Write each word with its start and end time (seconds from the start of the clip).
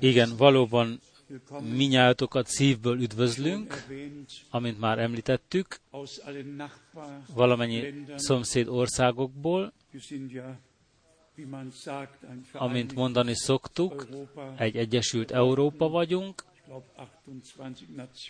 Igen, 0.00 0.36
valóban 0.36 1.00
minnyájatokat 1.62 2.46
szívből 2.46 3.00
üdvözlünk, 3.00 3.86
amint 4.50 4.78
már 4.78 4.98
említettük, 4.98 5.80
valamennyi 7.34 8.04
szomszéd 8.16 8.68
országokból, 8.68 9.72
amint 12.52 12.94
mondani 12.94 13.34
szoktuk, 13.34 14.06
egy 14.56 14.76
Egyesült 14.76 15.30
Európa 15.30 15.88
vagyunk, 15.88 16.44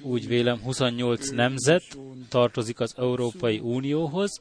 úgy 0.01 0.27
vélem 0.27 0.61
28 0.61 1.31
nemzet 1.31 1.83
tartozik 2.29 2.81
az 2.81 2.95
Európai 2.99 3.59
Unióhoz, 3.59 4.41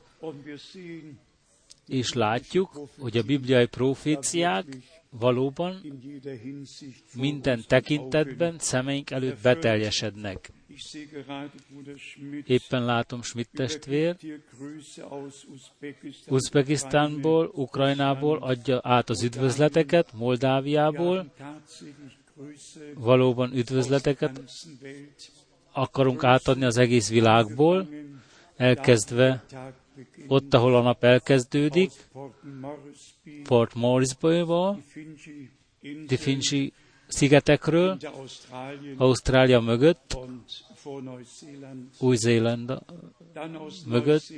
és 1.87 2.13
látjuk, 2.13 2.89
hogy 2.99 3.17
a 3.17 3.23
bibliai 3.23 3.65
proféciák 3.65 4.65
valóban 5.09 5.81
minden 7.15 7.63
tekintetben 7.67 8.55
szemeink 8.59 9.11
előtt 9.11 9.41
beteljesednek. 9.41 10.51
Éppen 12.45 12.85
látom 12.85 13.21
Schmidt 13.21 13.49
testvér, 13.53 14.15
Uzbekisztánból, 16.27 17.51
Ukrajnából 17.53 18.37
adja 18.37 18.79
át 18.83 19.09
az 19.09 19.23
üdvözleteket, 19.23 20.13
Moldáviából, 20.13 21.33
valóban 22.95 23.53
üdvözleteket 23.53 24.41
akarunk 25.71 26.23
átadni 26.23 26.65
az 26.65 26.77
egész 26.77 27.09
világból, 27.09 27.87
elkezdve 28.55 29.43
ott, 30.27 30.53
ahol 30.53 30.75
a 30.75 30.81
nap 30.81 31.03
elkezdődik, 31.03 31.91
Port 33.43 33.73
Moresby-ból, 33.73 34.81
Di 36.07 36.17
Finci 36.17 36.73
szigetekről, 37.07 37.97
Ausztrália 38.97 39.59
mögött, 39.59 40.17
Új-Zéland 41.99 42.79
mögött, 43.85 44.33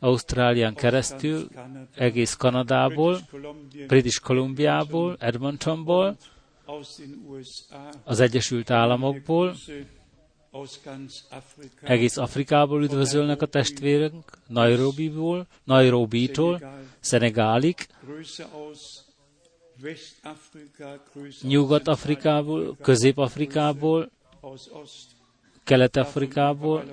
Ausztrálián 0.00 0.74
keresztül, 0.74 1.48
egész 1.94 2.34
Kanadából, 2.34 3.20
British 3.86 4.20
Columbiából, 4.20 5.16
Edmontonból, 5.18 6.16
az 8.04 8.20
Egyesült 8.20 8.70
Államokból, 8.70 9.54
egész 11.82 12.16
Afrikából 12.16 12.82
üdvözölnek 12.82 13.42
a 13.42 13.46
testvérek, 13.46 14.12
Nairobiból, 14.46 15.46
Nairobi-tól, 15.64 16.60
Szenegálig, 17.00 17.86
Nyugat-Afrikából, 21.42 22.76
Közép-Afrikából, 22.76 24.10
Kelet-Afrikából, 25.64 26.84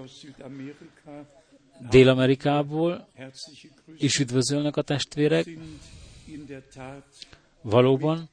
Dél-Amerikából 1.90 3.08
is 3.98 4.20
üdvözölnek 4.20 4.78
a 4.78 4.82
testvérek. 4.82 5.48
Valóban 7.62 8.30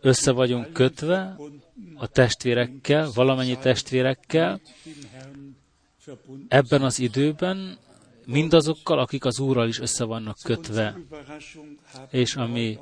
össze 0.00 0.32
vagyunk 0.32 0.72
kötve 0.72 1.36
a 1.94 2.06
testvérekkel, 2.06 3.10
valamennyi 3.14 3.58
testvérekkel, 3.58 4.60
ebben 6.48 6.82
az 6.82 6.98
időben 6.98 7.78
mindazokkal, 8.26 8.98
akik 8.98 9.24
az 9.24 9.40
Úrral 9.40 9.68
is 9.68 9.80
össze 9.80 10.04
vannak 10.04 10.36
kötve. 10.42 11.00
És 12.10 12.34
ami 12.34 12.78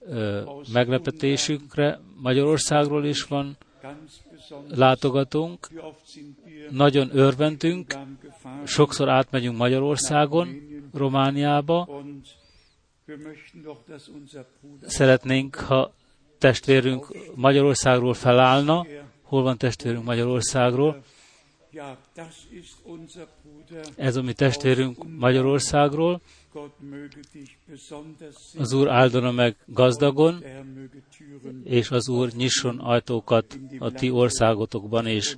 ö, 0.00 0.42
meglepetésünkre 0.72 2.00
Magyarországról 2.16 3.04
is 3.04 3.22
van 3.22 3.56
látogatónk, 4.68 5.68
nagyon 6.70 7.10
örvendünk, 7.12 7.94
sokszor 8.64 9.08
átmegyünk 9.08 9.56
Magyarországon, 9.56 10.48
Romániába, 10.92 12.02
Szeretnénk, 14.86 15.54
ha 15.54 15.92
testvérünk 16.38 17.06
Magyarországról 17.34 18.14
felállna. 18.14 18.86
Hol 19.22 19.42
van 19.42 19.58
testvérünk 19.58 20.04
Magyarországról? 20.04 21.02
Ez 23.96 24.16
a 24.16 24.22
mi 24.22 24.32
testvérünk 24.32 25.18
Magyarországról. 25.18 26.20
Az 28.58 28.72
Úr 28.72 28.88
áldana 28.88 29.30
meg 29.30 29.56
gazdagon, 29.66 30.44
és 31.64 31.90
az 31.90 32.08
Úr 32.08 32.32
nyisson 32.32 32.78
ajtókat 32.78 33.58
a 33.78 33.90
ti 33.90 34.10
országotokban, 34.10 35.06
és 35.06 35.36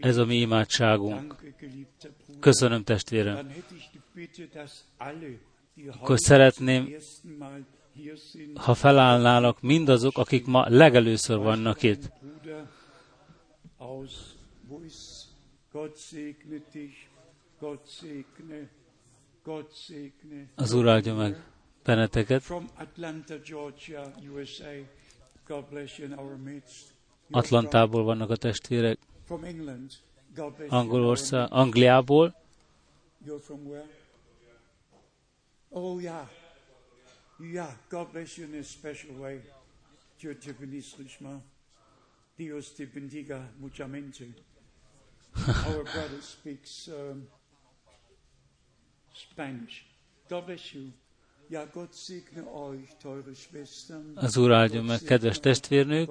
ez 0.00 0.16
a 0.16 0.24
mi 0.24 0.36
imádságunk. 0.36 1.34
Köszönöm, 2.40 2.82
testvérem. 2.82 3.52
Akkor 5.90 6.18
szeretném 6.18 6.94
ha 8.54 8.74
felállnának 8.74 9.60
mindazok, 9.60 10.18
akik 10.18 10.46
ma 10.46 10.68
legelőször 10.68 11.38
vannak 11.38 11.82
itt. 11.82 12.10
Az 20.54 20.72
Úr 20.72 20.88
áldja 20.88 21.14
meg 21.14 21.44
benneteket. 21.84 22.52
Atlantából 27.30 28.02
vannak 28.02 28.30
a 28.30 28.36
testvérek. 28.36 28.98
Angolország, 30.68 31.52
Angliából. 31.52 32.34
Oh, 35.68 36.02
yeah. 36.02 36.28
Yeah, 37.38 37.70
God 37.88 38.12
bless 38.12 38.38
you 38.38 38.46
in 38.46 38.54
a 38.54 38.62
special 38.62 39.14
way. 39.14 39.40
Dieu 40.18 40.34
te 40.34 40.52
bénisse 40.52 40.96
richement. 40.98 41.42
Dios 42.38 42.70
te 42.74 42.86
bendiga 42.86 43.40
muchamente. 43.58 44.24
Our 45.66 45.84
brother 45.84 46.22
speaks 46.22 46.88
um, 46.88 47.26
Spanish. 49.12 49.84
God 50.28 50.46
bless 50.46 50.74
you. 50.74 50.92
Az 54.14 54.36
Úr 54.36 54.52
áldja 54.52 54.82
meg, 54.82 55.00
kedves 55.00 55.40
testvérnők. 55.40 56.06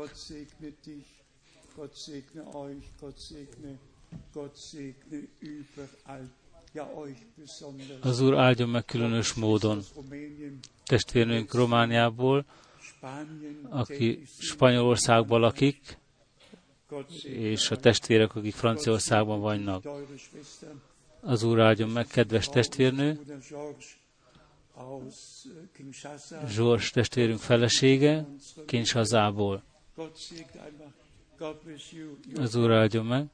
Gott 1.76 1.98
segne 1.98 2.44
Az 8.02 8.20
Úr 8.22 8.38
áldjon 8.38 8.70
meg 8.70 8.86
különös 8.86 9.34
módon 9.34 9.84
testvérnőnk 10.86 11.54
Romániából, 11.54 12.46
aki 13.70 14.24
Spanyolországban 14.40 15.40
lakik, 15.40 15.98
és 17.24 17.72
a 17.72 17.76
testvérek, 17.76 18.36
akik 18.36 18.54
Franciaországban 18.54 19.40
vannak. 19.40 19.84
Az 21.22 21.44
Úr 21.44 21.60
áldjon 21.60 21.90
meg, 21.90 22.08
kedves 22.08 22.48
testvérnő, 22.48 23.20
Zsors 26.48 26.90
testvérünk 26.90 27.40
felesége, 27.40 28.28
Kinshazából. 28.66 29.64
Az 32.36 32.56
Úr 32.56 32.72
áldjon 32.72 33.06
meg. 33.06 33.26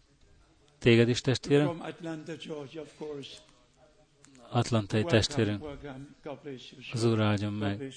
Téged 0.81 1.09
is, 1.09 1.21
testvérem? 1.21 1.81
Atlantai 4.49 5.03
testvérünk. 5.03 5.63
Az 6.93 7.03
Úr 7.03 7.19
áldjon 7.19 7.53
meg. 7.53 7.93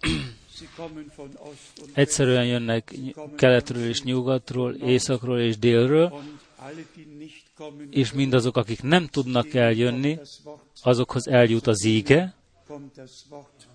Egyszerűen 1.94 2.46
jönnek 2.46 2.94
keletről 3.36 3.84
és 3.84 4.02
nyugatról, 4.02 4.74
északról 4.74 5.40
és 5.40 5.58
délről, 5.58 6.22
és 7.90 8.12
mindazok, 8.12 8.56
akik 8.56 8.82
nem 8.82 9.06
tudnak 9.06 9.54
eljönni, 9.54 10.18
azokhoz 10.82 11.28
eljut 11.28 11.66
az 11.66 11.84
íge, 11.84 12.34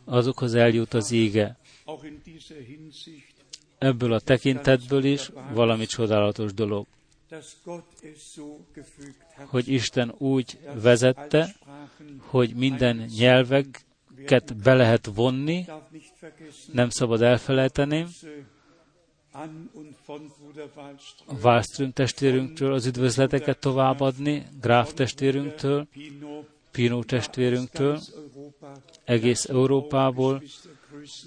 azokhoz 0.06 0.54
eljut 0.54 0.94
az 0.94 1.12
íge 1.12 1.58
ebből 3.80 4.14
a 4.14 4.20
tekintetből 4.20 5.04
is 5.04 5.32
valami 5.54 5.86
csodálatos 5.86 6.54
dolog, 6.54 6.86
hogy 9.46 9.68
Isten 9.68 10.14
úgy 10.18 10.58
vezette, 10.82 11.56
hogy 12.20 12.54
minden 12.56 13.06
nyelveket 13.18 14.58
be 14.64 14.74
lehet 14.74 15.10
vonni, 15.16 15.66
nem 16.72 16.90
szabad 16.90 17.22
elfelejteni, 17.22 18.06
Wallström 21.42 21.92
testvérünktől 21.92 22.74
az 22.74 22.86
üdvözleteket 22.86 23.60
továbbadni, 23.60 24.46
Graf 24.62 24.94
testvérünktől, 24.94 25.88
Pino 26.72 27.04
testvérünktől, 27.04 28.00
egész 29.04 29.46
Európából 29.46 30.44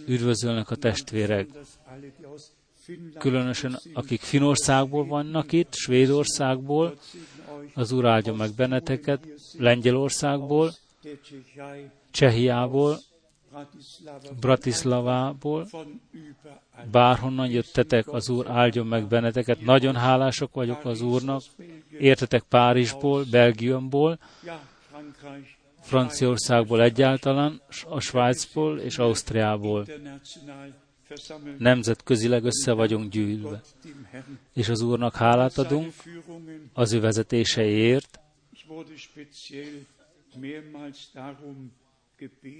üdvözölnek 0.07 0.71
a 0.71 0.77
testvérek. 0.77 1.49
Különösen 3.19 3.79
akik 3.93 4.21
Finországból 4.21 5.07
vannak 5.07 5.53
itt, 5.53 5.75
Svédországból, 5.75 6.99
az 7.75 7.93
Úr 7.93 8.07
áldja 8.07 8.33
meg 8.35 8.55
benneteket, 8.55 9.27
Lengyelországból, 9.59 10.73
Csehiából, 12.11 12.99
Bratislavából, 14.41 15.69
bárhonnan 16.91 17.51
jöttetek, 17.51 18.09
az 18.09 18.29
Úr 18.29 18.47
áldjon 18.47 18.87
meg 18.87 19.07
benneteket. 19.07 19.61
Nagyon 19.61 19.95
hálások 19.95 20.55
vagyok 20.55 20.85
az 20.85 21.01
Úrnak. 21.01 21.43
Értetek 21.99 22.43
Párizsból, 22.43 23.25
Belgiumból, 23.31 24.19
Franciaországból 25.83 26.83
egyáltalán, 26.83 27.61
a 27.89 28.01
Svájcból 28.01 28.79
és 28.79 28.99
Ausztriából. 28.99 29.87
Nemzetközileg 31.59 32.45
össze 32.45 32.73
vagyunk 32.73 33.11
gyűlve. 33.11 33.61
És 34.53 34.69
az 34.69 34.81
Úrnak 34.81 35.15
hálát 35.15 35.59
adunk 35.59 35.93
az 36.73 36.93
ő 36.93 37.01
vezetéseiért, 37.01 38.21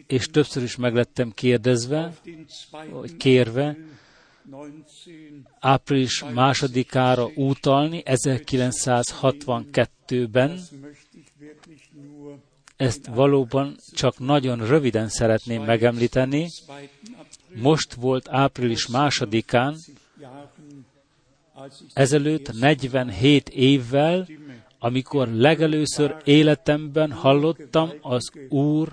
és 0.07 0.27
többször 0.27 0.63
is 0.63 0.77
meglettem 0.77 1.31
kérdezve, 1.31 2.13
vagy 2.91 3.17
kérve, 3.17 3.77
április 5.61 6.25
másodikára 6.35 7.31
útalni 7.35 8.03
1962-ben. 8.05 10.61
Ezt 12.83 13.07
valóban 13.07 13.77
csak 13.93 14.19
nagyon 14.19 14.67
röviden 14.67 15.09
szeretném 15.09 15.63
megemlíteni. 15.63 16.49
Most 17.55 17.95
volt 17.95 18.29
április 18.29 18.87
másodikán, 18.87 19.77
ezelőtt 21.93 22.53
47 22.61 23.49
évvel, 23.49 24.29
amikor 24.79 25.29
legelőször 25.29 26.17
életemben 26.25 27.13
hallottam 27.13 27.91
az 28.01 28.31
Úr 28.49 28.93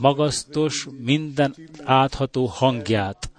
magasztos, 0.00 0.86
minden 0.98 1.54
átható 1.84 2.46
hangját. 2.46 3.30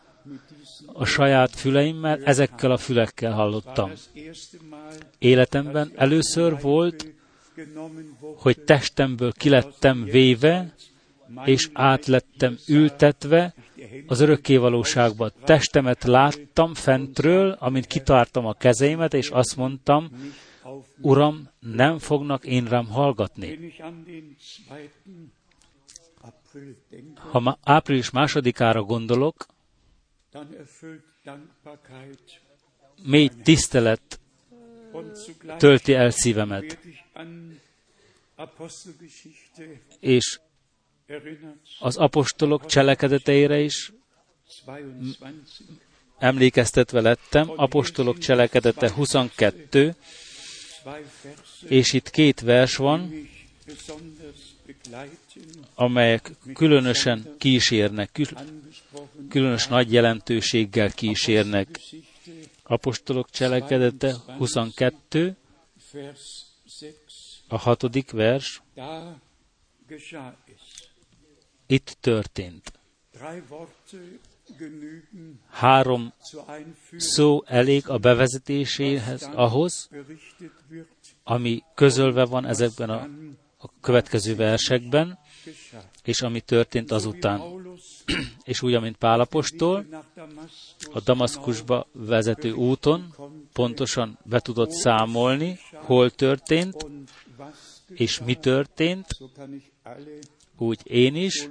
A 0.93 1.05
saját 1.05 1.55
füleimmel, 1.55 2.23
ezekkel 2.23 2.71
a 2.71 2.77
fülekkel 2.77 3.31
hallottam. 3.31 3.91
Életemben 5.17 5.91
először 5.95 6.61
volt, 6.61 7.11
hogy 8.35 8.63
testemből 8.63 9.31
kilettem 9.31 10.03
véve, 10.03 10.73
és 11.45 11.69
átlettem 11.73 12.57
ültetve 12.67 13.53
az 14.07 14.19
örökkévalóságba. 14.19 15.29
Testemet 15.29 16.03
láttam 16.03 16.73
fentről, 16.73 17.51
amint 17.51 17.85
kitártam 17.85 18.45
a 18.45 18.53
kezeimet, 18.53 19.13
és 19.13 19.29
azt 19.29 19.55
mondtam, 19.55 20.09
Uram, 21.01 21.49
nem 21.59 21.99
fognak 21.99 22.45
én 22.45 22.65
rám 22.65 22.87
hallgatni. 22.87 23.73
Ha 27.15 27.57
április 27.63 28.09
másodikára 28.09 28.83
gondolok, 28.83 29.45
mély 33.03 33.29
tisztelet 33.43 34.19
tölti 35.57 35.93
el 35.93 36.09
szívemet. 36.09 36.79
És 39.99 40.39
az 41.79 41.97
apostolok 41.97 42.65
cselekedeteire 42.65 43.59
is 43.59 43.91
emlékeztetve 46.17 47.01
lettem, 47.01 47.51
apostolok 47.55 48.17
cselekedete 48.17 48.91
22, 48.91 49.95
és 51.67 51.93
itt 51.93 52.09
két 52.09 52.39
vers 52.39 52.75
van, 52.75 53.29
amelyek 55.75 56.31
különösen 56.53 57.35
kísérnek, 57.37 58.19
különös 59.29 59.67
nagy 59.67 59.93
jelentőséggel 59.93 60.91
kísérnek. 60.91 61.79
Apostolok 62.63 63.29
cselekedete 63.29 64.15
22, 64.37 65.35
a 67.51 67.57
hatodik 67.57 68.11
vers. 68.11 68.61
Itt 71.67 71.97
történt. 71.99 72.79
Három 75.49 76.13
szó 76.97 77.43
elég 77.45 77.89
a 77.89 77.97
bevezetéséhez 77.97 79.29
ahhoz, 79.33 79.89
ami 81.23 81.63
közölve 81.75 82.25
van 82.25 82.45
ezekben 82.45 82.89
a, 82.89 83.09
a 83.57 83.79
következő 83.81 84.35
versekben, 84.35 85.19
és 86.03 86.21
ami 86.21 86.41
történt 86.41 86.91
azután. 86.91 87.41
és 88.43 88.61
úgy, 88.61 88.73
amint 88.73 88.97
Pálapostól, 88.97 89.85
a 90.91 90.99
Damaszkusba 90.99 91.87
vezető 91.91 92.51
úton 92.51 93.15
pontosan 93.53 94.17
be 94.23 94.39
tudott 94.39 94.71
számolni, 94.71 95.59
hol 95.71 96.09
történt, 96.09 96.85
és 97.93 98.19
mi 98.19 98.35
történt, 98.35 99.07
úgy 100.57 100.79
én 100.83 101.15
is 101.15 101.49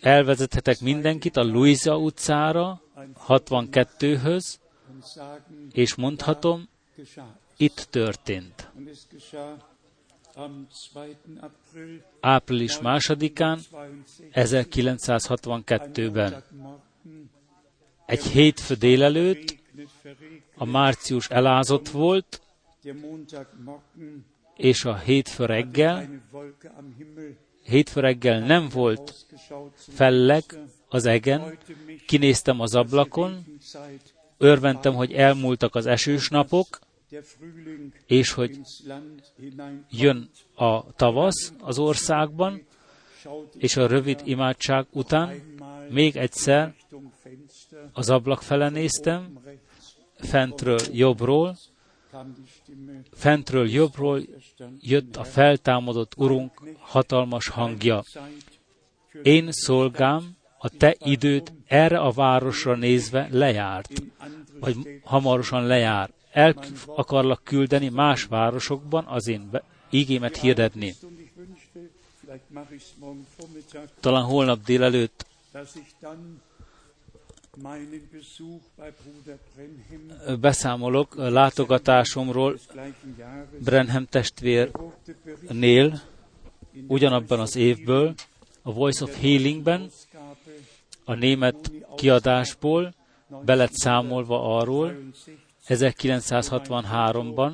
elvezethetek 0.00 0.80
mindenkit 0.80 1.36
a 1.36 1.42
Luisa 1.42 1.96
utcára, 1.96 2.82
62-höz, 3.28 4.56
és 5.72 5.94
mondhatom, 5.94 6.68
itt 7.56 7.86
történt. 7.90 8.70
Április 12.20 12.80
másodikán, 12.80 13.60
1962-ben. 14.32 16.42
Egy 18.06 18.22
hétfő 18.22 18.74
délelőtt 18.74 19.56
a 20.56 20.64
március 20.64 21.28
elázott 21.28 21.88
volt, 21.88 22.42
és 24.56 24.84
a 24.84 24.96
hétfő 24.96 25.44
reggel, 25.44 26.08
hétfő 27.62 28.00
reggel 28.00 28.40
nem 28.40 28.68
volt 28.68 29.26
felleg 29.76 30.44
az 30.88 31.06
egen, 31.06 31.58
kinéztem 32.06 32.60
az 32.60 32.74
ablakon, 32.74 33.44
örventem, 34.38 34.94
hogy 34.94 35.12
elmúltak 35.12 35.74
az 35.74 35.86
esős 35.86 36.28
napok, 36.28 36.80
és 38.06 38.32
hogy 38.32 38.60
jön 39.90 40.30
a 40.54 40.92
tavasz 40.92 41.52
az 41.60 41.78
országban, 41.78 42.66
és 43.58 43.76
a 43.76 43.86
rövid 43.86 44.20
imádság 44.24 44.86
után 44.90 45.42
még 45.90 46.16
egyszer 46.16 46.74
az 47.92 48.10
ablak 48.10 48.42
fele 48.42 48.68
néztem, 48.68 49.40
fentről 50.18 50.78
jobbról, 50.92 51.56
fentről 53.12 53.68
jobbról 53.68 54.22
jött 54.80 55.16
a 55.16 55.24
feltámadott 55.24 56.12
Urunk 56.16 56.62
hatalmas 56.78 57.48
hangja. 57.48 58.02
Én 59.22 59.52
szolgám 59.52 60.36
a 60.58 60.68
te 60.68 60.96
időt 60.98 61.52
erre 61.66 61.98
a 61.98 62.10
városra 62.10 62.76
nézve 62.76 63.28
lejárt, 63.30 64.02
vagy 64.60 65.00
hamarosan 65.04 65.66
lejár. 65.66 66.10
El 66.30 66.54
akarlak 66.86 67.44
küldeni 67.44 67.88
más 67.88 68.24
városokban 68.24 69.04
az 69.06 69.26
én 69.26 69.50
ígémet 69.90 70.36
hirdetni. 70.36 70.94
Talán 74.00 74.22
holnap 74.22 74.64
délelőtt 74.64 75.26
beszámolok 80.40 81.14
látogatásomról 81.14 82.58
Brenham 83.58 84.06
testvérnél 84.06 86.02
ugyanabban 86.86 87.40
az 87.40 87.56
évből, 87.56 88.14
a 88.62 88.72
Voice 88.72 89.04
of 89.04 89.20
Healingben, 89.20 89.90
a 91.04 91.14
német 91.14 91.72
kiadásból 91.96 92.94
be 93.44 93.54
lett 93.54 93.72
számolva 93.72 94.56
arról, 94.56 94.94
1963-ban 95.68 97.52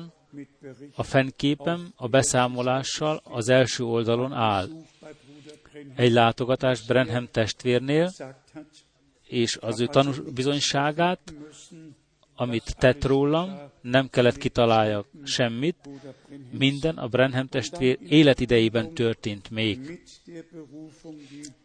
a 0.95 1.03
fennképem 1.03 1.93
a 1.95 2.07
beszámolással 2.07 3.21
az 3.23 3.49
első 3.49 3.83
oldalon 3.83 4.33
áll. 4.33 4.67
Egy 5.95 6.11
látogatás 6.11 6.85
Brenham 6.85 7.27
testvérnél, 7.31 8.11
és 9.31 9.57
az 9.61 9.79
ő 9.79 9.85
tanús 9.85 10.19
bizonyságát, 10.19 11.33
amit 12.35 12.75
tett 12.77 13.03
rólam, 13.03 13.59
nem 13.81 14.09
kellett 14.09 14.37
kitaláljak 14.37 15.07
semmit, 15.23 15.89
minden 16.51 16.97
a 16.97 17.07
Brenham 17.07 17.47
testvér 17.47 17.97
életidejében 18.07 18.93
történt 18.93 19.49
még. 19.49 20.03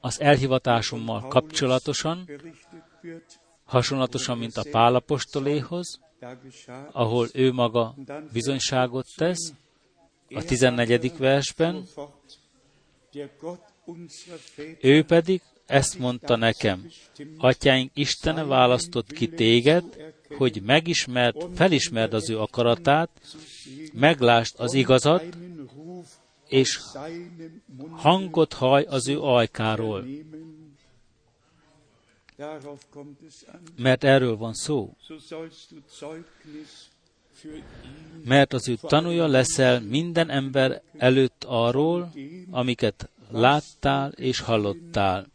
Az 0.00 0.20
elhivatásommal 0.20 1.28
kapcsolatosan, 1.28 2.30
hasonlatosan, 3.64 4.38
mint 4.38 4.56
a 4.56 4.66
Pálapostoléhoz, 4.70 6.00
ahol 6.92 7.28
ő 7.32 7.52
maga 7.52 7.94
bizonyságot 8.32 9.06
tesz, 9.16 9.52
a 10.34 10.44
14. 10.44 11.16
versben, 11.18 11.86
ő 14.80 15.04
pedig 15.04 15.42
ezt 15.66 15.98
mondta 15.98 16.36
nekem, 16.36 16.90
atyáink 17.38 17.90
Istene 17.94 18.44
választott 18.44 19.12
ki 19.12 19.28
téged, 19.28 19.84
hogy 20.36 20.62
megismerd, 20.62 21.36
felismerd 21.54 22.14
az 22.14 22.30
ő 22.30 22.38
akaratát, 22.38 23.10
meglásd 23.92 24.54
az 24.58 24.74
igazat, 24.74 25.24
és 26.48 26.80
hangot 27.90 28.52
haj 28.52 28.84
az 28.88 29.08
ő 29.08 29.20
ajkáról. 29.20 30.04
Mert 33.76 34.04
erről 34.04 34.36
van 34.36 34.54
szó. 34.54 34.96
Mert 38.24 38.52
az 38.52 38.68
ő 38.68 38.74
tanúja 38.80 39.26
leszel 39.26 39.80
minden 39.80 40.30
ember 40.30 40.82
előtt 40.96 41.44
arról, 41.46 42.12
amiket 42.50 43.08
láttál 43.30 44.12
és 44.12 44.40
hallottál. 44.40 45.26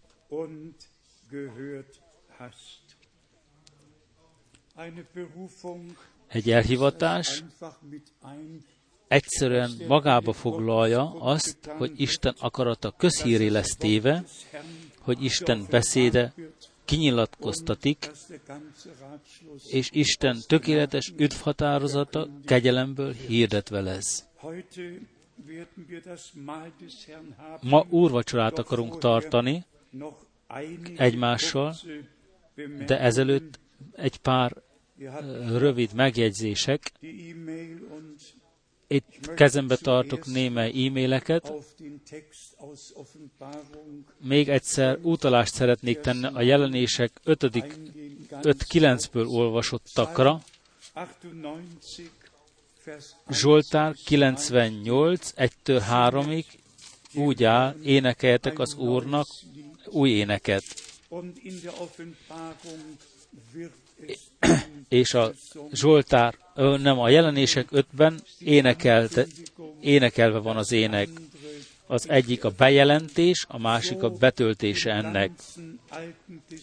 Egy 6.27 6.51
elhivatás 6.51 7.43
egyszerűen 9.07 9.71
magába 9.88 10.33
foglalja 10.33 11.13
azt, 11.19 11.65
hogy 11.65 11.91
Isten 11.95 12.35
akarata 12.39 12.91
közhíré 12.97 13.47
lesz 13.47 13.75
téve, 13.75 14.23
hogy 15.00 15.23
Isten 15.23 15.65
beszéde 15.69 16.33
kinyilatkoztatik, 16.85 18.11
és 19.67 19.89
Isten 19.91 20.38
tökéletes 20.47 21.13
üdvhatározata 21.17 22.29
kegyelemből 22.45 23.13
hirdetve 23.13 23.81
lesz. 23.81 24.25
Ma 27.61 27.85
úrvacsorát 27.89 28.57
akarunk 28.57 28.97
tartani 28.97 29.65
egymással, 30.98 31.75
de 32.86 33.00
ezelőtt 33.00 33.60
egy 33.91 34.17
pár 34.17 34.53
rövid 35.48 35.93
megjegyzések. 35.93 36.91
Itt 38.88 39.33
kezembe 39.36 39.75
tartok 39.75 40.25
némely 40.25 40.86
e-maileket. 40.86 41.53
Még 44.17 44.50
egyszer 44.50 44.98
utalást 45.01 45.53
szeretnék 45.53 46.00
tenni 46.00 46.27
a 46.33 46.41
jelenések 46.41 47.12
5.9-ből 47.25 49.27
olvasottakra. 49.27 50.41
Zsoltár 53.29 53.95
98, 54.05 55.33
1-től 55.38 55.83
3-ig 55.91 56.45
úgy 57.13 57.43
áll, 57.43 57.75
énekeltek 57.83 58.60
az 58.60 58.75
Úrnak 58.75 59.27
új 59.91 60.10
éneket. 60.10 60.63
És 64.89 65.13
a 65.13 65.31
Zsoltár, 65.71 66.38
nem, 66.55 67.00
a 67.00 67.10
jelenések 67.10 67.67
ötben 67.71 68.21
énekelte, 68.39 69.25
énekelve 69.81 70.38
van 70.38 70.57
az 70.57 70.71
ének. 70.71 71.10
Az 71.88 72.10
egyik 72.10 72.43
a 72.43 72.50
bejelentés, 72.50 73.45
a 73.48 73.57
másik 73.57 74.03
a 74.03 74.10
betöltése 74.10 74.91
ennek. 74.91 75.31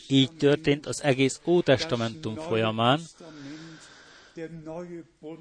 Így 0.08 0.32
történt 0.32 0.87
az 0.87 1.02
egész 1.02 1.40
Ótestamentum 1.47 2.35
folyamán. 2.35 3.00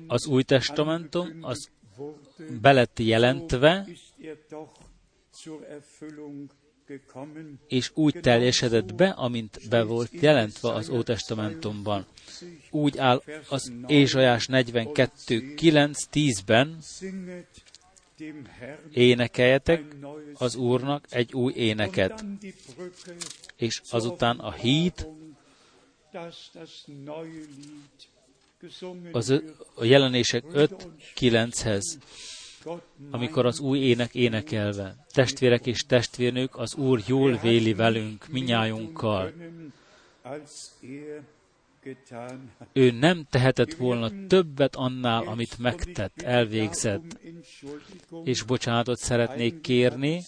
Az 0.08 0.26
Új 0.26 0.44
Testamentum 0.44 1.38
az 1.42 1.70
belett 2.62 3.00
jelentve, 3.00 3.88
és 7.68 7.92
úgy 7.94 8.20
teljesedett 8.22 8.96
be, 8.96 9.10
amint 9.10 9.60
be 9.70 9.84
volt 9.84 10.12
jelentve 10.12 10.74
az 10.74 10.90
Ótestamentumban. 10.90 12.06
Úgy 12.70 12.98
áll 12.98 13.24
az 13.50 13.72
Ézsajás 13.88 14.48
42, 14.48 15.54
9, 15.54 15.98
10-ben, 16.14 16.78
énekeljetek 18.92 19.84
az 20.34 20.56
Úrnak 20.56 21.06
egy 21.10 21.34
új 21.34 21.54
éneket. 21.54 22.26
És 23.56 23.82
azután 23.90 24.40
a 24.40 24.52
híd, 24.52 25.08
az 29.12 29.30
a 29.76 29.84
jelenések 29.84 30.44
5-9-hez 30.54 31.84
amikor 33.12 33.46
az 33.46 33.60
új 33.60 33.80
ének 33.80 34.16
énekelve. 34.16 34.96
Testvérek 35.12 35.66
és 35.66 35.86
testvérnők, 35.86 36.58
az 36.58 36.76
Úr 36.76 37.02
jól 37.06 37.38
véli 37.38 37.74
velünk, 37.74 38.28
minnyájunkkal. 38.28 39.34
Ő 42.74 42.92
nem 42.92 43.26
tehetett 43.30 43.74
volna 43.74 44.28
többet 44.28 44.76
annál, 44.76 45.28
amit 45.28 45.58
megtett, 45.58 46.22
elvégzett. 46.22 47.20
És 48.24 48.44
bocsánatot 48.44 48.98
szeretnék 48.98 49.62
kérni, 49.62 50.24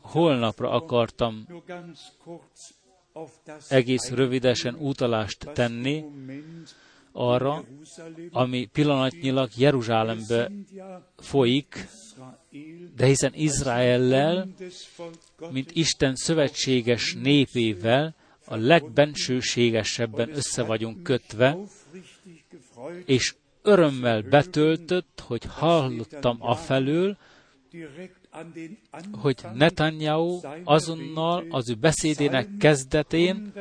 holnapra 0.00 0.70
akartam 0.70 1.46
egész 3.68 4.10
rövidesen 4.10 4.74
utalást 4.74 5.50
tenni, 5.52 6.04
arra, 7.16 7.64
ami 8.30 8.68
pillanatnyilag 8.72 9.50
Jeruzsálembe 9.56 10.50
folyik, 11.16 11.88
de 12.96 13.06
hiszen 13.06 13.32
Izraellel, 13.34 14.48
mint 15.50 15.70
Isten 15.72 16.14
szövetséges 16.14 17.16
népével, 17.22 18.14
a 18.46 18.56
legbensőségesebben 18.56 20.30
össze 20.36 20.62
vagyunk 20.62 21.02
kötve, 21.02 21.56
és 23.04 23.34
örömmel 23.62 24.22
betöltött, 24.22 25.22
hogy 25.26 25.42
hallottam 25.48 26.36
afelől, 26.40 27.16
hogy 29.12 29.36
Netanyahu 29.54 30.40
azonnal 30.64 31.44
az 31.50 31.70
ő 31.70 31.74
beszédének 31.74 32.48
kezdetén 32.58 33.52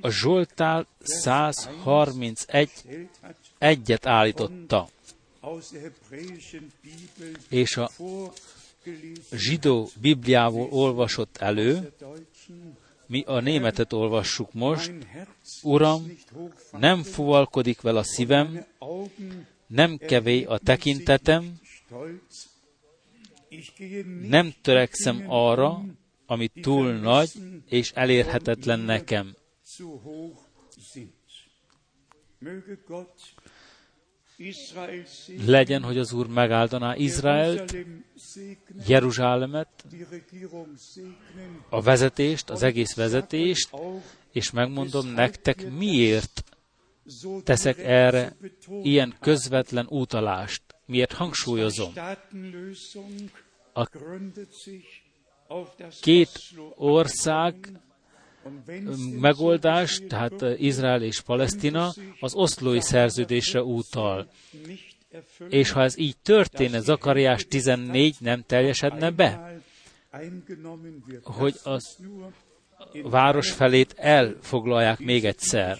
a 0.00 0.10
Zsoltál 0.10 0.86
131 1.00 2.70
egyet 3.58 4.06
állította, 4.06 4.88
és 7.48 7.76
a 7.76 7.90
zsidó 9.32 9.90
Bibliából 10.00 10.68
olvasott 10.70 11.36
elő, 11.36 11.92
mi 13.06 13.22
a 13.26 13.40
németet 13.40 13.92
olvassuk 13.92 14.52
most, 14.52 14.92
Uram, 15.62 16.18
nem 16.78 17.02
fuvalkodik 17.02 17.80
vel 17.80 17.96
a 17.96 18.02
szívem, 18.02 18.66
nem 19.66 19.96
kevé 19.96 20.44
a 20.44 20.58
tekintetem, 20.58 21.60
nem 24.22 24.54
törekszem 24.62 25.24
arra, 25.26 25.84
ami 26.30 26.48
túl 26.48 26.92
nagy 26.92 27.30
és 27.66 27.90
elérhetetlen 27.94 28.80
nekem. 28.80 29.34
Legyen, 35.46 35.82
hogy 35.82 35.98
az 35.98 36.12
Úr 36.12 36.26
megáldaná 36.26 36.94
Izraelt, 36.96 37.76
Jeruzsálemet, 38.86 39.68
a 41.68 41.80
vezetést, 41.82 42.50
az 42.50 42.62
egész 42.62 42.94
vezetést, 42.94 43.70
és 44.32 44.50
megmondom 44.50 45.06
nektek, 45.06 45.70
miért 45.70 46.44
teszek 47.44 47.78
erre 47.78 48.36
ilyen 48.82 49.14
közvetlen 49.20 49.86
utalást, 49.88 50.62
miért 50.86 51.12
hangsúlyozom. 51.12 51.92
A 53.72 53.88
két 56.00 56.30
ország 56.76 57.54
megoldás, 59.20 60.00
tehát 60.08 60.44
Izrael 60.56 61.02
és 61.02 61.20
Palesztina, 61.20 61.92
az 62.20 62.34
oszlói 62.34 62.80
szerződésre 62.80 63.62
útal. 63.62 64.28
És 65.48 65.70
ha 65.70 65.82
ez 65.82 65.98
így 65.98 66.16
történne, 66.22 66.80
Zakariás 66.80 67.44
14 67.44 68.16
nem 68.18 68.42
teljesedne 68.46 69.10
be, 69.10 69.60
hogy 71.22 71.54
az 71.62 71.98
város 73.02 73.50
felét 73.50 73.94
elfoglalják 73.96 74.98
még 74.98 75.24
egyszer. 75.24 75.78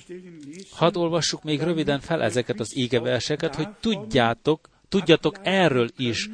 Hadd 0.71 0.97
olvassuk 0.97 1.43
még 1.43 1.61
röviden 1.61 2.01
fel 2.01 2.23
ezeket 2.23 2.61
az 2.61 2.77
ígeverseket, 2.77 3.55
hogy 3.55 3.69
tudjátok, 3.81 4.69
tudjatok 4.89 5.37
erről 5.43 5.89
is, 5.97 6.29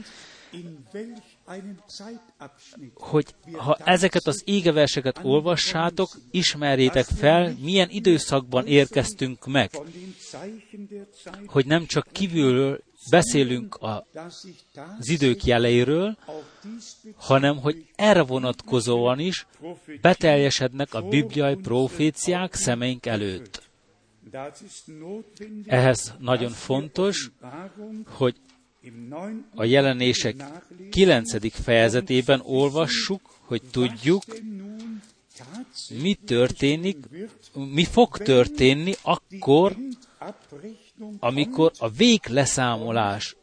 hogy 2.94 3.34
ha 3.52 3.76
ezeket 3.84 4.26
az 4.26 4.42
égeverseket 4.44 5.18
olvassátok, 5.22 6.08
ismerjétek 6.30 7.04
fel, 7.04 7.54
milyen 7.60 7.88
időszakban 7.90 8.66
érkeztünk 8.66 9.46
meg, 9.46 9.70
hogy 11.46 11.66
nem 11.66 11.86
csak 11.86 12.06
kívülről 12.12 12.80
beszélünk 13.10 13.78
az 13.80 15.08
idők 15.08 15.44
jeleiről, 15.44 16.16
hanem 17.16 17.56
hogy 17.56 17.86
erre 17.94 18.22
vonatkozóan 18.22 19.18
is 19.18 19.46
beteljesednek 20.00 20.94
a 20.94 21.02
bibliai 21.02 21.54
proféciák 21.54 22.54
szemeink 22.54 23.06
előtt. 23.06 23.62
Ehhez 25.66 26.14
nagyon 26.18 26.50
fontos, 26.50 27.30
hogy 28.06 28.36
a 29.54 29.64
jelenések 29.64 30.44
9. 30.90 31.52
fejezetében 31.62 32.40
olvassuk, 32.44 33.20
hogy 33.40 33.62
tudjuk, 33.70 34.22
mi 36.00 36.14
történik, 36.14 36.96
mi 37.52 37.84
fog 37.84 38.18
történni 38.18 38.94
akkor, 39.02 39.76
amikor 41.18 41.72
a 41.78 41.90
végleszámolás 41.90 43.36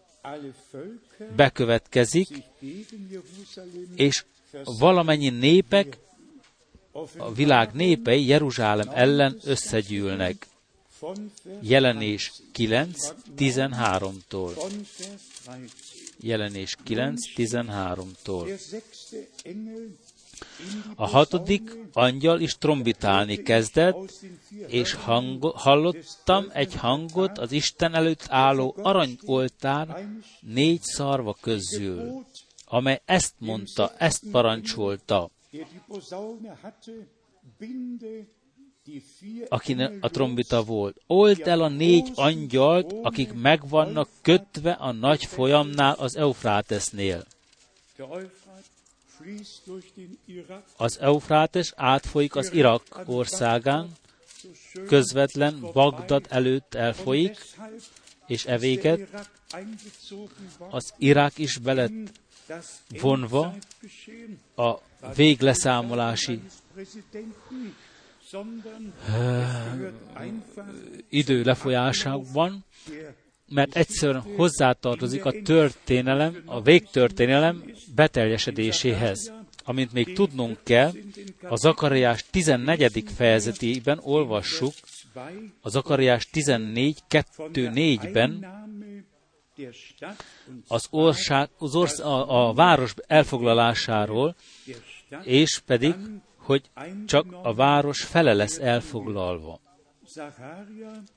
bekövetkezik, 1.36 2.28
és 3.96 4.26
valamennyi 4.64 5.30
népek, 5.30 5.98
a 7.18 7.34
világ 7.34 7.74
népei 7.74 8.26
Jeruzsálem 8.26 8.90
ellen 8.94 9.38
összegyűlnek. 9.44 10.48
Jelenés 11.62 12.32
9, 12.52 13.14
13-tól. 13.38 14.52
Jelenés 16.20 16.76
9, 16.84 17.22
13-tól. 17.36 18.60
A 20.96 21.08
hatodik 21.08 21.78
angyal 21.94 22.42
is 22.42 22.58
trombitálni 22.58 23.36
kezdett, 23.36 24.12
és 24.68 24.94
hango, 24.94 25.50
hallottam 25.50 26.46
egy 26.54 26.76
hangot 26.76 27.38
az 27.38 27.52
Isten 27.52 27.94
előtt 27.94 28.26
álló 28.28 28.76
aranyoltár 28.78 30.08
négy 30.42 30.82
szarva 30.82 31.38
közül, 31.42 32.26
amely 32.66 33.02
ezt 33.06 33.34
mondta, 33.38 33.92
ezt 33.98 34.24
parancsolta 34.32 35.30
aki 39.50 39.76
a 40.00 40.10
trombita 40.10 40.64
volt. 40.64 41.02
Old 41.08 41.48
el 41.48 41.62
a 41.62 41.68
négy 41.68 42.12
angyalt, 42.16 42.94
akik 43.02 43.34
megvannak 43.34 44.10
kötve 44.22 44.72
a 44.72 44.92
nagy 44.92 45.26
folyamnál 45.26 45.94
az 45.94 46.16
Eufrátesznél. 46.16 47.26
Az 50.78 51.00
Eufrátes 51.00 51.74
átfolyik 51.76 52.36
az 52.36 52.54
Irak 52.54 53.02
országán, 53.06 53.90
közvetlen 54.88 55.60
Bagdad 55.74 56.26
előtt 56.30 56.74
elfolyik, 56.74 57.38
és 58.28 58.46
evéget 58.46 59.30
az 60.70 60.94
Irák 60.98 61.38
is 61.38 61.58
belet 61.58 61.92
vonva 62.90 63.56
a 64.56 64.78
végleszámolási 65.16 66.42
idő 71.10 71.44
lefolyásában, 71.44 72.66
mert 73.50 73.76
egyszerűen 73.76 74.22
hozzátartozik 74.22 75.26
a 75.26 75.34
történelem, 75.44 76.42
a 76.46 76.62
végtörténelem 76.62 77.64
beteljesedéséhez. 77.96 79.34
Amint 79.64 79.94
még 79.94 80.14
tudnunk 80.14 80.60
kell, 80.64 80.92
a 81.42 81.56
Zakariás 81.56 82.26
14. 82.30 83.04
fejezetében 83.16 84.00
olvassuk, 84.02 84.74
a 85.62 85.70
Zakariás 85.70 86.26
14, 86.26 87.00
2, 87.08 87.72
4-ben 87.74 88.46
az, 90.68 90.88
ország, 90.90 91.50
az 91.58 91.76
orsz, 91.76 92.00
a, 92.00 92.48
a 92.48 92.54
város 92.54 92.94
elfoglalásáról, 93.08 94.36
és 95.24 95.60
pedig 95.66 95.96
hogy 96.44 96.70
csak 97.06 97.26
a 97.42 97.54
város 97.54 98.04
fele 98.04 98.34
lesz 98.34 98.58
elfoglalva. 98.58 99.60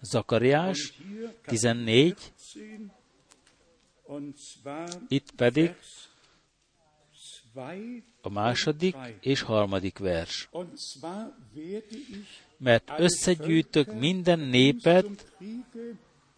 Zakariás 0.00 0.92
14, 1.46 2.32
itt 5.08 5.30
pedig 5.30 5.74
a 8.20 8.28
második 8.28 8.96
és 9.20 9.40
harmadik 9.40 9.98
vers. 9.98 10.48
Mert 12.56 12.92
összegyűjtök 12.96 13.94
minden 13.94 14.38
népet, 14.38 15.32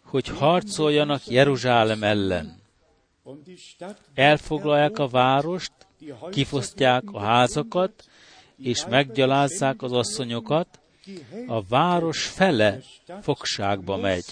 hogy 0.03 0.27
harcoljanak 0.27 1.27
Jeruzsálem 1.27 2.03
ellen. 2.03 2.61
Elfoglalják 4.13 4.99
a 4.99 5.07
várost, 5.07 5.71
kifosztják 6.31 7.03
a 7.11 7.19
házakat, 7.19 8.08
és 8.61 8.85
meggyalázzák 8.89 9.81
az 9.81 9.91
asszonyokat, 9.91 10.79
a 11.47 11.63
város 11.63 12.25
fele 12.25 12.79
fogságba 13.21 13.97
megy. 13.97 14.25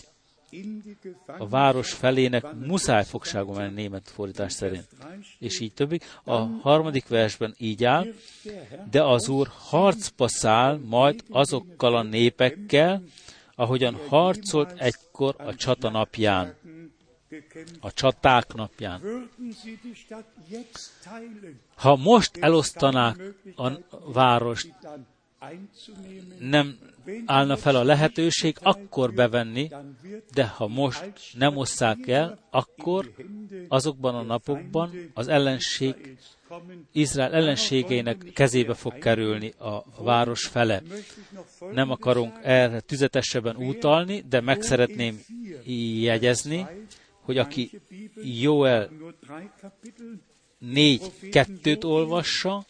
A 1.25 1.47
város 1.47 1.93
felének 1.93 2.45
muszáj 2.65 3.03
fogságba 3.03 3.53
menni 3.53 3.73
német 3.73 4.09
fordítás 4.09 4.53
szerint. 4.53 4.87
És 5.39 5.59
így 5.59 5.73
többik. 5.73 6.03
A 6.23 6.35
harmadik 6.37 7.07
versben 7.07 7.55
így 7.57 7.83
áll, 7.83 8.05
de 8.91 9.03
az 9.03 9.29
Úr 9.29 9.47
harcba 9.51 10.27
száll 10.27 10.79
majd 10.83 11.23
azokkal 11.29 11.95
a 11.95 12.03
népekkel, 12.03 13.03
ahogyan 13.55 13.95
harcolt 14.07 14.73
egykor 14.77 15.35
a 15.37 15.55
csata 15.55 15.89
napján 15.89 16.55
a 17.79 17.91
csaták 17.91 18.53
napján. 18.53 19.01
Ha 21.75 21.95
most 21.95 22.37
elosztanák 22.37 23.19
a 23.55 23.71
várost, 24.13 24.73
nem 26.39 26.77
állna 27.25 27.57
fel 27.57 27.75
a 27.75 27.83
lehetőség, 27.83 28.57
akkor 28.61 29.13
bevenni, 29.13 29.69
de 30.33 30.47
ha 30.47 30.67
most 30.67 31.11
nem 31.37 31.57
osszák 31.57 32.07
el, 32.07 32.39
akkor 32.49 33.11
azokban 33.67 34.15
a 34.15 34.21
napokban 34.21 35.11
az 35.13 35.27
ellenség, 35.27 36.17
Izrael 36.91 37.33
ellenségeinek 37.33 38.31
kezébe 38.33 38.73
fog 38.73 38.97
kerülni 38.97 39.53
a 39.57 40.03
város 40.03 40.45
fele. 40.45 40.81
Nem 41.71 41.91
akarunk 41.91 42.33
erre 42.43 42.79
tüzetesebben 42.79 43.55
utalni, 43.55 44.23
de 44.29 44.41
meg 44.41 44.61
szeretném 44.61 45.23
jegyezni, 46.01 46.65
hogy 47.27 47.37
aki 47.37 47.81
Joel 48.23 48.89
4 50.57 51.11
kettőt 51.31 51.83
olvassa, 51.83 52.65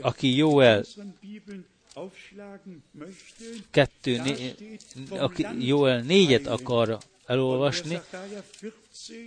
aki 0.00 0.36
Joel 0.36 0.84
2, 3.70 4.16
né, 4.16 4.54
aki 5.08 5.46
Joel 5.58 6.04
4-et 6.08 6.46
akar 6.46 6.98
elolvasni, 7.26 8.00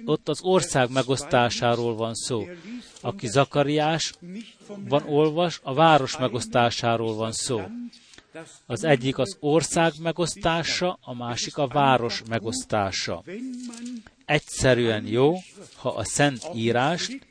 ott 0.05 0.29
az 0.29 0.41
ország 0.41 0.91
megosztásáról 0.91 1.95
van 1.95 2.13
szó. 2.13 2.45
Aki 3.01 3.27
Zakariás 3.27 4.13
van 4.87 5.03
olvas, 5.07 5.59
a 5.63 5.73
város 5.73 6.17
megosztásáról 6.17 7.15
van 7.15 7.31
szó. 7.31 7.61
Az 8.65 8.83
egyik 8.83 9.17
az 9.17 9.37
ország 9.39 9.93
megosztása, 10.01 10.97
a 11.01 11.13
másik 11.13 11.57
a 11.57 11.67
város 11.67 12.21
megosztása. 12.29 13.23
Egyszerűen 14.25 15.07
jó, 15.07 15.35
ha 15.75 15.89
a 15.89 16.03
Szent 16.03 16.49
Írást 16.55 17.27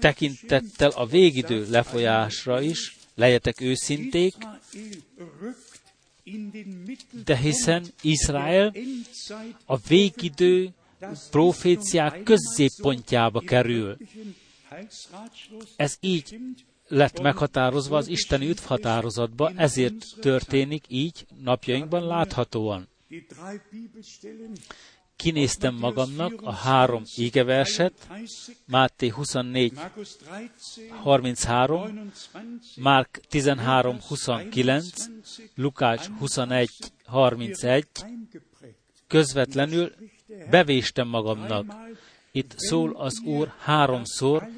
tekintettel 0.00 0.90
a 0.90 1.06
végidő 1.06 1.66
lefolyásra 1.70 2.60
is, 2.60 2.96
lejetek 3.14 3.60
őszinték, 3.60 4.34
de 7.24 7.36
hiszen 7.36 7.86
Izrael 8.00 8.74
a 9.64 9.76
végidő 9.76 10.70
proféciák 11.30 12.22
középpontjába 12.22 13.40
kerül. 13.40 13.96
Ez 15.76 15.96
így 16.00 16.40
lett 16.92 17.20
meghatározva 17.20 17.96
az 17.96 18.08
isteni 18.08 18.48
üdvhatározatba, 18.48 19.52
ezért 19.56 20.06
történik 20.20 20.84
így 20.88 21.26
napjainkban 21.42 22.06
láthatóan. 22.06 22.88
Kinéztem 25.16 25.74
magamnak 25.74 26.42
a 26.42 26.52
három 26.52 27.02
ígeverset, 27.16 28.08
Máté 28.66 29.08
24, 29.08 29.72
33, 31.02 32.12
Márk 32.76 33.20
13, 33.28 34.00
29, 34.00 35.06
Lukács 35.54 36.06
21, 36.18 36.70
31, 37.04 37.86
közvetlenül 39.06 39.92
bevéstem 40.50 41.08
magamnak. 41.08 41.66
Itt 42.34 42.54
szól 42.56 42.92
az 42.96 43.20
Úr 43.24 43.52
háromszor, 43.58 44.48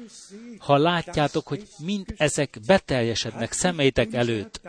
ha 0.57 0.77
látjátok, 0.77 1.47
hogy 1.47 1.67
mind 1.77 2.05
ezek 2.17 2.57
beteljesednek 2.67 3.51
szemeitek 3.51 4.13
előtt, 4.13 4.61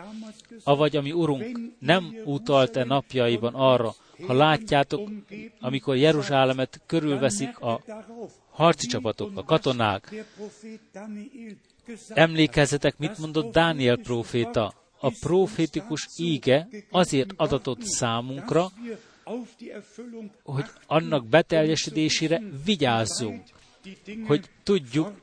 avagy 0.63 0.95
ami 0.95 1.11
Urunk 1.11 1.59
nem 1.79 2.15
utalt-e 2.25 2.83
napjaiban 2.83 3.53
arra, 3.53 3.95
ha 4.27 4.33
látjátok, 4.33 5.09
amikor 5.59 5.95
Jeruzsálemet 5.95 6.81
körülveszik 6.85 7.59
a 7.59 7.81
harci 8.49 8.87
csapatok, 8.87 9.31
a 9.37 9.43
katonák, 9.43 10.25
emlékezzetek, 12.07 12.97
mit 12.97 13.17
mondott 13.17 13.51
Dániel 13.51 13.97
próféta. 13.97 14.73
A 14.99 15.09
profétikus 15.19 16.07
íge 16.17 16.67
azért 16.91 17.33
adatott 17.35 17.81
számunkra, 17.81 18.71
hogy 20.43 20.65
annak 20.85 21.25
beteljesedésére 21.25 22.41
vigyázzunk, 22.65 23.43
hogy 24.25 24.49
tudjuk, 24.63 25.21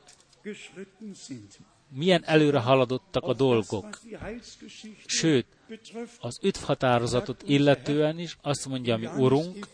milyen 1.89 2.23
előre 2.25 2.59
haladottak 2.59 3.23
a 3.23 3.33
dolgok. 3.33 3.99
Sőt, 5.05 5.45
az 6.19 6.39
üdvhatározatot 6.41 7.43
illetően 7.45 8.19
is 8.19 8.37
azt 8.41 8.67
mondja, 8.67 8.97
mi 8.97 9.05
Urunk 9.05 9.67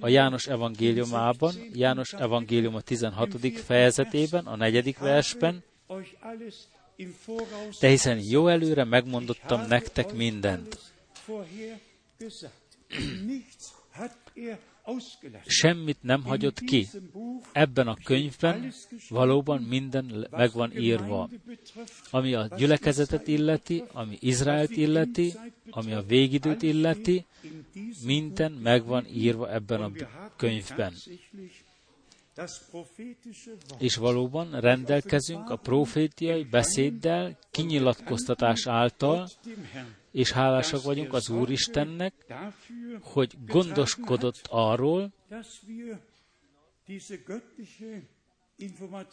a 0.00 0.08
János 0.08 0.46
evangéliumában, 0.46 1.54
János 1.72 2.12
evangélium 2.12 2.74
a 2.74 2.80
16. 2.80 3.58
fejezetében, 3.64 4.46
a 4.46 4.56
negyedik 4.56 4.98
versben, 4.98 5.64
de 7.80 7.88
hiszen 7.88 8.18
jó 8.18 8.48
előre 8.48 8.84
megmondottam 8.84 9.66
nektek 9.66 10.12
mindent. 10.12 10.78
Semmit 15.46 16.02
nem 16.02 16.24
hagyott 16.24 16.60
ki. 16.60 16.88
Ebben 17.52 17.88
a 17.88 17.96
könyvben 18.04 18.72
valóban 19.08 19.62
minden 19.62 20.26
meg 20.30 20.52
van 20.52 20.76
írva. 20.76 21.28
Ami 22.10 22.34
a 22.34 22.48
gyülekezetet 22.56 23.28
illeti, 23.28 23.84
ami 23.92 24.16
Izraelt 24.20 24.70
illeti, 24.70 25.32
ami 25.70 25.92
a 25.92 26.02
végidőt 26.02 26.62
illeti, 26.62 27.26
minden 28.04 28.52
meg 28.52 28.84
van 28.84 29.06
írva 29.06 29.52
ebben 29.52 29.82
a 29.82 29.90
könyvben. 30.36 30.94
És 33.78 33.96
valóban 33.96 34.60
rendelkezünk 34.60 35.50
a 35.50 35.56
profétiai 35.56 36.44
beszéddel, 36.44 37.38
kinyilatkoztatás 37.50 38.66
által, 38.66 39.28
és 40.18 40.30
hálásak 40.30 40.82
vagyunk 40.82 41.12
az 41.12 41.28
Úristennek, 41.30 42.14
hogy 43.00 43.34
gondoskodott 43.46 44.40
arról, 44.48 45.12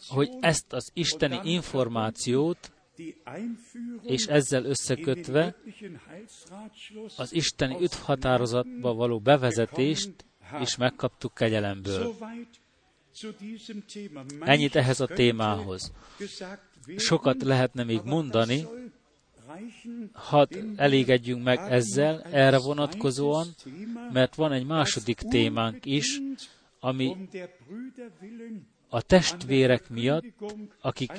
hogy 0.08 0.28
ezt 0.40 0.72
az 0.72 0.90
isteni 0.94 1.40
információt, 1.42 2.72
és 4.02 4.26
ezzel 4.26 4.64
összekötve 4.64 5.56
az 7.16 7.34
isteni 7.34 7.76
üdvhatározatba 7.80 8.94
való 8.94 9.18
bevezetést 9.18 10.24
is 10.60 10.76
megkaptuk 10.76 11.34
kegyelemből. 11.34 12.14
Ennyit 14.40 14.76
ehhez 14.76 15.00
a 15.00 15.06
témához. 15.06 15.92
Sokat 16.96 17.42
lehetne 17.42 17.84
még 17.84 18.00
mondani, 18.04 18.66
hadd 20.12 20.54
elégedjünk 20.76 21.42
meg 21.42 21.58
ezzel, 21.68 22.22
erre 22.22 22.58
vonatkozóan, 22.58 23.46
mert 24.12 24.34
van 24.34 24.52
egy 24.52 24.66
második 24.66 25.18
témánk 25.18 25.84
is, 25.86 26.20
ami 26.80 27.16
a 28.88 29.02
testvérek 29.02 29.88
miatt, 29.88 30.24
akik 30.80 31.12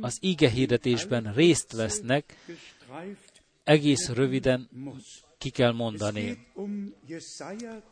az 0.00 0.18
ige 0.20 0.48
hirdetésben 0.48 1.32
részt 1.34 1.72
vesznek, 1.72 2.36
egész 3.64 4.08
röviden 4.08 4.68
ki 5.42 5.50
kell 5.50 5.72
mondani. 5.72 6.46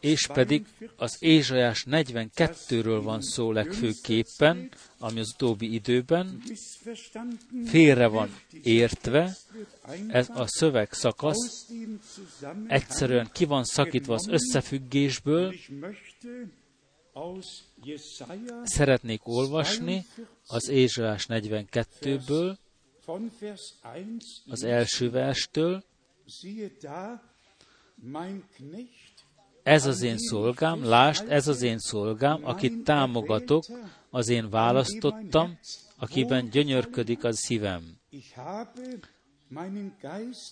És 0.01 0.27
pedig 0.27 0.67
az 0.97 1.17
Ézsajás 1.19 1.85
42-ről 1.91 3.01
van 3.03 3.23
szó 3.23 3.53
legfőképpen, 3.53 4.71
ami 4.99 5.21
az 5.21 5.31
utóbbi 5.35 5.75
időben 5.75 6.43
félre 7.65 8.07
van 8.07 8.37
értve, 8.63 9.37
ez 10.09 10.29
a 10.29 10.47
szöveg 10.47 10.93
szakasz 10.93 11.71
egyszerűen 12.67 13.31
ki 13.33 13.45
van 13.45 13.65
szakítva 13.65 14.15
az 14.15 14.29
összefüggésből, 14.29 15.55
szeretnék 18.63 19.21
olvasni 19.27 20.07
az 20.47 20.69
Ézsajás 20.69 21.27
42-ből, 21.29 22.57
az 24.47 24.63
első 24.63 25.11
verstől, 25.11 25.85
ez 29.63 29.87
az 29.87 30.03
én 30.03 30.19
szolgám, 30.19 30.85
lásd, 30.85 31.31
ez 31.31 31.49
az 31.49 31.63
én 31.63 31.79
szolgám, 31.79 32.45
akit 32.45 32.85
támogatok, 32.85 33.65
az 34.11 34.29
én 34.29 34.51
választottam, 34.51 35.59
akiben 35.97 36.49
gyönyörködik 36.51 37.25
a 37.25 37.33
szívem. 37.33 37.83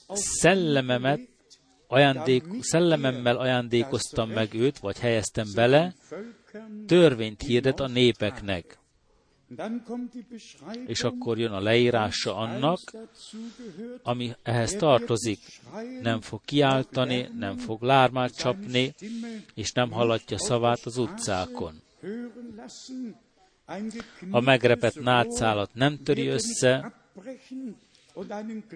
Szellememet 0.08 1.20
ajándék, 1.86 2.44
szellememmel 2.60 3.36
ajándékoztam 3.36 4.30
meg 4.30 4.54
őt, 4.54 4.78
vagy 4.78 4.98
helyeztem 4.98 5.46
bele, 5.54 5.94
törvényt 6.86 7.42
hirdet 7.42 7.80
a 7.80 7.88
népeknek. 7.88 8.78
És 10.86 11.02
akkor 11.02 11.38
jön 11.38 11.52
a 11.52 11.60
leírása 11.60 12.36
annak, 12.36 12.80
ami 14.02 14.32
ehhez 14.42 14.72
tartozik. 14.72 15.38
Nem 16.02 16.20
fog 16.20 16.40
kiáltani, 16.44 17.28
nem 17.38 17.56
fog 17.56 17.82
lármát 17.82 18.36
csapni, 18.36 18.94
és 19.54 19.72
nem 19.72 19.90
hallatja 19.90 20.38
szavát 20.38 20.80
az 20.84 20.96
utcákon. 20.96 21.82
A 24.30 24.40
megrepett 24.40 25.00
nátszálat 25.00 25.74
nem 25.74 26.02
töri 26.02 26.26
össze, 26.26 26.92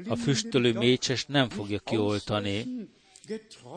a 0.08 0.16
füstölő 0.16 0.72
mécses 0.72 1.26
nem 1.26 1.48
fogja 1.48 1.78
kioltani. 1.78 2.66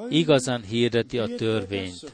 Igazán 0.09 0.61
hirdeti 0.61 1.19
a 1.19 1.35
törvényt 1.35 2.11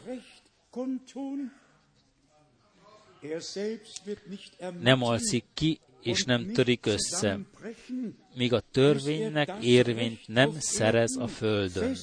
nem 4.79 5.03
alszik 5.03 5.43
ki, 5.53 5.79
és 6.01 6.23
nem 6.23 6.51
törik 6.51 6.85
össze, 6.85 7.39
míg 8.35 8.53
a 8.53 8.59
törvénynek 8.59 9.63
érvényt 9.63 10.27
nem 10.27 10.51
szerez 10.59 11.17
a 11.17 11.27
földön. 11.27 11.95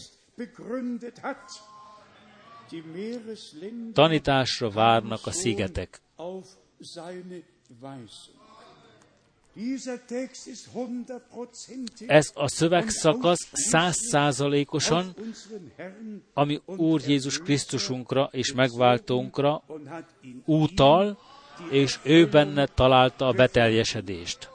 Tanításra 3.93 4.71
várnak 4.71 5.27
a 5.27 5.31
szigetek. 5.31 6.01
Ez 12.07 12.31
a 12.35 12.49
szövegszakasz 12.49 13.49
százszázalékosan, 13.53 15.15
ami 16.35 16.61
Úr 16.65 17.01
Jézus 17.07 17.39
Krisztusunkra 17.39 18.29
és 18.33 18.53
megváltónkra 18.53 19.63
útal, 20.45 21.19
és 21.71 21.99
ő 22.03 22.29
benne 22.29 22.67
találta 22.67 23.27
a 23.27 23.33
beteljesedést. 23.33 24.51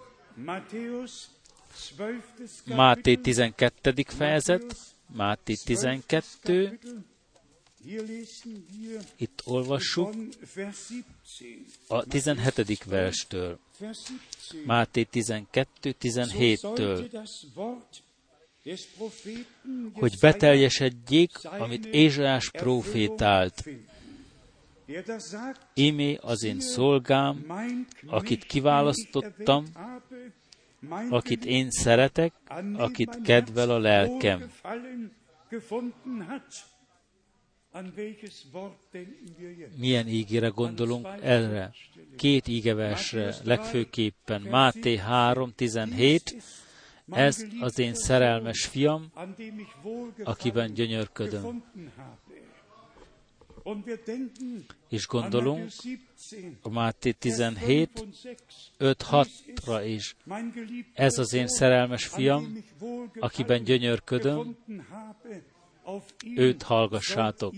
Máté 2.66 3.16
12. 3.16 3.94
fejezet, 4.08 4.76
Máté 5.16 5.54
12, 5.66 6.80
itt 9.16 9.42
olvassuk 9.46 10.14
a 11.88 12.04
17. 12.04 12.84
verstől. 12.84 13.60
Máté 14.66 15.08
12-17-től, 15.12 17.24
hogy 19.94 20.14
beteljesedjék, 20.20 21.32
amit 21.44 21.86
Ézsás 21.86 22.50
profétált. 22.50 23.64
Imé 25.74 26.18
az 26.22 26.44
én 26.44 26.60
szolgám, 26.60 27.46
akit 28.08 28.44
kiválasztottam, 28.44 29.66
akit 31.10 31.46
én 31.46 31.70
szeretek, 31.70 32.34
akit 32.74 33.22
kedvel 33.24 33.70
a 33.70 33.80
lelkem. 33.80 34.52
Milyen 39.78 40.08
ígére 40.08 40.48
gondolunk 40.48 41.08
erre? 41.22 41.74
Két 42.16 42.48
ígeversre, 42.48 43.36
legfőképpen 43.44 44.42
Máté 44.42 45.00
3.17, 45.10 46.44
ez 47.10 47.46
az 47.60 47.80
én 47.80 47.94
szerelmes 47.94 48.66
fiam, 48.66 49.12
akiben 50.24 50.74
gyönyörködöm. 50.74 51.64
és 54.90 55.08
gondolunk 55.08 55.72
a 56.62 56.70
Máté 56.70 57.12
17, 57.12 58.08
5-6-ra 58.80 59.84
is. 59.88 60.16
Ez 60.94 61.18
az 61.18 61.34
én 61.34 61.48
szerelmes 61.48 62.06
fiam, 62.06 62.64
akiben 63.20 63.64
gyönyörködöm, 63.64 64.58
őt 66.36 66.64
hallgassátok. 66.64 67.54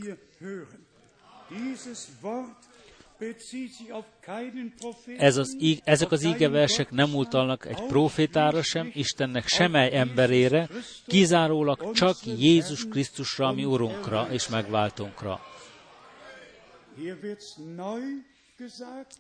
Ez 5.18 5.38
az, 5.38 5.58
ezek 5.84 6.12
az 6.12 6.24
ígeversek 6.24 6.92
nem 6.92 7.16
utalnak 7.16 7.66
egy 7.66 7.86
profétára 7.88 8.62
sem, 8.62 8.92
Istennek 8.94 9.48
semely 9.48 9.98
emberére, 9.98 10.70
kizárólag 11.08 11.92
csak 11.92 12.18
Jézus 12.38 12.88
Krisztusra, 12.88 13.52
mi 13.52 13.66
Urunkra 13.66 14.28
és 14.32 14.48
megváltunkra. 14.48 15.40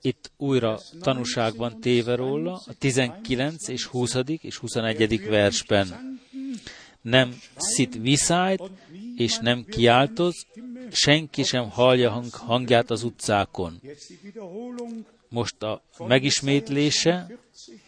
Itt 0.01 0.31
újra 0.37 0.79
tanúságban 1.01 1.79
téve 1.79 2.15
róla 2.15 2.61
a 2.65 2.73
19 2.79 3.67
és 3.67 3.85
20. 3.85 4.15
és 4.41 4.57
21. 4.57 5.27
versben. 5.29 6.19
Nem 7.05 7.35
szit 7.55 7.95
viszályt, 8.01 8.61
és 9.15 9.37
nem 9.37 9.65
kiáltoz, 9.65 10.45
senki 10.91 11.43
sem 11.43 11.69
hallja 11.69 12.09
hang, 12.09 12.33
hangját 12.33 12.91
az 12.91 13.03
utcákon. 13.03 13.81
Most 15.29 15.63
a 15.63 15.81
megismétlése 16.07 17.27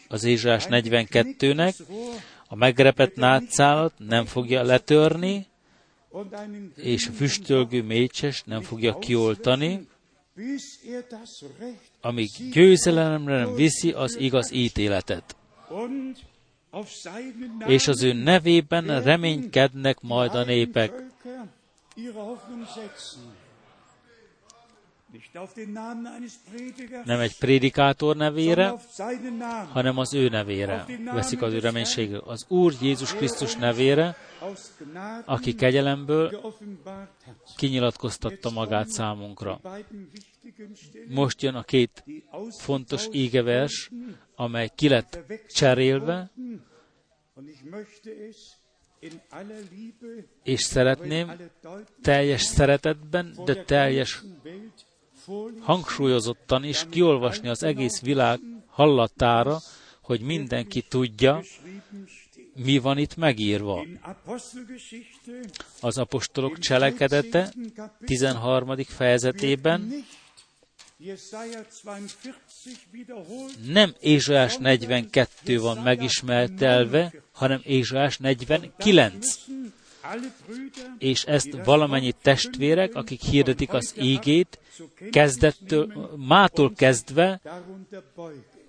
az 0.08 0.24
Ézsás 0.24 0.66
42-nek, 0.70 1.76
a 2.48 2.56
megrepett 2.56 3.16
nátszálat 3.16 3.94
nem 3.98 4.26
fogja 4.26 4.64
letörni, 4.64 5.48
és 6.76 7.08
a 7.08 7.12
füstölgő 7.12 7.84
mécses 7.84 8.44
nem 8.46 8.62
fogja 8.62 9.00
kioltani, 9.00 9.88
amíg 12.02 12.30
győzelemre 12.52 13.38
nem 13.38 13.56
viszi 13.56 13.92
az 13.92 14.18
igaz 14.20 14.52
ítéletet. 14.52 15.36
És 17.66 17.88
az 17.88 18.04
ő 18.04 18.14
nevében 18.14 19.04
reménykednek 19.04 20.02
majd 20.02 20.36
a 20.36 20.44
népek. 20.44 20.94
Nem 27.06 27.20
egy 27.20 27.38
prédikátor 27.38 28.16
nevére, 28.16 28.74
hanem 29.72 29.98
az 29.98 30.14
ő 30.14 30.30
nevére 30.30 30.86
veszik 31.14 31.42
az 31.42 31.54
ő 31.54 31.60
reménységre. 31.60 32.20
Az 32.26 32.46
Úr 32.48 32.74
Jézus 32.82 33.14
Krisztus 33.14 33.56
nevére, 33.56 34.16
aki 35.26 35.56
kegyelemből 35.56 36.54
kinyilatkoztatta 37.56 38.50
magát 38.50 38.88
számunkra. 38.88 39.60
Most 41.08 41.42
jön 41.42 41.56
a 41.56 41.64
két 41.64 42.04
fontos 42.58 43.08
ígevers, 43.12 43.92
amely 44.36 44.72
ki 44.76 44.90
lett 44.90 45.20
cserélve, 45.50 46.32
és 50.44 50.62
szeretném 50.62 51.32
teljes 52.02 52.42
szeretetben, 52.42 53.34
de 53.46 53.64
teljes 53.64 54.24
hangsúlyozottan 55.60 56.64
is 56.64 56.86
kiolvasni 56.90 57.48
az 57.48 57.64
egész 57.64 58.02
világ 58.02 58.40
hallatára, 58.68 59.60
hogy 60.02 60.22
mindenki 60.22 60.82
tudja, 60.82 61.44
mi 62.64 62.78
van 62.78 62.98
itt 62.98 63.16
megírva. 63.16 63.86
Az 65.82 65.98
apostolok 65.98 66.58
cselekedete 66.60 67.54
13. 68.06 68.76
fejezetében 68.84 70.06
nem 73.66 73.94
Ézsaiás 74.00 74.58
42 74.58 75.60
van 75.60 75.78
megismertelve, 75.78 77.14
hanem 77.38 77.62
Ézsaiás 77.64 78.18
49. 78.18 79.38
És 80.98 81.24
ezt 81.24 81.58
valamennyi 81.64 82.14
testvérek, 82.22 82.96
akik 82.96 83.22
hirdetik 83.22 83.74
az 83.74 83.94
ígét, 83.98 84.60
kezdettől, 85.12 86.14
mától 86.16 86.74
kezdve 86.74 87.42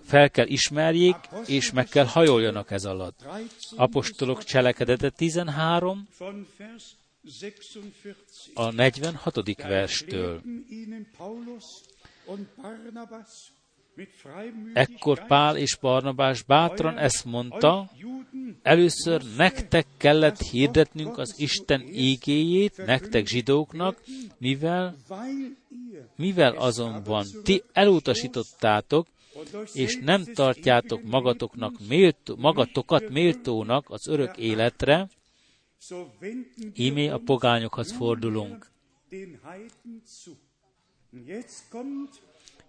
fel 0.03 0.29
kell 0.29 0.47
ismerjék, 0.47 1.15
és 1.45 1.71
meg 1.71 1.87
kell 1.87 2.05
hajoljanak 2.05 2.71
ez 2.71 2.85
alatt. 2.85 3.25
Apostolok 3.75 4.43
cselekedete 4.43 5.09
13, 5.09 6.07
a 8.53 8.71
46. 8.71 9.61
verstől. 9.61 10.41
Ekkor 14.73 15.25
Pál 15.27 15.57
és 15.57 15.77
Barnabás 15.81 16.43
bátran 16.43 16.97
ezt 16.97 17.25
mondta, 17.25 17.89
először 18.61 19.21
nektek 19.37 19.85
kellett 19.97 20.41
hirdetnünk 20.41 21.17
az 21.17 21.33
Isten 21.37 21.81
ígéjét, 21.81 22.85
nektek 22.85 23.27
zsidóknak, 23.27 24.01
mivel, 24.37 24.95
mivel 26.15 26.55
azonban 26.55 27.25
ti 27.43 27.63
elutasítottátok, 27.73 29.07
és 29.73 29.99
nem 30.03 30.23
tartjátok 30.33 31.03
magatoknak 31.03 31.73
méltó, 31.87 32.35
magatokat 32.35 33.09
méltónak 33.09 33.89
az 33.89 34.07
örök 34.07 34.37
életre, 34.37 35.09
ímé 36.73 37.07
a 37.07 37.17
pogányokhoz 37.25 37.91
fordulunk. 37.91 38.71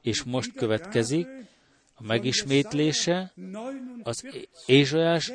És 0.03 0.23
most 0.23 0.53
következik 0.53 1.27
a 1.95 2.03
megismétlése 2.03 3.33
az 4.03 4.27
Ézsajás 4.67 5.33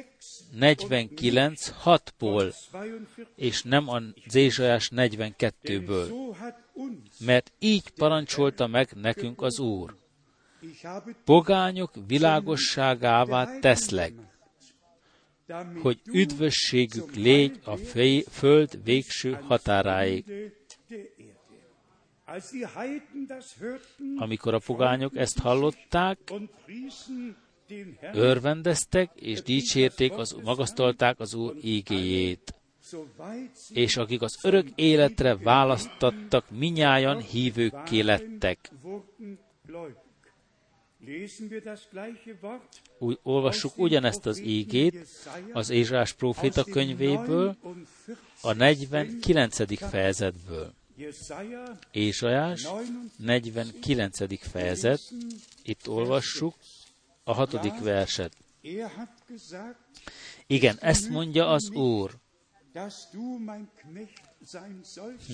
49 0.52 1.74
6-ból, 1.84 2.56
és 3.36 3.64
nem 3.64 3.90
az 3.90 4.36
Ézsajás 4.36 4.92
42-ből. 4.96 6.10
Mert 7.20 7.52
így 7.60 7.90
parancsolta 7.90 8.68
meg 8.68 8.90
nekünk 8.96 9.42
az 9.42 9.60
Úr. 9.60 9.96
Pogányok 11.26 11.92
világosságává 12.08 13.60
teszlek, 13.60 14.14
hogy 15.82 16.00
üdvösségük 16.06 17.16
légy 17.16 17.60
a 17.64 17.76
föld 18.30 18.80
végső 18.84 19.32
határáig. 19.32 20.26
Amikor 24.16 24.54
a 24.54 24.60
pogányok 24.60 25.16
ezt 25.16 25.40
hallották, 25.40 26.20
örvendeztek 28.14 29.12
és 29.16 29.42
dicsérték, 29.42 30.12
az, 30.12 30.38
magasztalták 30.44 31.20
az 31.20 31.34
Úr 31.34 31.56
ígéjét. 31.62 32.54
És 33.74 33.98
akik 33.98 34.22
az 34.22 34.38
örök 34.44 34.68
életre 34.76 35.36
választattak, 35.36 36.50
minnyájan 36.50 37.22
hívőkké 37.22 38.00
lettek. 38.00 38.72
Úgy 43.00 43.20
olvassuk 43.24 43.78
ugyanezt 43.78 44.26
az 44.26 44.40
ígét 44.40 45.08
az 45.54 45.70
Ézsás 45.70 46.14
próféta 46.14 46.64
könyvéből, 46.64 47.56
a 48.42 48.54
49. 48.54 49.90
fejezetből. 49.90 50.74
Ézsajás 51.92 52.68
49. 53.18 54.48
fejezet, 54.50 55.02
itt 55.64 55.88
olvassuk 55.88 56.56
a 57.24 57.34
hatodik 57.34 57.80
verset. 57.80 58.38
Igen, 60.48 60.78
ezt 60.80 61.10
mondja 61.10 61.48
az 61.48 61.70
Úr. 61.70 62.12
Hm. 65.28 65.34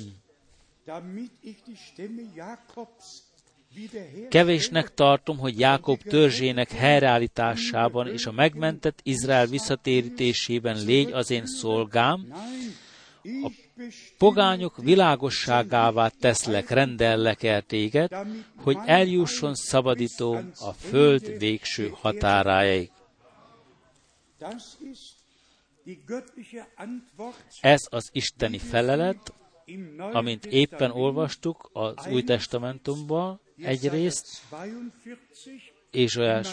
Kevésnek 4.30 4.94
tartom, 4.94 5.38
hogy 5.38 5.60
Jákob 5.60 6.02
törzsének 6.02 6.72
helyreállításában 6.72 8.08
és 8.08 8.26
a 8.26 8.32
megmentett 8.32 9.00
Izrael 9.04 9.46
visszatérítésében 9.46 10.86
légy 10.86 11.12
az 11.12 11.30
én 11.30 11.46
szolgám, 11.46 12.34
a 13.24 13.52
pogányok 14.18 14.78
világosságává 14.78 16.08
teszlek, 16.08 16.70
rendellek 16.70 17.44
el 17.44 17.62
téged, 17.62 18.12
hogy 18.56 18.78
eljusson 18.86 19.56
szabadítóm 19.56 20.52
a 20.60 20.72
föld 20.72 21.38
végső 21.38 21.92
határáig. 21.94 22.92
Ez 27.62 27.82
az 27.90 28.10
isteni 28.12 28.58
felelet, 28.58 29.34
amint 29.98 30.46
éppen 30.46 30.92
olvastuk 30.92 31.70
az 31.74 32.08
Új 32.08 32.24
Testamentumban 32.24 33.40
egyrészt, 33.58 34.42
és 35.92 36.16
olyan 36.16 36.46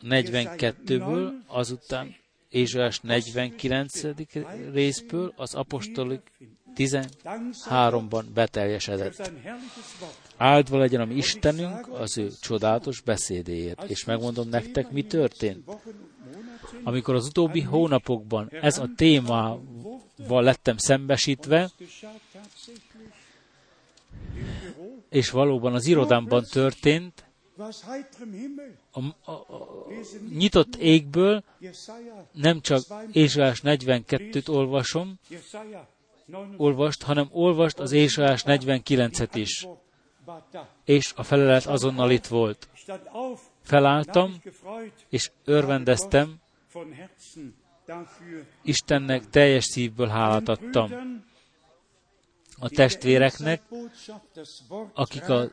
42-ből, 0.00 1.32
azután 1.46 2.16
Ézsás 2.50 3.00
49. 3.00 4.02
részből, 4.72 5.32
az 5.36 5.54
apostolik 5.54 6.30
13-ban 6.76 8.24
beteljesedett. 8.34 9.32
Áldva 10.36 10.78
legyen 10.78 11.00
a 11.00 11.04
mi 11.04 11.14
Istenünk 11.14 11.88
az 11.88 12.18
ő 12.18 12.30
csodálatos 12.40 13.00
beszédéért. 13.00 13.90
És 13.90 14.04
megmondom 14.04 14.48
nektek, 14.48 14.90
mi 14.90 15.02
történt. 15.02 15.70
Amikor 16.82 17.14
az 17.14 17.26
utóbbi 17.26 17.60
hónapokban 17.60 18.48
ez 18.50 18.78
a 18.78 18.88
témával 18.96 20.42
lettem 20.42 20.76
szembesítve, 20.76 21.70
és 25.08 25.30
valóban 25.30 25.74
az 25.74 25.86
irodámban 25.86 26.44
történt, 26.50 27.24
a, 28.92 29.30
a, 29.30 29.32
a 29.32 29.86
nyitott 30.32 30.76
égből 30.76 31.42
nem 32.32 32.60
csak 32.60 32.82
Ézsaiás 33.12 33.60
42-t 33.64 34.48
olvasom, 34.48 35.18
olvast, 36.56 37.02
hanem 37.02 37.28
olvast 37.32 37.78
az 37.78 37.92
Ézsaiás 37.92 38.42
49-et 38.46 39.30
is. 39.34 39.66
És 40.84 41.12
a 41.16 41.22
felelet 41.22 41.66
azonnal 41.66 42.10
itt 42.10 42.26
volt. 42.26 42.68
Felálltam, 43.62 44.42
és 45.08 45.30
örvendeztem, 45.44 46.40
Istennek 48.62 49.28
teljes 49.30 49.64
szívből 49.64 50.08
hálát 50.08 50.48
adtam 50.48 50.92
a 52.60 52.68
testvéreknek, 52.68 53.62
akik 54.94 55.28
a 55.28 55.50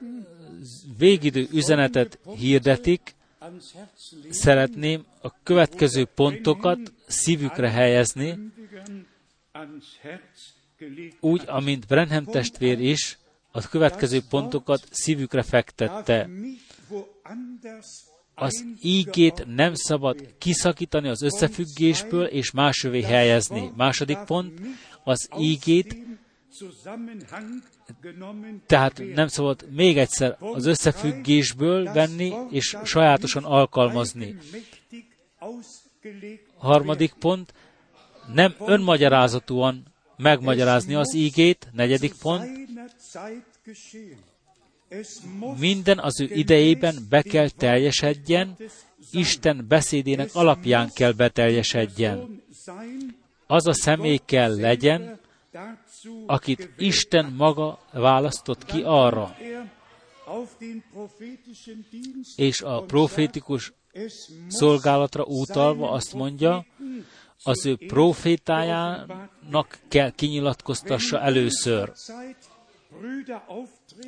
végidő 0.97 1.47
üzenetet 1.52 2.19
hirdetik, 2.38 3.15
szeretném 4.30 5.06
a 5.22 5.44
következő 5.44 6.06
pontokat 6.06 6.80
szívükre 7.08 7.70
helyezni, 7.70 8.38
úgy, 11.20 11.44
amint 11.46 11.88
Brenham 11.88 12.24
testvér 12.24 12.80
is 12.80 13.18
a 13.52 13.68
következő 13.68 14.22
pontokat 14.30 14.88
szívükre 14.92 15.44
fektette. 15.44 16.30
Az 18.36 18.66
ígét 18.82 19.46
nem 19.56 19.74
szabad 19.74 20.36
kiszakítani 20.38 21.08
az 21.08 21.22
összefüggésből 21.22 22.26
és 22.26 22.52
másövé 22.52 23.02
helyezni. 23.02 23.72
Második 23.76 24.18
pont, 24.18 24.60
az 25.04 25.30
ígét 25.40 25.98
tehát 28.65 29.02
nem 29.13 29.28
szabad 29.28 29.65
még 29.70 29.98
egyszer 29.98 30.38
az 30.39 30.65
összefüggésből 30.65 31.93
venni 31.93 32.34
és 32.50 32.78
sajátosan 32.84 33.43
alkalmazni. 33.43 34.38
Harmadik 36.58 37.13
pont, 37.13 37.54
nem 38.34 38.56
önmagyarázatúan 38.60 39.84
megmagyarázni 40.17 40.96
az 40.96 41.13
ígét. 41.13 41.67
Negyedik 41.72 42.13
pont, 42.22 42.50
minden 45.58 46.00
az 46.00 46.22
ő 46.22 46.26
idejében 46.26 46.96
be 47.10 47.22
kell 47.22 47.50
teljesedjen, 47.50 48.56
Isten 49.12 49.65
beszédének 49.67 50.30
alapján 50.34 50.89
kell 50.93 51.12
beteljesedjen. 51.12 52.43
Az 53.48 53.67
a 53.67 53.74
személy 53.74 54.20
kell 54.26 54.60
legyen, 54.60 55.20
akit 56.26 56.70
Isten 56.78 57.34
maga 57.38 57.80
választott 57.92 58.66
ki 58.66 58.82
arra. 58.86 59.36
És 62.36 62.62
a 62.62 62.82
profétikus 62.82 63.74
szolgálatra 64.48 65.24
utalva 65.24 65.92
azt 65.92 66.14
mondja, 66.14 66.66
az 67.44 67.66
ő 67.66 67.78
profétájának 67.88 69.80
kell 69.88 70.12
kinyilatkoztassa 70.12 71.22
először. 71.22 71.94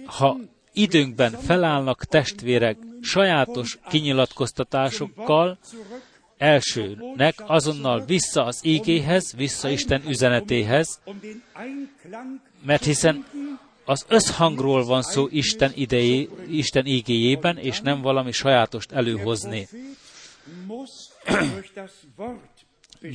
Ha 0.06 0.38
időnkben 0.74 1.32
felállnak 1.32 2.06
testvérek 2.06 2.78
sajátos 3.02 3.80
kinyilatkoztatásokkal, 3.90 5.58
elsőnek 6.40 7.36
azonnal 7.46 8.06
vissza 8.06 8.46
az 8.46 8.60
ígéhez, 8.64 9.34
vissza 9.36 9.70
Isten 9.70 10.08
üzenetéhez, 10.08 11.00
mert 12.66 12.84
hiszen 12.84 13.26
az 13.86 14.06
összhangról 14.08 14.86
van 14.86 15.02
szó 15.02 15.28
Isten, 15.30 15.72
idejé, 15.76 16.30
Isten 16.50 16.86
ígéjében, 16.86 17.58
és 17.58 17.82
nem 17.82 18.02
valami 18.02 18.32
sajátost 18.32 18.92
előhozni. 18.92 19.68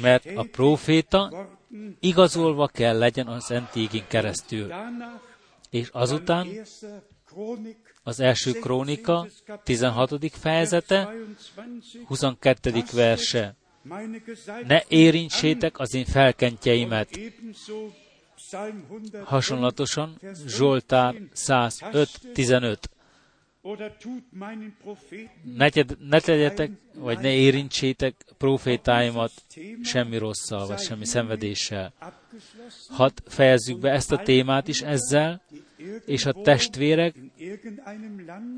mert 0.03 0.27
a 0.35 0.47
proféta 0.51 1.49
igazolva 2.01 2.67
kell 2.67 2.99
legyen 2.99 3.27
az 3.27 3.45
Szent 3.45 4.07
keresztül. 4.09 4.73
És 5.71 5.89
azután 5.93 6.49
az 8.05 8.21
első 8.21 8.53
krónika 8.53 9.27
16. 9.63 10.31
fejezete, 10.31 11.15
22. 12.07 12.83
verse. 12.93 13.55
Ne 14.67 14.83
érintsétek 14.89 15.79
az 15.79 15.95
én 15.95 16.05
felkentjeimet. 16.05 17.19
Hasonlatosan 19.25 20.21
Zsoltár 20.47 21.15
105.15. 21.35 22.77
Ne, 25.43 25.69
ne 25.99 26.21
tegyetek, 26.21 26.71
vagy 26.95 27.19
ne 27.19 27.35
érintsétek 27.35 28.15
profétáimat 28.39 29.33
semmi 29.83 30.19
rosszal, 30.19 30.67
vagy 30.67 30.79
semmi 30.79 31.05
szenvedéssel. 31.05 31.93
Hadd 32.89 33.13
fejezzük 33.27 33.79
be 33.79 33.91
ezt 33.91 34.13
a 34.13 34.23
témát 34.23 34.69
is 34.69 34.83
ezzel, 34.83 35.43
és 36.07 36.27
a 36.27 36.33
testvérek 36.33 37.15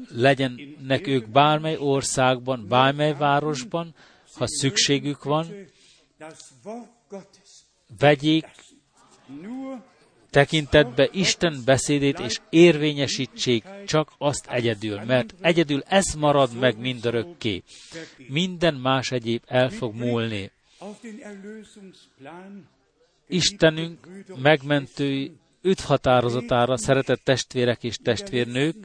legyenek 0.09 1.07
ők 1.07 1.29
bármely 1.29 1.77
országban, 1.77 2.66
bármely 2.69 3.14
városban, 3.14 3.95
ha 4.35 4.47
szükségük 4.47 5.25
van, 5.25 5.47
vegyék 7.99 8.47
tekintetbe 10.31 11.09
Isten 11.12 11.62
beszédét, 11.65 12.19
és 12.19 12.41
érvényesítsék 12.51 13.65
csak 13.87 14.12
azt 14.19 14.47
egyedül, 14.51 15.01
mert 15.05 15.35
egyedül 15.41 15.83
ez 15.87 16.15
marad 16.19 16.59
meg 16.59 16.79
mindörökké. 16.79 17.62
Minden 18.29 18.75
más 18.75 19.11
egyéb 19.11 19.43
el 19.47 19.71
fog 19.71 19.95
múlni. 19.95 20.51
Istenünk 23.29 24.09
megmentői 24.43 25.33
üdvhatározatára, 25.62 26.77
szeretett 26.77 27.21
testvérek 27.25 27.85
és 27.85 27.97
testvérnők, 27.97 28.77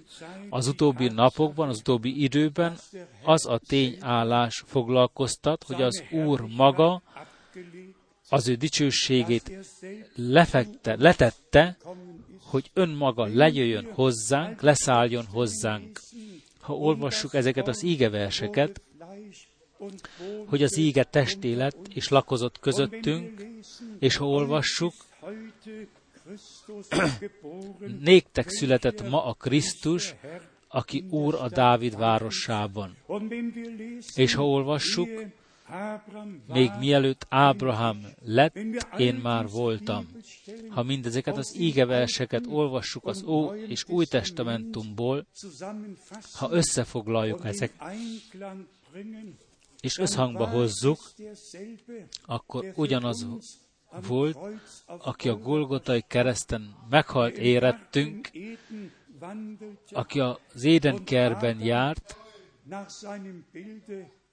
az 0.49 0.67
utóbbi 0.67 1.08
napokban, 1.08 1.69
az 1.69 1.80
utóbbi 1.80 2.23
időben 2.23 2.77
az 3.23 3.45
a 3.45 3.58
tényállás 3.58 4.63
foglalkoztat, 4.65 5.63
hogy 5.63 5.82
az 5.82 6.04
Úr 6.12 6.41
maga 6.56 7.01
az 8.32 8.48
ő 8.48 8.56
dicsőségét 8.56 9.52
lefekte, 10.15 10.96
letette, 11.00 11.78
hogy 12.41 12.70
önmaga 12.74 13.26
lejöjjön 13.26 13.88
hozzánk, 13.94 14.62
leszálljon 14.62 15.26
hozzánk. 15.26 16.00
Ha 16.60 16.74
olvassuk 16.74 17.34
ezeket 17.34 17.67
az 17.67 17.84
ígeverseket, 17.84 18.82
hogy 20.46 20.63
az 20.63 20.78
íge 20.78 21.04
testélet 21.04 21.78
és 21.94 22.08
lakozott 22.08 22.60
közöttünk, 22.60 23.46
és 24.00 24.15
ha 24.15 24.26
olvassuk, 24.26 24.94
Néktek 28.00 28.50
született 28.50 29.10
ma 29.10 29.26
a 29.26 29.34
Krisztus, 29.34 30.15
aki 30.67 31.06
Úr 31.10 31.36
a 31.36 31.50
Dávid 31.50 31.98
városában. 31.98 32.96
És 34.15 34.34
ha 34.34 34.48
olvassuk, 34.48 35.10
még 36.47 36.71
mielőtt 36.79 37.25
Ábrahám 37.29 38.06
lett, 38.25 38.56
én 38.98 39.15
már 39.15 39.50
voltam. 39.50 40.08
Ha 40.69 40.83
mindezeket 40.83 41.37
az 41.37 41.56
ígeverseket 41.60 42.46
olvassuk 42.48 43.06
az 43.06 43.23
Ó 43.23 43.54
és 43.54 43.87
Új 43.87 44.06
Testamentumból, 44.06 45.25
ha 46.33 46.52
összefoglaljuk 46.52 47.46
ezek, 47.46 47.73
és 49.79 49.98
összhangba 49.98 50.48
hozzuk, 50.48 51.00
akkor 52.25 52.71
ugyanaz 52.75 53.27
volt, 54.08 54.37
aki 54.85 55.29
a 55.29 55.37
Golgotai 55.37 56.04
kereszten 56.08 56.75
meghalt 56.89 57.37
érettünk, 57.37 58.29
aki 59.91 60.19
az 60.19 60.63
édenkerben 60.63 61.60
járt, 61.60 62.15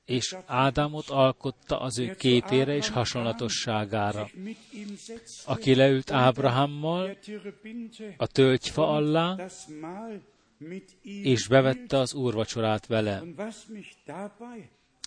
és 0.09 0.37
Ádámot 0.47 1.09
alkotta 1.09 1.81
az 1.81 1.99
ő 1.99 2.15
képére 2.15 2.75
és 2.75 2.89
hasonlatosságára, 2.89 4.29
aki 5.47 5.75
leült 5.75 6.11
Ábrahámmal 6.11 7.17
a 8.17 8.27
tölgyfa 8.27 8.89
alá, 8.89 9.37
és 11.03 11.49
bevette 11.49 11.99
az 11.99 12.15
úrvacsorát 12.15 12.87
vele. 12.87 13.23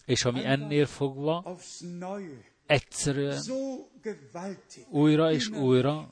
És 0.06 0.26
ami 0.26 0.46
ennél 0.46 0.86
fogva 0.86 1.58
egyszerűen 2.66 3.42
újra 4.90 5.32
és 5.32 5.48
újra 5.50 6.10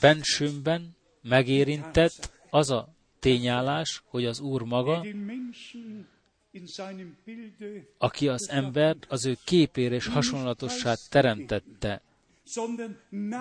bensőmben 0.00 0.96
megérintett 1.22 2.32
az 2.50 2.70
a 2.70 2.94
tényállás, 3.18 4.02
hogy 4.04 4.24
az 4.24 4.40
Úr 4.40 4.62
maga, 4.62 5.04
aki 7.98 8.28
az 8.28 8.48
embert 8.50 9.06
az 9.08 9.26
ő 9.26 9.36
képére 9.44 9.94
és 9.94 10.06
hasonlatossát 10.06 10.98
teremtette, 11.10 12.02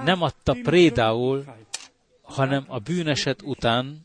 nem 0.03 0.21
adta 0.21 0.57
prédául, 0.63 1.45
hanem 2.21 2.65
a 2.67 2.79
bűneset 2.79 3.41
után, 3.41 4.03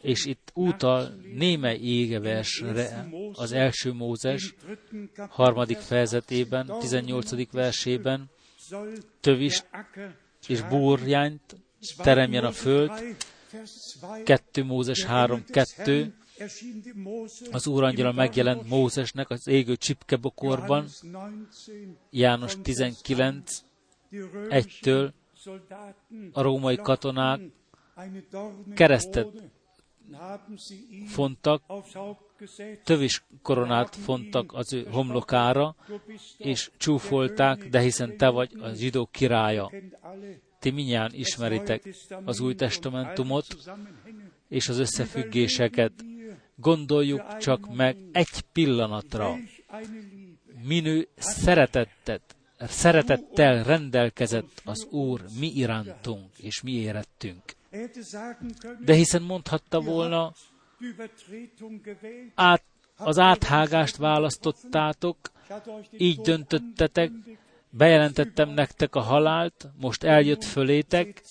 és 0.00 0.24
itt 0.26 0.50
utal 0.54 1.20
némely 1.34 1.78
égeversre 1.78 3.08
az 3.32 3.52
első 3.52 3.92
Mózes 3.92 4.54
harmadik 5.28 5.78
fejezetében, 5.78 6.66
18. 6.80 7.50
versében, 7.52 8.30
tövist 9.20 9.66
és 10.46 10.62
búrjányt 10.62 11.56
teremjen 11.96 12.44
a 12.44 12.52
föld, 12.52 12.90
2 14.24 14.64
Mózes 14.64 15.04
3, 15.04 15.44
2, 15.44 16.14
az 17.50 17.66
Úr 17.66 18.12
megjelent 18.14 18.68
Mózesnek 18.68 19.30
az 19.30 19.48
égő 19.48 19.76
csipkebokorban, 19.76 20.86
János 22.10 22.56
19, 22.62 23.64
1-től 24.10 25.10
a 26.32 26.42
római 26.42 26.76
katonák 26.76 27.40
keresztet 28.74 29.28
fontak, 31.06 31.62
tövis 32.84 33.24
koronát 33.42 33.96
fontak 33.96 34.52
az 34.52 34.72
ő 34.72 34.86
homlokára, 34.90 35.76
és 36.38 36.70
csúfolták, 36.76 37.68
de 37.68 37.80
hiszen 37.80 38.16
te 38.16 38.28
vagy 38.28 38.50
a 38.60 38.68
zsidó 38.72 39.08
királya. 39.10 39.70
Ti 40.58 40.70
minnyáján 40.70 41.10
ismeritek 41.14 41.88
az 42.24 42.40
új 42.40 42.54
testamentumot 42.54 43.46
és 44.48 44.68
az 44.68 44.78
összefüggéseket. 44.78 45.92
Gondoljuk 46.54 47.36
csak 47.38 47.74
meg 47.74 47.96
egy 48.12 48.40
pillanatra, 48.52 49.36
minő 50.62 51.08
szeretettet, 51.16 52.36
szeretettel 52.58 53.64
rendelkezett 53.64 54.62
az 54.64 54.84
Úr 54.84 55.20
mi 55.38 55.46
irántunk 55.46 56.38
és 56.38 56.62
mi 56.62 56.72
érettünk. 56.72 57.42
De 58.84 58.94
hiszen 58.94 59.22
mondhatta 59.22 59.80
volna, 59.80 60.32
át, 62.34 62.62
az 62.96 63.18
áthágást 63.18 63.96
választottátok, 63.96 65.16
így 65.98 66.20
döntöttetek, 66.20 67.10
bejelentettem 67.70 68.50
nektek 68.50 68.94
a 68.94 69.00
halált, 69.00 69.68
most 69.80 70.02
eljött 70.02 70.44
fölétek, 70.44 71.22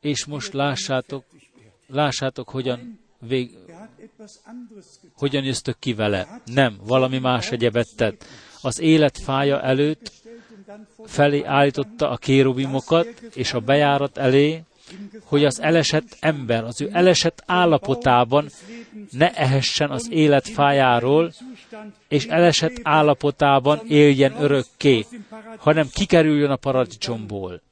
és 0.00 0.26
most 0.26 0.52
lássátok, 0.52 1.24
lássátok, 1.86 2.48
hogyan, 2.48 3.00
vég, 3.18 3.58
hogyan 5.14 5.44
jöttök 5.44 5.78
ki 5.78 5.94
vele. 5.94 6.40
Nem, 6.44 6.76
valami 6.86 7.18
más 7.18 7.50
egyebet 7.50 7.88
tett. 7.96 8.24
Az 8.62 8.80
élet 8.80 9.18
fája 9.18 9.62
előtt 9.62 10.12
felé 11.04 11.44
állította 11.44 12.10
a 12.10 12.16
kérubimokat, 12.16 13.06
és 13.34 13.52
a 13.52 13.60
bejárat 13.60 14.18
elé, 14.18 14.62
hogy 15.22 15.44
az 15.44 15.60
elesett 15.60 16.16
ember 16.20 16.64
az 16.64 16.80
ő 16.80 16.88
elesett 16.92 17.42
állapotában 17.46 18.48
ne 19.10 19.34
ehessen 19.34 19.90
az 19.90 20.10
élet 20.10 20.48
fájáról, 20.48 21.32
és 22.08 22.26
elesett 22.26 22.80
állapotában 22.82 23.80
éljen 23.88 24.42
örökké, 24.42 25.06
hanem 25.56 25.88
kikerüljön 25.92 26.50
a 26.50 26.56
paradicsomból. 26.56 27.62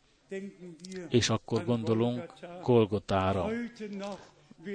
És 1.09 1.29
akkor 1.29 1.65
gondolunk 1.65 2.33
Golgotára. 2.63 3.51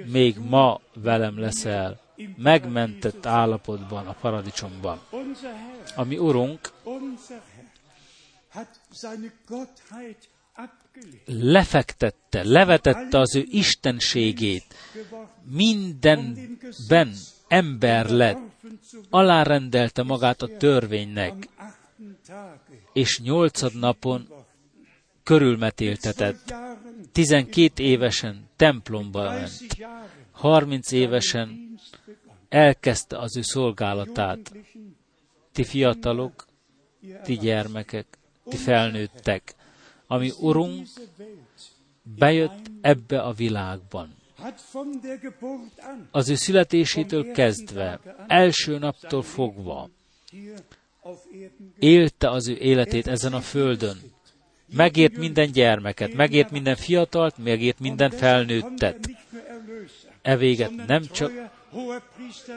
Még 0.06 0.38
ma 0.38 0.80
velem 0.94 1.38
leszel, 1.38 2.00
megmentett 2.36 3.26
állapotban 3.26 4.06
a 4.06 4.12
paradicsomban. 4.12 5.00
Ami 5.96 6.18
Urunk 6.18 6.72
lefektette, 11.26 12.44
levetette 12.44 13.18
az 13.18 13.36
ő 13.36 13.44
istenségét, 13.48 14.74
mindenben 15.42 17.14
ember 17.48 18.10
lett, 18.10 18.38
alárendelte 19.10 20.02
magát 20.02 20.42
a 20.42 20.56
törvénynek, 20.56 21.48
és 22.92 23.20
nyolcad 23.20 23.78
napon 23.78 24.28
körülmetéltetett. 25.22 26.54
Tizenkét 27.12 27.78
évesen 27.78 28.48
templomba 28.64 29.22
ment, 29.22 29.76
harminc 30.30 30.92
évesen 30.92 31.78
elkezdte 32.48 33.18
az 33.18 33.36
ő 33.36 33.42
szolgálatát. 33.42 34.52
Ti 35.52 35.64
fiatalok, 35.64 36.46
ti 37.24 37.36
gyermekek, 37.36 38.06
ti 38.48 38.56
felnőttek, 38.56 39.54
ami 40.06 40.32
Urunk 40.40 40.86
bejött 42.02 42.70
ebbe 42.80 43.20
a 43.20 43.32
világban. 43.32 44.14
Az 46.10 46.28
ő 46.28 46.34
születésétől 46.34 47.32
kezdve, 47.32 48.00
első 48.26 48.78
naptól 48.78 49.22
fogva, 49.22 49.90
élte 51.78 52.30
az 52.30 52.48
ő 52.48 52.56
életét 52.56 53.06
ezen 53.06 53.32
a 53.32 53.40
földön. 53.40 54.13
Megért 54.74 55.16
minden 55.16 55.52
gyermeket, 55.52 56.14
megért 56.14 56.50
minden 56.50 56.76
fiatalt, 56.76 57.38
megért 57.38 57.78
minden 57.78 58.10
felnőttet. 58.10 59.10
E 60.22 60.36
véget 60.36 60.86
nem 60.86 61.02
csak 61.12 61.32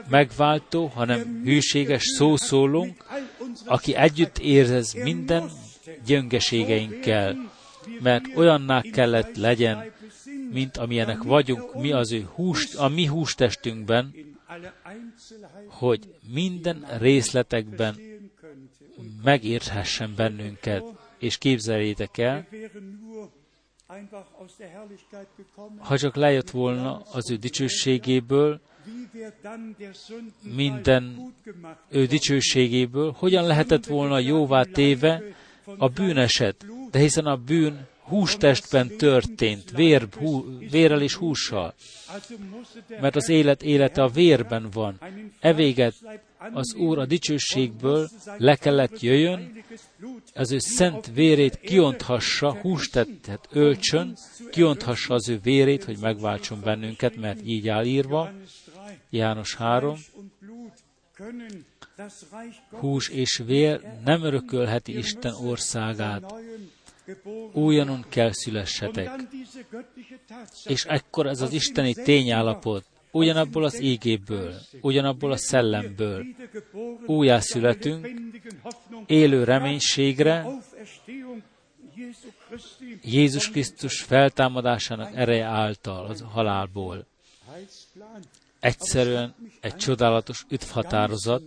megváltó, 0.09 0.85
hanem 0.85 1.41
hűséges 1.43 2.03
szószólunk, 2.03 3.05
aki 3.65 3.95
együtt 3.95 4.37
érez 4.37 4.93
minden 4.93 5.49
gyöngeségeinkkel, 6.05 7.51
mert 8.01 8.25
olyanná 8.35 8.81
kellett 8.81 9.35
legyen, 9.35 9.91
mint 10.51 10.77
amilyenek 10.77 11.23
vagyunk 11.23 11.73
mi 11.73 11.91
az 11.91 12.11
ő 12.11 12.27
húst, 12.33 12.75
a 12.75 12.87
mi 12.87 13.05
hústestünkben, 13.05 14.15
hogy 15.67 15.99
minden 16.33 16.85
részletekben 16.99 17.95
megérthessen 19.23 20.13
bennünket, 20.15 20.83
és 21.19 21.37
képzeljétek 21.37 22.17
el, 22.17 22.47
ha 25.77 25.97
csak 25.97 26.15
lejött 26.15 26.49
volna 26.49 27.01
az 27.11 27.31
ő 27.31 27.35
dicsőségéből, 27.35 28.59
minden 30.41 31.33
ő 31.89 32.05
dicsőségéből, 32.05 33.15
hogyan 33.17 33.45
lehetett 33.45 33.85
volna 33.85 34.19
jóvá 34.19 34.63
téve 34.63 35.23
a 35.77 35.87
bűneset, 35.87 36.65
de 36.91 36.99
hiszen 36.99 37.25
a 37.25 37.35
bűn 37.35 37.87
hústestben 38.07 38.97
történt, 38.97 39.71
vér, 39.71 40.07
hú, 40.17 40.57
vérrel 40.69 41.01
és 41.01 41.15
hússal. 41.15 41.73
Mert 43.01 43.15
az 43.15 43.29
élet 43.29 43.63
élete 43.63 44.03
a 44.03 44.07
vérben 44.07 44.69
van. 44.73 44.99
Evéget 45.39 45.95
az 46.53 46.73
Úr 46.75 46.99
a 46.99 47.05
dicsőségből 47.05 48.09
le 48.37 48.55
kellett 48.55 48.99
jöjjön, 48.99 49.63
az 50.33 50.51
ő 50.51 50.59
szent 50.59 51.11
vérét 51.13 51.59
kionthassa, 51.59 52.53
hústettet 52.53 53.47
ölcsön, 53.51 54.17
kionthassa 54.51 55.13
az 55.13 55.29
ő 55.29 55.39
vérét, 55.43 55.83
hogy 55.83 55.97
megváltson 55.97 56.61
bennünket, 56.63 57.15
mert 57.15 57.39
így 57.45 57.67
áll 57.67 57.85
írva, 57.85 58.31
János 59.09 59.55
3, 59.55 59.95
hús 62.69 63.09
és 63.09 63.41
vér 63.45 63.81
nem 64.03 64.23
örökölheti 64.23 64.97
Isten 64.97 65.33
országát. 65.33 66.33
Újonnan 67.53 68.05
kell 68.09 68.31
szülessetek. 68.31 69.09
És 70.65 70.85
ekkor 70.85 71.27
ez 71.27 71.41
az 71.41 71.53
isteni 71.53 71.93
tényállapot, 71.93 72.85
ugyanabból 73.17 73.63
az 73.63 73.79
égéből, 73.79 74.53
ugyanabból 74.81 75.31
a 75.31 75.37
szellemből 75.37 76.25
újjászületünk, 77.05 78.09
élő 79.05 79.43
reménységre, 79.43 80.45
Jézus 83.03 83.49
Krisztus 83.49 84.01
feltámadásának 84.01 85.15
ereje 85.15 85.45
által 85.45 86.05
az 86.05 86.23
halálból. 86.31 87.05
Egyszerűen 88.59 89.35
egy 89.61 89.75
csodálatos 89.75 90.45
üdvhatározat, 90.49 91.43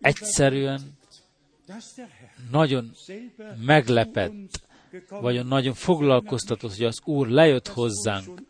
egyszerűen 0.00 0.80
nagyon 2.50 2.90
meglepett, 3.56 4.60
vagy 5.08 5.46
nagyon 5.46 5.74
foglalkoztatott, 5.74 6.76
hogy 6.76 6.84
az 6.84 7.00
Úr 7.04 7.28
lejött 7.28 7.68
hozzánk. 7.68 8.40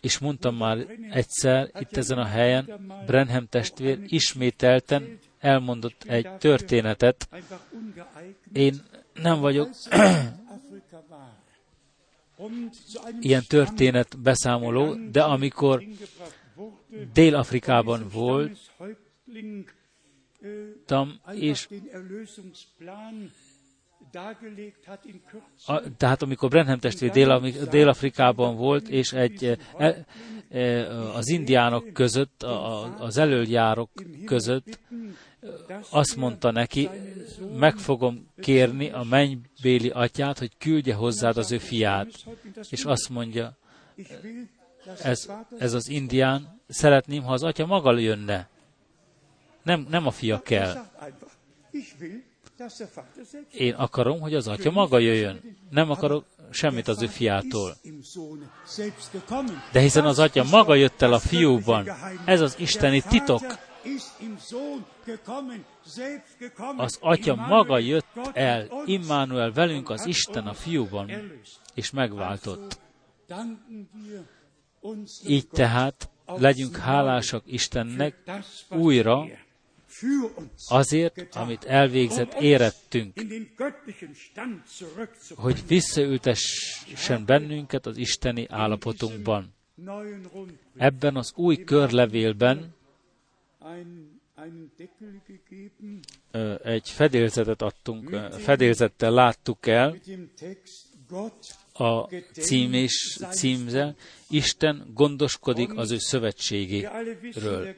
És 0.00 0.18
mondtam 0.18 0.56
már 0.56 0.86
egyszer 1.10 1.70
itt 1.78 1.96
ezen 1.96 2.18
a 2.18 2.24
helyen, 2.24 2.92
Brenham 3.06 3.46
testvér 3.46 3.98
ismételten 4.06 5.18
elmondott 5.38 6.04
egy 6.06 6.36
történetet. 6.38 7.28
Én 8.52 8.82
nem 9.14 9.40
vagyok 9.40 9.68
ilyen 13.20 13.42
történet 13.48 14.18
beszámoló, 14.18 14.94
de 15.10 15.22
amikor 15.22 15.82
Dél-Afrikában 17.12 18.08
volt, 18.12 18.58
és 21.32 21.68
a, 25.66 25.96
tehát 25.96 26.22
amikor 26.22 26.48
Brenham 26.48 26.78
testvér 26.78 27.10
Dél- 27.10 27.68
Dél-Afrikában 27.68 28.56
volt, 28.56 28.88
és 28.88 29.12
egy 29.12 29.58
e, 29.78 30.06
e, 30.48 30.88
az 31.14 31.28
indiánok 31.28 31.92
között, 31.92 32.42
a, 32.42 32.82
az 32.98 33.16
elöljárok 33.16 33.90
között 34.24 34.78
azt 35.90 36.16
mondta 36.16 36.50
neki, 36.50 36.88
meg 37.58 37.76
fogom 37.76 38.26
kérni 38.40 38.90
a 38.90 39.02
mennybéli 39.02 39.88
atyát, 39.88 40.38
hogy 40.38 40.56
küldje 40.58 40.94
hozzád 40.94 41.36
az 41.36 41.52
ő 41.52 41.58
fiát. 41.58 42.08
És 42.70 42.84
azt 42.84 43.08
mondja, 43.08 43.56
ez, 45.02 45.30
ez 45.58 45.72
az 45.72 45.88
indián, 45.88 46.60
szeretném, 46.68 47.22
ha 47.22 47.32
az 47.32 47.42
atya 47.42 47.66
maga 47.66 47.98
jönne. 47.98 48.48
Nem, 49.62 49.86
nem 49.90 50.06
a 50.06 50.10
fia 50.10 50.42
kell. 50.42 50.86
Én 53.50 53.74
akarom, 53.74 54.20
hogy 54.20 54.34
az 54.34 54.48
atya 54.48 54.70
maga 54.70 54.98
jöjjön. 54.98 55.56
Nem 55.70 55.90
akarok 55.90 56.24
semmit 56.50 56.88
az 56.88 57.02
ő 57.02 57.06
fiától. 57.06 57.76
De 59.72 59.80
hiszen 59.80 60.04
az 60.04 60.18
atya 60.18 60.44
maga 60.44 60.74
jött 60.74 61.02
el 61.02 61.12
a 61.12 61.18
fiúban. 61.18 61.88
Ez 62.24 62.40
az 62.40 62.58
isteni 62.58 63.02
titok. 63.02 63.42
Az 66.76 66.98
atya 67.00 67.34
maga 67.34 67.78
jött 67.78 68.18
el, 68.32 68.68
Immanuel 68.84 69.52
velünk 69.52 69.90
az 69.90 70.06
Isten 70.06 70.46
a 70.46 70.54
fiúban, 70.54 71.10
és 71.74 71.90
megváltott. 71.90 72.78
Így 75.26 75.48
tehát 75.48 76.10
legyünk 76.26 76.76
hálásak 76.76 77.42
Istennek 77.46 78.14
újra, 78.70 79.26
azért, 80.68 81.36
amit 81.36 81.64
elvégzett, 81.64 82.34
érettünk, 82.40 83.20
hogy 85.34 85.66
visszaültessen 85.66 87.24
bennünket 87.26 87.86
az 87.86 87.96
isteni 87.96 88.46
állapotunkban. 88.48 89.54
Ebben 90.76 91.16
az 91.16 91.32
új 91.36 91.56
körlevélben 91.64 92.74
egy 96.62 96.90
fedélzetet 96.90 97.62
adtunk, 97.62 98.08
fedélzettel 98.38 99.10
láttuk 99.10 99.66
el. 99.66 99.96
a 101.72 102.08
cím 102.32 102.72
és 102.72 103.18
címzel, 103.30 103.96
Isten 104.28 104.90
gondoskodik 104.94 105.76
az 105.76 105.90
ő 105.90 105.98
szövetségéről. 105.98 107.74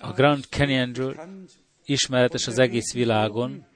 A 0.00 0.12
Grand 0.12 0.44
Canyonről 0.44 1.20
ismeretes 1.84 2.46
az 2.46 2.58
egész 2.58 2.92
világon, 2.92 3.66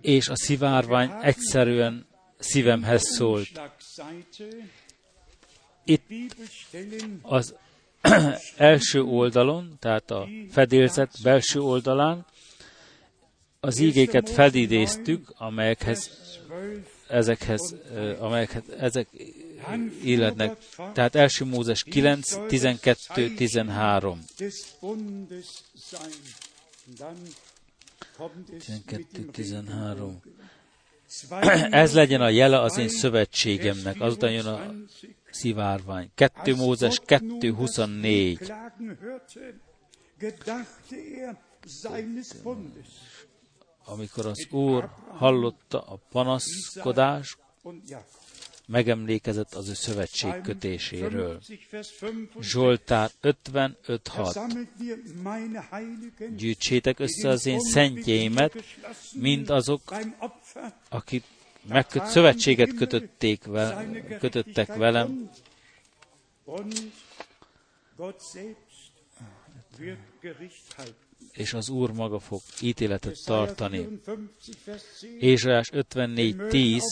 és 0.00 0.28
a 0.28 0.36
szivárvány 0.36 1.10
egyszerűen 1.20 2.06
szívemhez 2.38 3.02
szólt. 3.02 3.60
Itt 5.84 6.34
az 7.22 7.54
első 8.56 9.02
oldalon, 9.02 9.76
tehát 9.78 10.10
a 10.10 10.28
fedélzet 10.50 11.12
belső 11.22 11.60
oldalán 11.60 12.26
az 13.60 13.78
ígéket 13.78 14.30
felidéztük, 14.30 15.34
amelyekhez 15.36 16.10
ezekhez, 17.08 17.76
amelyekhez 18.18 18.62
ezek 18.78 19.08
illetnek. 20.02 20.58
Tehát 20.92 21.14
első 21.14 21.44
Mózes 21.44 21.82
9, 21.82 22.46
12, 22.46 23.34
13. 23.34 24.24
12, 28.58 29.24
13. 29.32 30.20
Ez 31.70 31.94
legyen 31.94 32.20
a 32.20 32.28
jele 32.28 32.60
az 32.60 32.78
én 32.78 32.88
szövetségemnek, 32.88 34.00
azután 34.00 34.32
jön 34.32 34.46
a 34.46 34.74
szivárvány. 35.30 36.10
2 36.14 36.54
Mózes 36.54 37.00
2, 37.06 37.52
24 37.52 38.52
amikor 43.84 44.26
az 44.26 44.46
Úr 44.50 44.88
hallotta 45.08 45.80
a 45.80 45.98
panaszkodás, 46.10 47.36
megemlékezett 48.72 49.54
az 49.54 49.68
ő 49.68 49.74
szövetség 49.74 50.40
kötéséről. 50.42 51.40
Zsoltár 52.40 53.10
55.6 53.22 54.66
Gyűjtsétek 56.36 56.98
össze 56.98 57.28
az 57.28 57.46
én 57.46 57.60
szentjeimet, 57.60 58.64
mind 59.12 59.50
azok, 59.50 59.80
akik 60.88 61.24
megköt, 61.68 62.06
szövetséget 62.06 62.74
kötötték 62.74 63.44
ve, 63.44 63.86
kötöttek 64.18 64.74
velem, 64.74 65.30
és 71.32 71.54
az 71.54 71.68
Úr 71.68 71.92
maga 71.92 72.18
fog 72.18 72.40
ítéletet 72.60 73.18
tartani. 73.24 73.88
Ézsaiás 75.18 75.70
54.10 75.72 76.82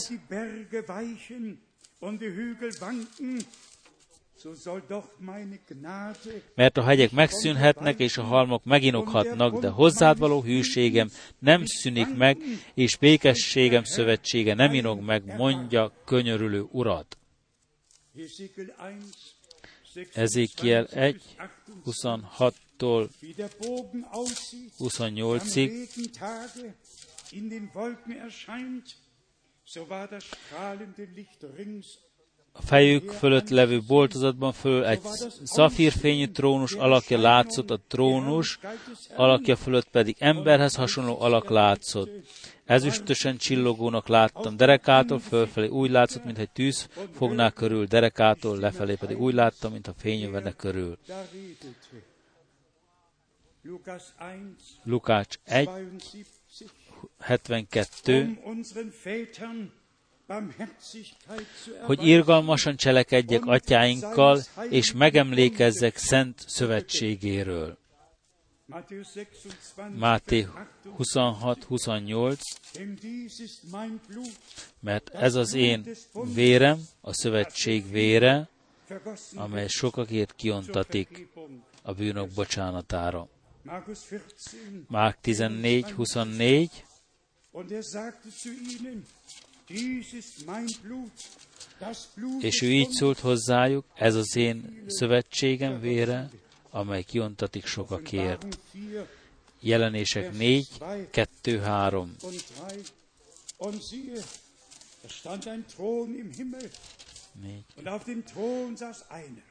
mert 6.55 6.77
a 6.77 6.83
hegyek 6.83 7.11
megszűnhetnek, 7.11 7.99
és 7.99 8.17
a 8.17 8.23
halmok 8.23 8.63
meginokhatnak, 8.63 9.59
de 9.59 9.69
hozzád 9.69 10.17
való 10.17 10.41
hűségem 10.41 11.09
nem 11.39 11.65
szűnik 11.65 12.15
meg, 12.15 12.37
és 12.73 12.97
békességem 12.97 13.83
szövetsége 13.83 14.53
nem 14.53 14.73
inog 14.73 14.99
meg, 14.99 15.35
mondja 15.37 15.91
könyörülő 16.05 16.61
urat. 16.71 17.17
Ezékiel 20.13 20.85
1, 20.85 21.21
26-tól 21.85 23.09
28-ig 24.79 25.71
a 32.53 32.61
fejük 32.61 33.11
fölött 33.11 33.49
levő 33.49 33.81
boltozatban 33.87 34.53
föl 34.53 34.85
egy 34.85 35.01
szafírfényű 35.43 36.25
trónus 36.25 36.73
alakja 36.73 37.19
látszott, 37.19 37.69
a 37.69 37.79
trónus 37.87 38.59
alakja 39.15 39.55
fölött 39.55 39.89
pedig 39.89 40.15
emberhez 40.19 40.75
hasonló 40.75 41.21
alak 41.21 41.49
látszott. 41.49 42.09
Ezüstösen 42.65 43.37
csillogónak 43.37 44.07
láttam, 44.07 44.57
derekától 44.57 45.19
fölfelé 45.19 45.67
úgy 45.67 45.89
látszott, 45.89 46.23
mintha 46.23 46.41
egy 46.41 46.51
tűz 46.51 46.89
fogná 47.15 47.49
körül, 47.49 47.85
derekától 47.85 48.57
lefelé 48.57 48.95
pedig 48.95 49.19
úgy 49.19 49.33
láttam, 49.33 49.71
mintha 49.71 49.93
fény 49.97 50.19
jövene 50.19 50.51
körül. 50.51 50.97
Lukács 54.83 55.35
1, 55.43 55.69
72, 57.19 58.39
hogy 61.81 62.07
irgalmasan 62.07 62.75
cselekedjek 62.75 63.45
atyáinkkal, 63.45 64.41
és 64.69 64.91
megemlékezzek 64.91 65.97
szent 65.97 66.43
szövetségéről. 66.47 67.77
Máté 69.97 70.47
26-28, 70.97 72.39
mert 74.79 75.09
ez 75.09 75.35
az 75.35 75.53
én 75.53 75.85
vérem, 76.33 76.79
a 77.01 77.13
szövetség 77.13 77.91
vére, 77.91 78.49
amely 79.35 79.67
sokakért 79.67 80.35
kiontatik 80.35 81.27
a 81.81 81.93
bűnök 81.93 82.29
bocsánatára. 82.29 83.27
Márk 84.87 85.17
14, 85.21 85.91
24, 85.91 86.85
és 92.39 92.61
ő 92.61 92.71
így 92.71 92.89
szólt 92.89 93.19
hozzájuk, 93.19 93.85
ez 93.95 94.15
az 94.15 94.35
én 94.35 94.83
szövetségem 94.87 95.79
vére, 95.79 96.29
amely 96.69 97.03
kiontatik 97.03 97.65
sokakért. 97.65 98.57
Jelenések 99.59 100.33
4, 100.33 100.67
2, 101.11 101.59
3. 101.59 102.15
Négy. 107.33 107.65
Und 107.75 107.87
auf 107.87 108.03
dem 108.03 108.23
Thron 108.25 108.75
saß 108.75 109.09
einer. 109.09 109.43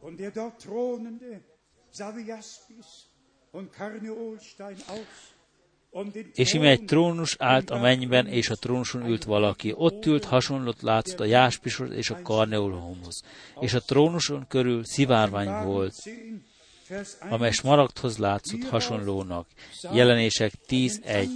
Und 0.00 0.18
der 0.18 0.30
dort 0.30 0.60
thronende 0.60 1.40
sah 1.90 2.14
wie 2.16 2.26
Jaspis 2.26 3.06
und 3.52 3.72
Karneolstein 3.72 4.76
aus 4.88 5.35
és 6.34 6.52
ime 6.52 6.68
egy 6.68 6.84
trónus 6.84 7.36
állt 7.38 7.70
a 7.70 7.78
mennyben, 7.78 8.26
és 8.26 8.50
a 8.50 8.54
trónuson 8.54 9.06
ült 9.06 9.24
valaki. 9.24 9.72
Ott 9.76 10.06
ült 10.06 10.24
hasonlót 10.24 10.82
látszott 10.82 11.20
a 11.20 11.24
jáspishoz 11.24 11.90
és 11.90 12.10
a 12.10 12.22
karneolhomhoz. 12.22 13.22
És 13.60 13.74
a 13.74 13.80
trónuson 13.80 14.46
körül 14.48 14.84
szivárvány 14.84 15.64
volt, 15.64 15.94
amely 17.28 17.52
smaragdhoz 17.52 18.16
látszott 18.18 18.68
hasonlónak. 18.68 19.46
Jelenések 19.92 20.52
10.1 20.68 21.26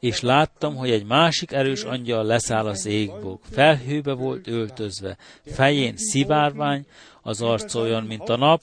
és 0.00 0.20
láttam, 0.20 0.76
hogy 0.76 0.90
egy 0.90 1.04
másik 1.04 1.52
erős 1.52 1.82
angyal 1.82 2.24
leszáll 2.24 2.66
az 2.66 2.86
égbok. 2.86 3.42
Felhőbe 3.50 4.12
volt 4.12 4.46
öltözve, 4.46 5.16
fején 5.44 5.96
szivárvány, 5.96 6.86
az 7.22 7.42
arc 7.42 7.74
olyan, 7.74 8.04
mint 8.04 8.28
a 8.28 8.36
nap, 8.36 8.62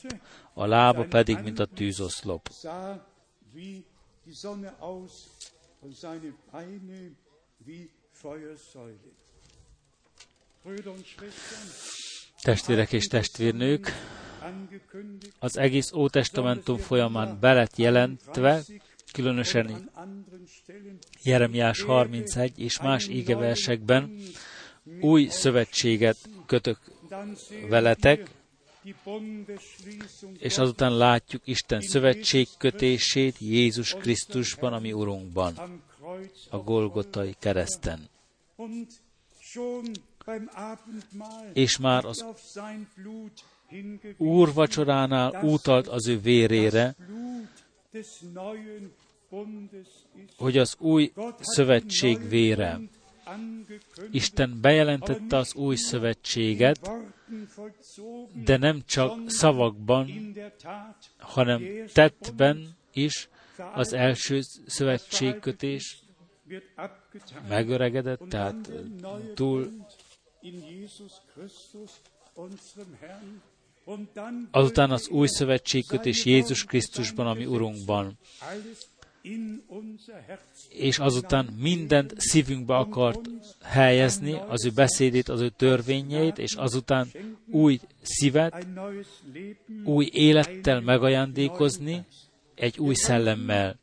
a 0.57 0.65
lába 0.65 1.05
pedig, 1.05 1.37
mint 1.43 1.59
a 1.59 1.65
tűzoszlop. 1.65 2.49
Testvérek 12.41 12.91
és 12.91 13.05
testvérnők, 13.05 13.91
az 15.39 15.57
egész 15.57 15.91
Ótestamentum 15.91 16.77
folyamán 16.77 17.39
belet 17.39 17.77
jelentve, 17.77 18.63
különösen 19.13 19.91
Jeremiás 21.23 21.81
31 21.81 22.59
és 22.59 22.81
más 22.81 23.07
ígeversekben 23.07 24.17
új 25.01 25.27
szövetséget 25.27 26.17
kötök 26.45 26.79
veletek, 27.69 28.35
és 30.37 30.57
azután 30.57 30.97
látjuk 30.97 31.41
Isten 31.45 31.81
szövetségkötését 31.81 33.37
Jézus 33.39 33.93
Krisztusban, 33.93 34.73
ami 34.73 34.93
Urunkban, 34.93 35.81
a 36.49 36.57
Golgotai 36.57 37.35
kereszten. 37.39 38.09
És 41.53 41.77
már 41.77 42.05
az 42.05 42.25
Úr 44.17 44.53
vacsoránál 44.53 45.43
utalt 45.43 45.87
az 45.87 46.07
ő 46.07 46.19
vérére, 46.19 46.95
hogy 50.37 50.57
az 50.57 50.75
új 50.79 51.11
szövetség 51.39 52.29
vére. 52.29 52.79
Isten 54.11 54.61
bejelentette 54.61 55.37
az 55.37 55.55
új 55.55 55.75
szövetséget, 55.75 56.91
de 58.45 58.57
nem 58.57 58.81
csak 58.85 59.29
szavakban, 59.29 60.33
hanem 61.17 61.63
tettben 61.93 62.77
is 62.93 63.29
az 63.73 63.93
első 63.93 64.41
szövetségkötés 64.65 65.99
megöregedett, 67.47 68.21
tehát 68.29 68.71
túl. 69.33 69.71
Azután 74.51 74.91
az 74.91 75.07
új 75.07 75.27
szövetségkötés 75.27 76.25
Jézus 76.25 76.63
Krisztusban, 76.63 77.27
ami 77.27 77.45
Urunkban 77.45 78.17
és 80.69 80.99
azután 80.99 81.45
mindent 81.45 82.13
szívünkbe 82.17 82.75
akart 82.75 83.29
helyezni, 83.61 84.33
az 84.47 84.65
ő 84.65 84.69
beszédét, 84.69 85.29
az 85.29 85.41
ő 85.41 85.49
törvényeit, 85.49 86.37
és 86.37 86.53
azután 86.53 87.07
új 87.51 87.79
szívet, 88.01 88.67
új 89.83 90.09
élettel 90.11 90.81
megajándékozni, 90.81 92.05
egy 92.55 92.79
új 92.79 92.93
szellemmel. 92.93 93.79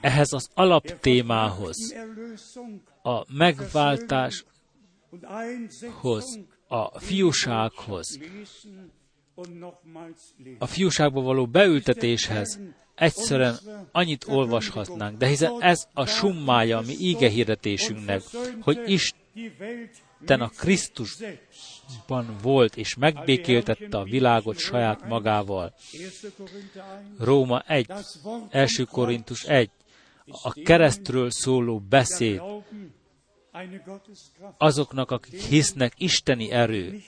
Ehhez 0.00 0.32
az 0.32 0.50
alaptémához, 0.54 1.94
a 3.02 3.32
megváltáshoz, 3.32 4.44
a 6.68 6.98
fiúsághoz, 6.98 8.18
a 10.58 10.66
fiúságba 10.66 11.20
való 11.20 11.46
beültetéshez 11.46 12.60
egyszerűen 12.94 13.58
annyit 13.92 14.24
olvashatnánk, 14.28 15.18
de 15.18 15.26
hiszen 15.26 15.62
ez 15.62 15.86
a 15.92 16.06
summája 16.06 16.78
a 16.78 16.82
mi 16.86 16.96
íge 16.98 17.28
hirdetésünknek, 17.28 18.22
hogy 18.60 18.78
Isten 18.86 20.40
a 20.40 20.48
Krisztusban 20.48 22.36
volt, 22.42 22.76
és 22.76 22.94
megbékéltette 22.94 23.98
a 23.98 24.04
világot 24.04 24.58
saját 24.58 25.08
magával. 25.08 25.74
Róma 27.18 27.60
1, 27.60 27.92
első 28.50 28.84
Korintus 28.84 29.44
1, 29.44 29.70
a 30.42 30.52
keresztről 30.52 31.30
szóló 31.30 31.78
beszéd, 31.78 32.42
azoknak, 34.58 35.10
akik 35.10 35.40
hisznek, 35.40 35.92
isteni 35.96 36.50
erő, 36.50 37.02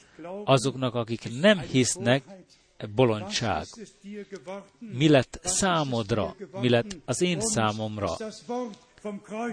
azoknak, 0.45 0.95
akik 0.95 1.41
nem 1.41 1.59
hisznek, 1.59 2.25
bolondság. 2.95 3.65
Mi 4.79 5.09
lett 5.09 5.41
számodra, 5.43 6.35
mi 6.61 6.69
lett 6.69 6.97
az 7.05 7.21
én 7.21 7.41
számomra. 7.41 8.17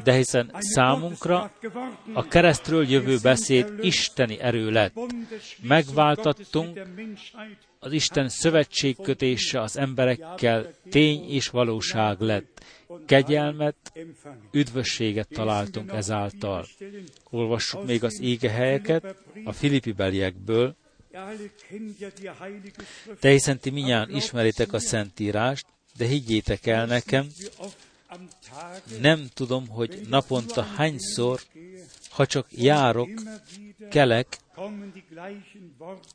De 0.04 0.14
hiszen 0.14 0.56
számunkra 0.60 1.52
a 2.14 2.28
keresztről 2.28 2.90
jövő 2.90 3.18
beszéd 3.22 3.74
isteni 3.82 4.40
erő 4.40 4.70
lett. 4.70 4.94
Megváltattunk, 5.62 6.80
az 7.80 7.92
Isten 7.92 8.30
szövetségkötése 8.30 9.62
az 9.62 9.78
emberekkel 9.78 10.74
tény 10.90 11.30
és 11.30 11.50
valóság 11.50 12.20
lett. 12.20 12.64
Kegyelmet, 13.06 13.76
üdvösséget 14.52 15.28
találtunk 15.28 15.92
ezáltal. 15.92 16.66
Olvassuk 17.30 17.86
még 17.86 18.04
az 18.04 18.22
ége 18.22 18.50
helyeket 18.50 19.16
a 19.44 19.52
Filippi 19.52 19.92
beliekből, 19.92 20.76
de 23.20 23.30
hiszen 23.30 23.60
ti 23.60 23.70
minnyáján 23.70 24.10
ismeritek 24.10 24.74
a 24.74 24.80
Szentírást, 24.80 25.66
de 25.98 26.06
higgyétek 26.06 26.66
el 26.66 26.86
nekem, 26.86 27.28
nem 29.00 29.28
tudom, 29.34 29.68
hogy 29.68 30.02
naponta 30.10 30.62
hányszor, 30.62 31.42
ha 32.10 32.26
csak 32.26 32.48
járok, 32.50 33.10
kelek, 33.90 34.38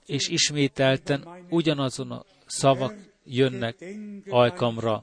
és 0.06 0.28
ismételten 0.28 1.28
ugyanazon 1.48 2.10
a 2.10 2.24
szavak 2.46 2.94
jönnek 3.24 3.84
ajkamra, 4.28 5.02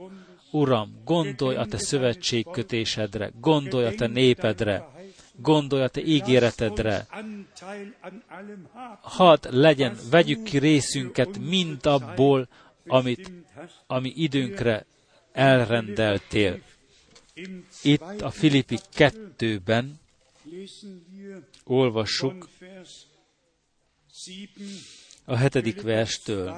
Uram, 0.52 1.02
gondolj 1.04 1.56
a 1.56 1.66
te 1.66 1.78
szövetségkötésedre, 1.78 3.32
gondolj 3.40 3.86
a 3.86 3.96
te 3.96 4.08
népedre, 4.08 4.95
gondolj 5.38 5.84
a 5.84 5.88
te 5.88 6.02
ígéretedre. 6.02 7.08
Hadd 9.02 9.48
legyen, 9.50 9.98
vegyük 10.10 10.44
ki 10.44 10.58
részünket 10.58 11.38
mind 11.38 11.86
abból, 11.86 12.48
amit, 12.88 13.32
ami 13.88 14.14
időnkre 14.16 14.86
elrendeltél. 15.32 16.62
Itt 17.84 18.22
a 18.22 18.30
Filippi 18.30 18.80
2-ben 18.96 20.00
olvassuk 21.64 22.50
a 25.26 25.36
hetedik 25.36 25.82
verstől. 25.82 26.56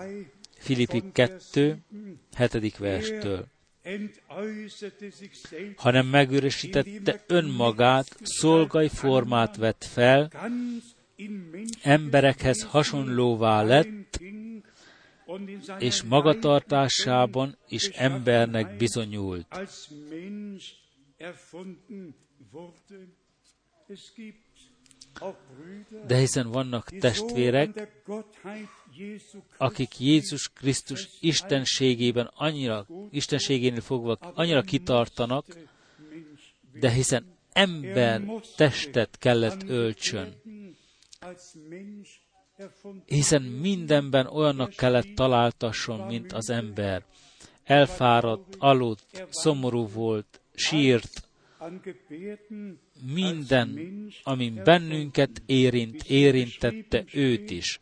Filippi 0.57 1.03
2, 1.11 1.77
hetedik 2.33 2.77
verstől 2.77 3.47
hanem 5.75 6.05
megőresítette 6.05 7.23
önmagát, 7.27 8.17
szolgai 8.23 8.87
formát 8.87 9.55
vett 9.55 9.83
fel, 9.83 10.31
emberekhez 11.81 12.63
hasonlóvá 12.63 13.63
lett, 13.63 14.19
és 15.79 16.03
magatartásában 16.03 17.57
is 17.67 17.85
embernek 17.87 18.77
bizonyult. 18.77 19.47
De 26.07 26.17
hiszen 26.17 26.51
vannak 26.51 26.89
testvérek, 26.89 27.89
akik 29.57 29.99
Jézus 29.99 30.49
Krisztus 30.53 31.09
istenségében 31.19 32.31
annyira, 32.35 32.85
istenségénél 33.11 33.81
fogva 33.81 34.17
annyira 34.19 34.61
kitartanak, 34.61 35.45
de 36.79 36.91
hiszen 36.91 37.25
ember 37.51 38.21
testet 38.55 39.17
kellett 39.17 39.63
öltsön. 39.69 40.33
Hiszen 43.05 43.41
mindenben 43.41 44.25
olyannak 44.25 44.69
kellett 44.69 45.15
találtasson, 45.15 45.99
mint 45.99 46.33
az 46.33 46.49
ember. 46.49 47.03
Elfáradt, 47.63 48.55
aludt, 48.57 49.27
szomorú 49.29 49.87
volt, 49.87 50.41
sírt, 50.53 51.27
minden, 53.13 53.79
ami 54.23 54.49
bennünket 54.49 55.41
érint, 55.45 56.03
érintette 56.03 57.03
őt 57.13 57.49
is 57.49 57.79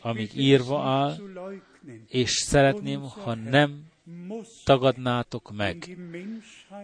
amíg 0.00 0.30
írva 0.36 0.82
áll, 0.82 1.16
és 2.08 2.30
szeretném, 2.30 3.00
ha 3.00 3.34
nem 3.34 3.90
tagadnátok 4.64 5.52
meg, 5.52 5.96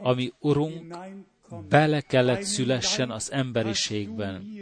ami 0.03 0.32
Urunk 0.39 0.97
bele 1.68 2.01
kellett 2.01 2.43
szülessen 2.43 3.11
az 3.11 3.32
emberiségben. 3.32 4.53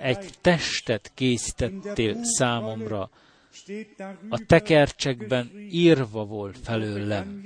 Egy 0.00 0.30
testet 0.40 1.10
készítettél 1.14 2.24
számomra, 2.24 3.10
a 4.28 4.38
tekercsekben 4.46 5.50
írva 5.70 6.24
volt 6.24 6.58
felőlem. 6.58 7.42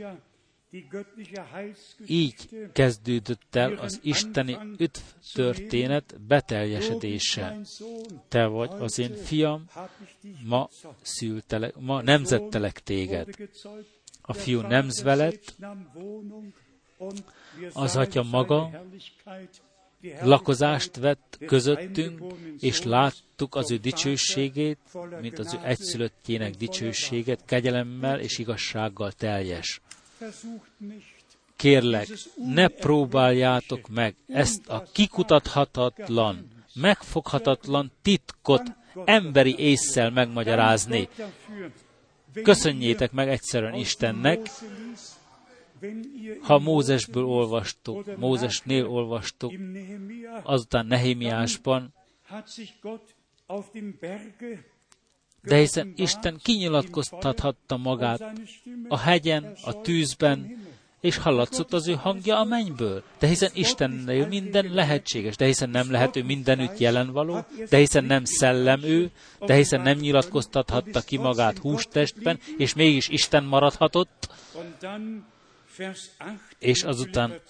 Így 2.07 2.49
kezdődött 2.73 3.55
el 3.55 3.73
az 3.73 4.01
isteni 4.03 4.59
üdv 4.79 5.01
történet 5.33 6.21
beteljesedése. 6.21 7.61
Te 8.29 8.47
vagy 8.47 8.71
az 8.79 8.99
én 8.99 9.15
fiam, 9.15 9.65
ma, 10.45 10.69
szültelek, 11.03 11.77
ma 11.77 12.03
nemzettelek 12.03 12.81
téged. 12.81 13.29
A 14.23 14.33
fiú 14.33 14.61
nemzvelet, 14.61 15.57
az 17.73 17.97
atya 17.97 18.23
maga 18.23 18.85
lakozást 20.21 20.97
vett 20.97 21.39
közöttünk, 21.47 22.33
és 22.59 22.83
láttuk 22.83 23.55
az 23.55 23.71
ő 23.71 23.77
dicsőségét, 23.77 24.79
mint 25.21 25.39
az 25.39 25.55
ő 25.55 25.59
egyszülöttjének 25.63 26.55
dicsőséget, 26.55 27.45
kegyelemmel 27.45 28.21
és 28.21 28.39
igazsággal 28.39 29.13
teljes. 29.13 29.81
Kérlek, 31.57 32.09
ne 32.37 32.69
próbáljátok 32.69 33.89
meg 33.89 34.17
ezt 34.27 34.69
a 34.69 34.83
kikutathatatlan, 34.93 36.49
megfoghatatlan 36.75 37.93
titkot 38.03 38.63
emberi 39.05 39.59
észszel 39.59 40.11
megmagyarázni. 40.11 41.09
Köszönjétek 42.43 43.13
meg 43.13 43.29
egyszerűen 43.29 43.75
Istennek, 43.75 44.51
ha 46.41 46.59
Mózesből 46.59 47.25
olvastuk, 47.25 48.17
Mózesnél 48.17 48.87
olvastuk, 48.87 49.53
azután 50.43 50.87
Nehémiásban, 50.87 51.95
de 55.43 55.57
hiszen 55.57 55.93
Isten 55.97 56.39
kinyilatkoztathatta 56.43 57.77
magát 57.77 58.33
a 58.89 58.99
hegyen, 58.99 59.53
a 59.63 59.81
tűzben, 59.81 60.67
és 61.01 61.17
hallatszott 61.17 61.73
az 61.73 61.89
ő 61.89 61.93
hangja 61.93 62.39
a 62.39 62.45
mennyből. 62.45 63.03
De 63.19 63.27
hiszen 63.27 63.51
Istennél 63.55 64.27
minden 64.27 64.73
lehetséges, 64.73 65.37
de 65.37 65.45
hiszen 65.45 65.71
nem 65.71 65.91
lehet 65.91 66.17
ő 66.17 66.23
mindenütt 66.23 66.79
jelen 66.79 67.13
való, 67.13 67.45
de 67.69 67.77
hiszen 67.77 68.05
nem 68.05 68.25
szellem 68.25 68.83
ő, 68.83 69.11
de 69.47 69.55
hiszen 69.55 69.81
nem 69.81 69.99
nyilatkoztathatta 69.99 71.01
ki 71.01 71.17
magát 71.17 71.59
hústestben, 71.59 72.39
és 72.57 72.75
mégis 72.75 73.09
Isten 73.09 73.45
maradhatott. 73.45 74.29
És 76.59 76.83
azután 76.83 77.41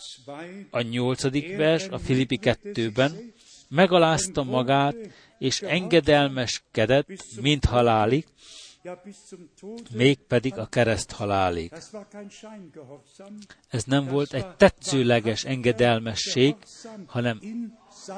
a 0.71 0.81
nyolcadik 0.81 1.57
vers 1.57 1.89
a 1.89 1.99
Filippi 1.99 2.37
kettőben 2.37 3.33
megalázta 3.69 4.43
magát, 4.43 4.97
és 5.39 5.63
engedelmeskedett, 5.63 7.09
mint 7.41 7.65
halálig, 7.65 8.27
mégpedig 9.95 10.59
a 10.59 10.67
kereszt 10.67 11.13
halálig. 11.13 11.73
Ez 13.69 13.85
nem 13.85 14.07
volt 14.07 14.33
egy 14.35 14.47
tetszőleges 14.57 15.45
engedelmesség, 15.45 16.57
hanem 17.07 17.41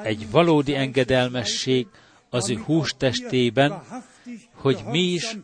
egy 0.03 0.31
valódi 0.31 0.75
engedelmesség 0.75 1.87
az 2.31 2.51
ő 2.51 2.57
hústestében, 2.57 3.83
hogy 4.55 4.83
mi 4.87 5.01
is 5.01 5.37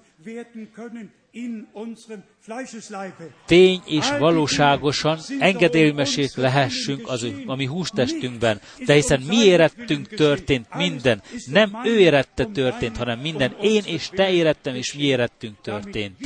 tény 3.46 3.82
és 3.86 4.10
valóságosan 4.18 5.18
engedelmesét 5.38 6.34
lehessünk 6.34 7.08
az 7.08 7.22
ő, 7.22 7.42
a 7.46 7.54
mi 7.54 7.64
hústestünkben. 7.64 8.60
De 8.86 8.94
hiszen 8.94 9.20
mi 9.20 9.36
érettünk 9.36 10.08
történt 10.08 10.74
minden. 10.74 11.22
Nem 11.46 11.80
ő 11.84 11.98
érette 11.98 12.44
történt, 12.44 12.96
hanem 12.96 13.18
minden. 13.18 13.56
én 13.60 13.82
és 13.84 14.08
te 14.08 14.30
érettem 14.30 14.74
és 14.74 14.94
mi 14.94 15.02
érettünk 15.02 15.60
történt. 15.60 16.16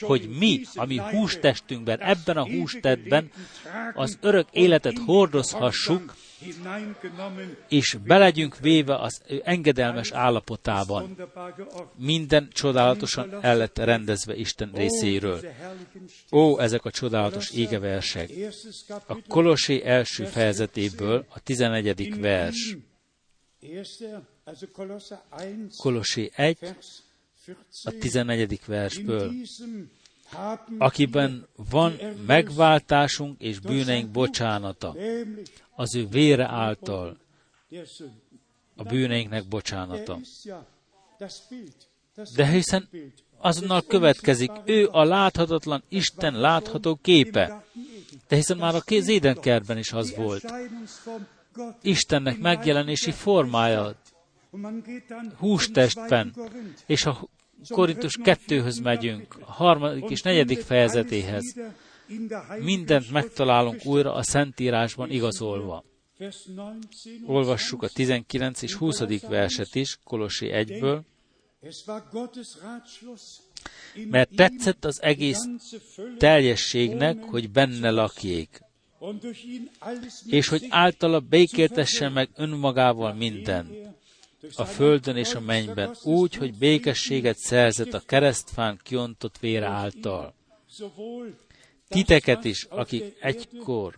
hogy 0.00 0.28
mi, 0.38 0.60
ami 0.74 0.96
hústestünkben, 0.96 2.00
ebben 2.00 2.36
a 2.36 2.46
hústestben 2.46 3.30
az 3.94 4.18
örök 4.20 4.46
életet 4.50 4.98
hordozhassuk, 4.98 6.14
és 7.68 7.96
belegyünk 8.06 8.58
véve 8.58 8.96
az 8.96 9.22
engedelmes 9.44 10.10
állapotában. 10.10 11.16
Minden 11.96 12.48
csodálatosan 12.52 13.44
el 13.44 13.56
lett 13.56 13.78
rendezve 13.78 14.34
Isten 14.34 14.70
részéről. 14.74 15.40
Ó, 16.30 16.58
ezek 16.58 16.84
a 16.84 16.90
csodálatos 16.90 17.50
égeversek! 17.50 18.30
A 19.06 19.16
Kolossé 19.28 19.82
első 19.84 20.24
fejezetéből 20.24 21.26
a 21.28 21.40
11. 21.40 22.20
vers. 22.20 22.76
Kolossé 25.76 26.30
1, 26.34 26.58
a 27.84 27.90
14. 27.98 28.60
versből 28.66 29.32
akiben 30.78 31.46
van 31.70 31.98
megváltásunk 32.26 33.40
és 33.40 33.58
bűneink 33.58 34.10
bocsánata, 34.10 34.96
az 35.74 35.94
ő 35.94 36.06
vére 36.06 36.46
által 36.46 37.16
a 38.76 38.82
bűneinknek 38.82 39.48
bocsánata. 39.48 40.18
De 42.34 42.46
hiszen 42.46 42.88
azonnal 43.38 43.82
következik, 43.82 44.50
ő 44.64 44.88
a 44.92 45.04
láthatatlan 45.04 45.82
Isten 45.88 46.40
látható 46.40 46.98
képe. 47.02 47.64
De 48.28 48.36
hiszen 48.36 48.56
már 48.56 48.74
a 48.74 48.82
édenkertben 48.86 49.78
is 49.78 49.92
az 49.92 50.14
volt. 50.16 50.52
Istennek 51.82 52.38
megjelenési 52.38 53.10
formája, 53.10 53.94
hústestben, 55.38 56.34
és 56.86 57.06
a 57.06 57.28
Korintus 57.68 58.18
2-höz 58.22 58.82
megyünk, 58.82 59.36
a 59.40 59.52
harmadik 59.52 60.10
és 60.10 60.22
negyedik 60.22 60.60
fejezetéhez. 60.60 61.54
Mindent 62.58 63.10
megtalálunk 63.10 63.84
újra 63.84 64.14
a 64.14 64.22
Szentírásban 64.22 65.10
igazolva. 65.10 65.84
Olvassuk 67.26 67.82
a 67.82 67.88
19 67.88 68.62
és 68.62 68.74
20. 68.74 69.00
verset 69.28 69.74
is, 69.74 69.98
Kolosi 70.04 70.50
1-ből. 70.52 71.00
Mert 74.10 74.34
tetszett 74.36 74.84
az 74.84 75.02
egész 75.02 75.44
teljességnek, 76.18 77.22
hogy 77.22 77.50
benne 77.50 77.90
lakjék, 77.90 78.60
és 80.26 80.48
hogy 80.48 80.66
általa 80.68 81.20
békéltesse 81.20 82.08
meg 82.08 82.28
önmagával 82.34 83.14
mindent 83.14 83.83
a 84.56 84.64
földön 84.64 85.16
és 85.16 85.34
a 85.34 85.40
mennyben, 85.40 85.96
úgy, 86.02 86.34
hogy 86.34 86.54
békességet 86.54 87.36
szerzett 87.36 87.94
a 87.94 88.02
keresztfán 88.06 88.80
kiontott 88.82 89.38
vére 89.38 89.66
által. 89.66 90.34
Titeket 91.88 92.44
is, 92.44 92.66
akik 92.70 93.16
egykor 93.20 93.96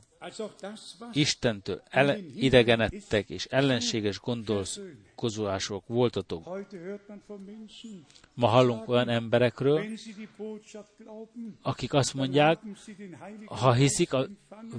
Istentől 1.12 1.82
ele, 1.90 2.18
idegenedtek 2.36 3.30
és 3.30 3.44
ellenséges 3.44 4.20
gondolkozások 4.20 5.86
voltatok. 5.86 6.66
Ma 8.34 8.46
hallunk 8.46 8.88
olyan 8.88 9.08
emberekről, 9.08 9.84
akik 11.62 11.92
azt 11.92 12.14
mondják, 12.14 12.58
ha 13.46 13.72
hiszik 13.72 14.12
a 14.12 14.26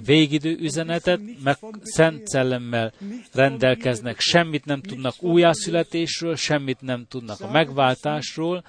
végidő 0.04 0.56
üzenetet, 0.56 1.20
meg 1.42 1.56
szent 1.82 2.28
szellemmel 2.28 2.92
rendelkeznek, 3.32 4.20
semmit 4.20 4.64
nem 4.64 4.80
tudnak 4.80 5.22
újjászületésről, 5.22 6.36
semmit 6.36 6.80
nem 6.80 7.06
tudnak 7.08 7.40
a 7.40 7.50
megváltásról. 7.50 8.64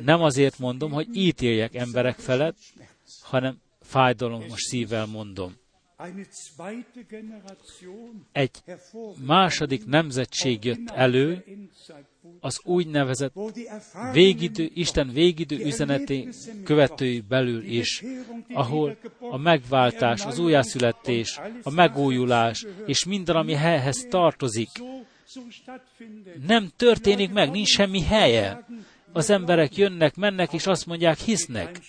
Nem 0.00 0.22
azért 0.22 0.58
mondom, 0.58 0.90
hogy 0.90 1.16
ítéljek 1.16 1.74
emberek 1.74 2.18
felett, 2.18 2.56
hanem 3.22 3.64
fájdalomos 3.86 4.60
szívvel 4.62 5.06
mondom. 5.06 5.56
Egy 8.32 8.62
második 9.26 9.86
nemzetség 9.86 10.64
jött 10.64 10.90
elő, 10.90 11.44
az 12.40 12.60
úgynevezett 12.64 13.34
végidő, 14.12 14.70
Isten 14.74 15.08
végidő 15.08 15.64
üzeneti 15.64 16.28
követői 16.64 17.20
belül 17.20 17.64
is, 17.64 18.02
ahol 18.52 18.96
a 19.18 19.36
megváltás, 19.36 20.24
az 20.24 20.38
újjászületés, 20.38 21.40
a 21.62 21.70
megújulás 21.70 22.66
és 22.86 23.04
minden, 23.04 23.36
ami 23.36 23.52
helyhez 23.52 24.06
tartozik, 24.10 24.70
nem 26.46 26.68
történik 26.76 27.32
meg, 27.32 27.50
nincs 27.50 27.68
semmi 27.68 28.00
helye. 28.00 28.66
Az 29.16 29.30
emberek 29.30 29.76
jönnek, 29.76 30.16
mennek, 30.16 30.52
és 30.52 30.66
azt 30.66 30.86
mondják, 30.86 31.18
hisznek. 31.18 31.80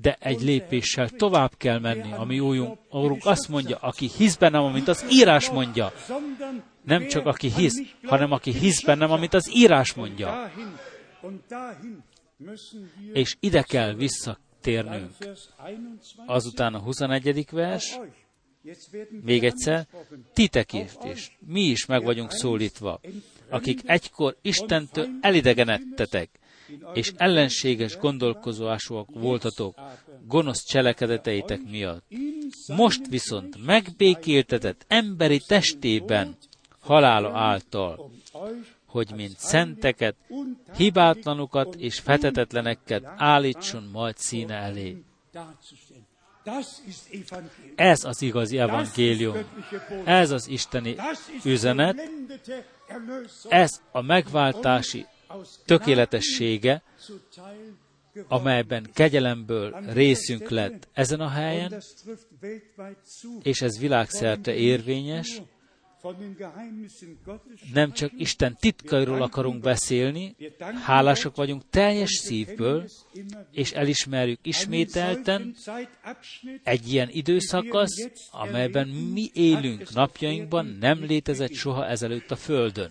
de 0.00 0.16
egy 0.20 0.42
lépéssel 0.42 1.08
tovább 1.08 1.56
kell 1.56 1.78
menni, 1.78 2.12
ami 2.12 2.40
úrunk 2.90 3.24
azt 3.24 3.48
mondja, 3.48 3.76
aki 3.76 4.10
hisz 4.16 4.36
bennem, 4.36 4.62
amint 4.62 4.88
az 4.88 5.06
írás 5.10 5.50
mondja. 5.50 5.92
Nem 6.82 7.06
csak 7.06 7.26
aki 7.26 7.50
hisz, 7.50 7.82
hanem 8.02 8.32
aki 8.32 8.52
hisz 8.52 8.82
bennem, 8.82 9.10
amit 9.10 9.34
az 9.34 9.50
írás 9.54 9.94
mondja. 9.94 10.50
És 13.12 13.36
ide 13.40 13.62
kell 13.62 13.94
visszatérnünk. 13.94 15.10
Azután 16.26 16.74
a 16.74 16.78
21. 16.78 17.46
vers, 17.50 17.98
még 19.22 19.44
egyszer, 19.44 19.86
titekért 20.32 21.04
is, 21.04 21.36
mi 21.46 21.60
is 21.60 21.86
meg 21.86 22.02
vagyunk 22.02 22.30
szólítva, 22.30 23.00
akik 23.54 23.80
egykor 23.84 24.36
Istentől 24.42 25.08
elidegenedtetek, 25.20 26.28
és 26.92 27.12
ellenséges 27.16 27.96
gondolkozásúak 27.96 29.08
voltatok 29.12 29.74
gonosz 30.26 30.64
cselekedeteitek 30.64 31.60
miatt. 31.70 32.04
Most 32.66 33.06
viszont 33.06 33.64
megbékéltetett 33.64 34.84
emberi 34.88 35.40
testében 35.46 36.36
halála 36.80 37.38
által, 37.38 38.10
hogy 38.86 39.12
mint 39.16 39.38
szenteket, 39.38 40.14
hibátlanukat 40.76 41.74
és 41.74 41.98
fetetetleneket 41.98 43.04
állítson 43.16 43.88
majd 43.92 44.16
színe 44.16 44.54
elé. 44.54 45.02
Ez 47.74 48.04
az 48.04 48.22
igazi 48.22 48.58
evangélium. 48.58 49.36
Ez 50.04 50.30
az 50.30 50.48
isteni 50.48 50.96
üzenet. 51.44 52.10
Ez 53.48 53.80
a 53.92 54.00
megváltási 54.00 55.06
tökéletessége, 55.64 56.82
amelyben 58.28 58.90
kegyelemből 58.92 59.76
részünk 59.92 60.48
lett 60.48 60.88
ezen 60.92 61.20
a 61.20 61.28
helyen, 61.28 61.82
és 63.42 63.62
ez 63.62 63.78
világszerte 63.78 64.54
érvényes, 64.54 65.40
nem 67.72 67.92
csak 67.92 68.12
Isten 68.16 68.56
titkairól 68.60 69.22
akarunk 69.22 69.62
beszélni, 69.62 70.36
hálásak 70.82 71.36
vagyunk 71.36 71.62
teljes 71.70 72.10
szívből, 72.10 72.88
és 73.50 73.72
elismerjük 73.72 74.38
ismételten 74.42 75.54
egy 76.62 76.92
ilyen 76.92 77.08
időszakasz, 77.10 78.10
amelyben 78.30 78.88
mi 78.88 79.30
élünk 79.32 79.92
napjainkban, 79.92 80.76
nem 80.80 81.04
létezett 81.04 81.52
soha 81.52 81.86
ezelőtt 81.86 82.30
a 82.30 82.36
Földön. 82.36 82.90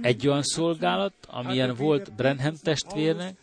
Egy 0.00 0.28
olyan 0.28 0.42
szolgálat, 0.42 1.14
amilyen 1.26 1.74
volt 1.74 2.14
Brenham 2.14 2.54
testvérnek, 2.62 3.36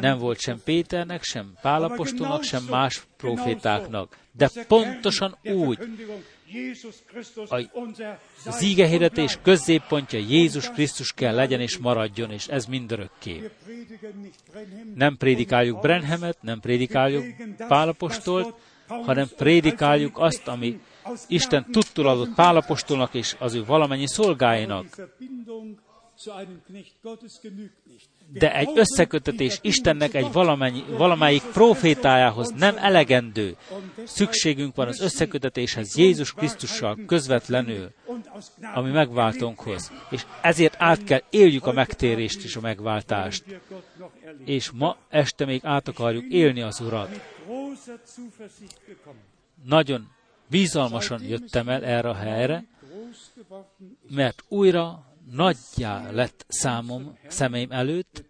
nem 0.00 0.18
volt 0.18 0.38
sem 0.38 0.60
Péternek, 0.64 1.22
sem 1.22 1.52
Pálapostolnak, 1.62 2.42
sem 2.42 2.64
más 2.70 3.06
profétáknak. 3.16 4.16
De 4.32 4.50
pontosan 4.68 5.38
úgy, 5.42 5.78
az 8.44 8.62
ígehirdetés 8.62 9.38
középpontja 9.42 10.18
Jézus 10.18 10.70
Krisztus 10.70 11.12
kell 11.12 11.34
legyen 11.34 11.60
és 11.60 11.78
maradjon, 11.78 12.30
és 12.30 12.46
ez 12.46 12.66
mindörökké. 12.66 13.50
Nem 14.94 15.16
prédikáljuk 15.16 15.80
Brenhemet, 15.80 16.42
nem 16.42 16.60
prédikáljuk 16.60 17.24
Pálapostolt, 17.68 18.54
hanem 18.86 19.28
prédikáljuk 19.36 20.18
azt, 20.18 20.48
ami 20.48 20.80
Isten 21.26 21.66
tudtul 21.70 22.08
adott 22.08 22.34
Pálapostolnak 22.34 23.14
és 23.14 23.36
az 23.38 23.54
ő 23.54 23.64
valamennyi 23.64 24.08
szolgáinak. 24.08 24.86
De 28.32 28.54
egy 28.54 28.70
összekötetés 28.74 29.58
Istennek 29.62 30.14
egy 30.14 30.32
valamennyi, 30.32 30.84
valamelyik 30.88 31.42
profétájához 31.42 32.50
nem 32.50 32.76
elegendő. 32.76 33.56
Szükségünk 34.04 34.74
van 34.74 34.88
az 34.88 35.00
összekötetéshez 35.00 35.96
Jézus 35.96 36.32
Krisztussal 36.32 36.98
közvetlenül, 37.06 37.92
ami 38.74 38.90
megváltónkhoz. 38.90 39.92
És 40.10 40.26
ezért 40.42 40.74
át 40.78 41.04
kell 41.04 41.22
éljük 41.30 41.66
a 41.66 41.72
megtérést 41.72 42.44
és 42.44 42.56
a 42.56 42.60
megváltást. 42.60 43.44
És 44.44 44.70
ma 44.70 44.96
este 45.08 45.44
még 45.44 45.60
át 45.64 45.88
akarjuk 45.88 46.32
élni 46.32 46.60
az 46.60 46.80
Urat. 46.80 47.20
Nagyon 49.64 50.16
Bizalmasan 50.50 51.22
jöttem 51.22 51.68
el 51.68 51.84
erre 51.84 52.08
a 52.08 52.14
helyre, 52.14 52.64
mert 54.10 54.44
újra 54.48 55.07
nagyjá 55.30 56.10
lett 56.10 56.44
számom 56.48 57.18
szemeim 57.26 57.72
előtt, 57.72 58.24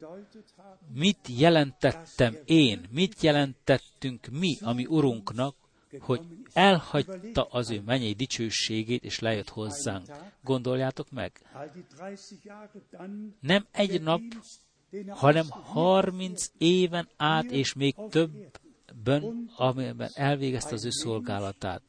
mit 0.95 1.29
jelentettem 1.29 2.37
én, 2.45 2.87
mit 2.91 3.23
jelentettünk 3.23 4.27
mi, 4.27 4.57
ami 4.61 4.87
Urunknak, 4.87 5.57
hogy 6.01 6.21
elhagyta 6.53 7.45
az 7.45 7.71
ő 7.71 7.83
mennyei 7.87 8.13
dicsőségét, 8.13 9.05
és 9.05 9.19
lejött 9.19 9.49
hozzánk. 9.49 10.07
Gondoljátok 10.43 11.11
meg? 11.11 11.41
Nem 13.41 13.67
egy 13.71 14.03
nap, 14.03 14.21
hanem 15.09 15.47
harminc 15.49 16.47
éven 16.59 17.09
át, 17.17 17.51
és 17.51 17.73
még 17.73 17.95
több 18.09 18.31
bön, 19.05 19.51
amiben 19.57 20.11
elvégezte 20.15 20.75
az 20.75 20.85
ő 20.85 20.91
szolgálatát. 20.91 21.83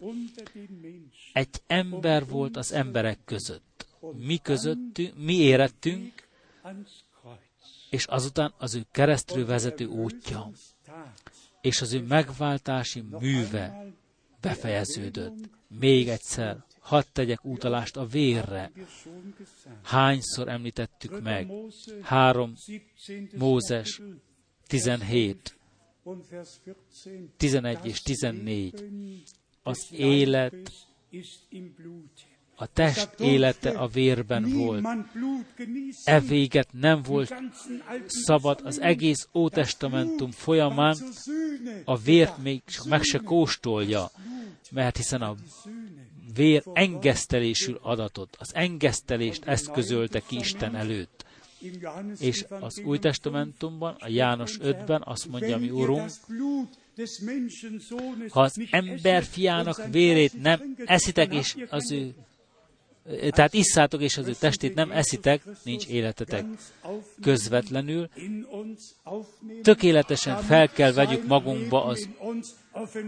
Egy 1.34 1.62
ember 1.68 2.28
volt 2.28 2.58
az 2.58 2.72
emberek 2.72 3.20
között. 3.26 3.89
Mi 4.00 4.38
közöttünk, 4.38 5.14
mi 5.18 5.34
érettünk, 5.34 6.28
és 7.90 8.06
azután 8.06 8.54
az 8.58 8.76
ő 8.76 8.86
keresztül 8.92 9.46
vezető 9.46 9.86
útja, 9.86 10.52
és 11.62 11.82
az 11.82 11.94
ő 11.94 12.02
megváltási 12.02 13.02
műve 13.02 13.94
befejeződött. 14.42 15.50
Még 15.68 16.08
egyszer, 16.08 16.64
hadd 16.80 17.04
tegyek 17.12 17.46
utalást 17.46 17.98
a 17.98 18.06
vérre. 18.06 18.72
Hányszor 19.84 20.48
említettük 20.48 21.22
meg? 21.22 21.52
Három 22.02 22.54
Mózes 23.38 24.02
17. 24.68 25.58
11 27.38 27.86
és 27.86 28.02
14. 28.02 28.84
Az 29.64 29.88
élet, 29.92 30.72
a 32.62 32.66
test 32.66 33.10
élete 33.20 33.70
a 33.70 33.88
vérben 33.88 34.50
volt. 34.54 34.86
E 36.04 36.20
véget 36.20 36.68
nem 36.72 37.02
volt 37.02 37.34
szabad 38.06 38.62
az 38.64 38.82
egész 38.82 39.28
Ótestamentum 39.34 40.32
folyamán 40.32 40.98
a 41.86 41.98
vért 41.98 42.38
még 42.38 42.62
meg 42.90 43.04
se 43.04 43.18
kóstolja, 43.18 44.12
mert 44.72 44.98
hiszen 44.98 45.22
a 45.22 45.36
vér 46.34 46.64
engesztelésül 46.74 47.80
adatot. 47.82 48.36
Az 48.40 48.56
engesztelést 48.56 49.46
eszközölte 49.46 50.20
ki 50.28 50.38
Isten 50.38 50.76
előtt. 50.76 51.26
És 52.20 52.46
az 52.60 52.82
Új 52.86 53.00
Testamentumban, 53.00 53.96
a 54.00 54.08
János 54.08 54.58
5-ben 54.62 55.02
azt 55.06 55.28
mondja, 55.28 55.58
mi 55.58 55.70
Urunk, 55.70 56.10
ha 58.30 58.42
az 58.42 58.62
ember 58.72 59.24
fiának 59.24 59.82
vérét 59.92 60.42
nem 60.42 60.76
eszitek, 60.86 61.34
és 61.34 61.56
az 61.70 61.92
ő 61.92 62.16
tehát 63.30 63.54
isszátok, 63.54 64.02
és 64.02 64.18
az 64.18 64.28
ő 64.28 64.34
testét 64.34 64.76
nem 64.76 64.92
eszitek, 64.92 65.42
nincs 65.64 65.88
életetek 65.88 66.46
közvetlenül. 67.22 68.10
Tökéletesen 69.62 70.42
fel 70.42 70.70
kell 70.70 70.92
vegyük 70.92 71.28
magunkba 71.28 71.86
az 71.86 72.10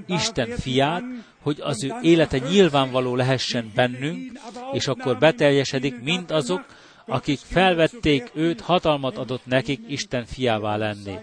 Isten 0.05 0.49
fiát, 0.49 1.03
hogy 1.41 1.59
az 1.61 1.83
ő 1.83 1.93
élete 2.01 2.37
nyilvánvaló 2.37 3.15
lehessen 3.15 3.71
bennünk, 3.75 4.39
és 4.73 4.87
akkor 4.87 5.17
beteljesedik 5.17 6.01
mind 6.01 6.31
azok, 6.31 6.65
akik 7.05 7.39
felvették 7.39 8.31
őt, 8.33 8.61
hatalmat 8.61 9.17
adott 9.17 9.45
nekik 9.45 9.79
Isten 9.87 10.25
fiává 10.25 10.75
lenni. 10.75 11.15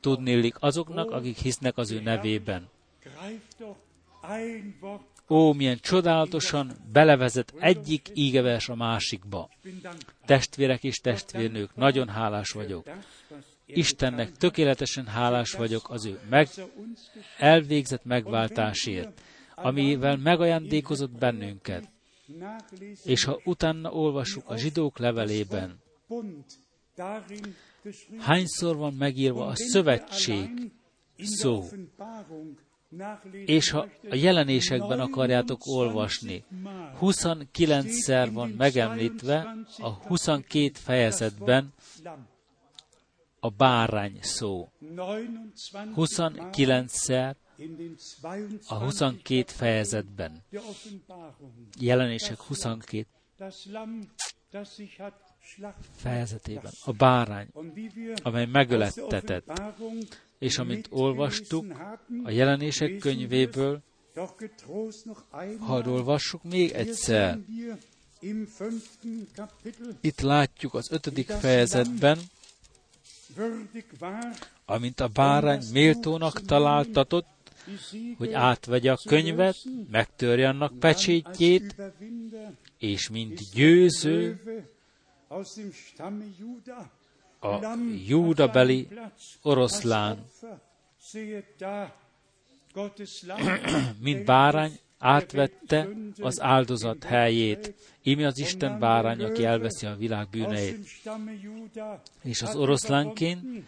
Tudnélik 0.00 0.54
azoknak, 0.58 1.10
akik 1.10 1.36
hisznek 1.36 1.76
az 1.76 1.90
ő 1.90 2.00
nevében. 2.00 2.68
Ó, 5.28 5.52
milyen 5.52 5.78
csodálatosan 5.80 6.72
belevezet 6.92 7.54
egyik 7.58 8.08
ígevers 8.14 8.68
a 8.68 8.74
másikba. 8.74 9.50
Testvérek 10.24 10.84
és 10.84 10.96
testvérnők, 10.96 11.74
nagyon 11.74 12.08
hálás 12.08 12.50
vagyok. 12.50 12.86
Istennek 13.66 14.32
tökéletesen 14.32 15.06
hálás 15.06 15.52
vagyok 15.52 15.90
az 15.90 16.04
ő 16.04 16.20
meg, 16.28 16.48
elvégzett 17.38 18.04
megváltásért, 18.04 19.20
amivel 19.54 20.16
megajándékozott 20.16 21.18
bennünket. 21.18 21.88
És 23.04 23.24
ha 23.24 23.40
utána 23.44 23.92
olvassuk 23.92 24.48
a 24.48 24.56
zsidók 24.56 24.98
levelében, 24.98 25.80
hányszor 28.18 28.76
van 28.76 28.94
megírva 28.94 29.46
a 29.46 29.54
szövetség 29.54 30.72
szó, 31.18 31.64
és 33.44 33.70
ha 33.70 33.88
a 34.10 34.14
jelenésekben 34.14 35.00
akarjátok 35.00 35.66
olvasni, 35.66 36.44
29-szer 37.00 38.28
van 38.32 38.48
megemlítve 38.48 39.56
a 39.78 39.88
22 39.88 40.70
fejezetben 40.74 41.72
a 43.40 43.50
bárány 43.50 44.18
szó. 44.20 44.68
29-szer 45.96 47.34
a 48.66 48.74
22 48.74 49.44
fejezetben. 49.46 50.42
Jelenések 51.78 52.38
22 52.40 53.06
fejezetében. 55.96 56.72
A 56.84 56.92
bárány, 56.92 57.48
amely 58.22 58.46
megölettetett. 58.46 59.62
És 60.38 60.58
amint 60.58 60.86
olvastuk 60.90 61.66
a 62.24 62.30
jelenések 62.30 62.98
könyvéből, 62.98 63.82
hadd 65.58 65.86
olvassuk 65.86 66.42
még 66.42 66.70
egyszer. 66.70 67.38
Itt 70.00 70.20
látjuk 70.20 70.74
az 70.74 70.90
ötödik 70.90 71.28
fejezetben, 71.28 72.18
amint 74.64 75.00
a 75.00 75.08
bárány 75.08 75.62
méltónak 75.72 76.40
találtatott, 76.40 77.26
hogy 78.16 78.32
átvegye 78.32 78.92
a 78.92 78.98
könyvet, 79.06 79.56
megtörje 79.90 80.48
annak 80.48 80.78
pecsétjét, 80.78 81.74
és 82.78 83.08
mint 83.08 83.52
győző 83.52 84.40
a 87.40 87.76
júdabeli 88.06 88.88
oroszlán, 89.42 90.24
mint 94.00 94.24
bárány 94.24 94.78
átvette 94.98 95.88
az 96.20 96.40
áldozat 96.40 97.04
helyét. 97.04 97.74
Íme 98.02 98.26
az 98.26 98.38
Isten 98.38 98.78
bárány, 98.78 99.22
aki 99.22 99.44
elveszi 99.44 99.86
a 99.86 99.96
világ 99.96 100.28
bűneit. 100.28 100.88
És 102.22 102.42
az 102.42 102.56
oroszlánként 102.56 103.64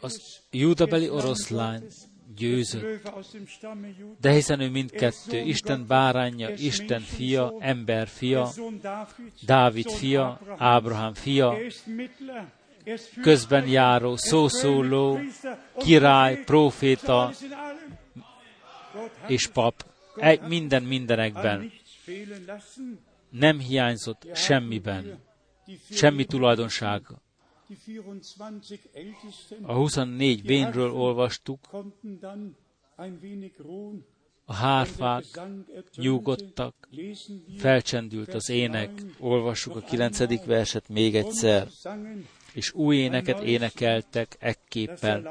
az 0.00 0.40
júdabeli 0.50 1.08
oroszlán 1.08 1.82
győzött. 2.34 3.10
De 4.20 4.32
hiszen 4.32 4.60
ő 4.60 4.70
mindkettő, 4.70 5.38
Isten 5.38 5.86
bárányja, 5.86 6.50
Isten 6.50 7.00
fia, 7.00 7.54
ember 7.58 8.08
fia, 8.08 8.48
Dávid 9.46 9.90
fia, 9.90 10.40
Ábrahám 10.56 11.14
fia, 11.14 11.56
közben 13.22 13.68
járó, 13.68 14.16
szószóló, 14.16 15.18
király, 15.78 16.42
proféta 16.44 17.32
és 19.26 19.46
pap. 19.46 19.84
Egy, 20.16 20.40
minden 20.40 20.82
mindenekben. 20.82 21.72
Nem 23.30 23.58
hiányzott 23.58 24.26
semmiben. 24.34 25.18
Semmi 25.90 26.24
tulajdonsága. 26.24 27.24
A 29.62 29.72
24 29.72 30.42
bénről 30.42 30.92
olvastuk, 30.92 31.58
a 34.44 34.54
hárfák 34.54 35.24
nyugodtak, 35.96 36.88
felcsendült 37.58 38.34
az 38.34 38.48
ének, 38.48 38.90
olvassuk 39.18 39.76
a 39.76 39.80
9. 39.80 40.44
verset 40.44 40.88
még 40.88 41.14
egyszer, 41.14 41.68
és 42.54 42.72
új 42.72 42.96
éneket 42.96 43.42
énekeltek 43.42 44.36
ekképpen. 44.38 45.28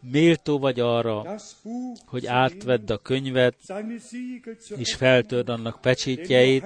Méltó 0.00 0.58
vagy 0.58 0.80
arra, 0.80 1.36
hogy 2.06 2.26
átvedd 2.26 2.92
a 2.92 2.98
könyvet, 2.98 3.56
és 4.76 4.94
feltörd 4.94 5.48
annak 5.48 5.80
pecsétjeit, 5.80 6.64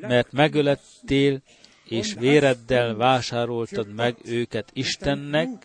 mert 0.00 0.32
megölettél, 0.32 1.42
és 1.88 2.14
véreddel 2.14 2.94
vásároltad 2.94 3.94
meg 3.94 4.16
őket 4.24 4.70
Istennek, 4.72 5.64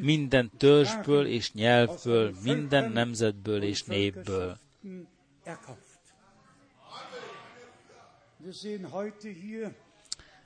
minden 0.00 0.50
törzsből 0.56 1.26
és 1.26 1.52
nyelvből, 1.52 2.34
minden 2.42 2.92
nemzetből 2.92 3.62
és 3.62 3.82
népből. 3.82 4.58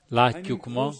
Látjuk 0.08 0.66
ma, 0.66 0.92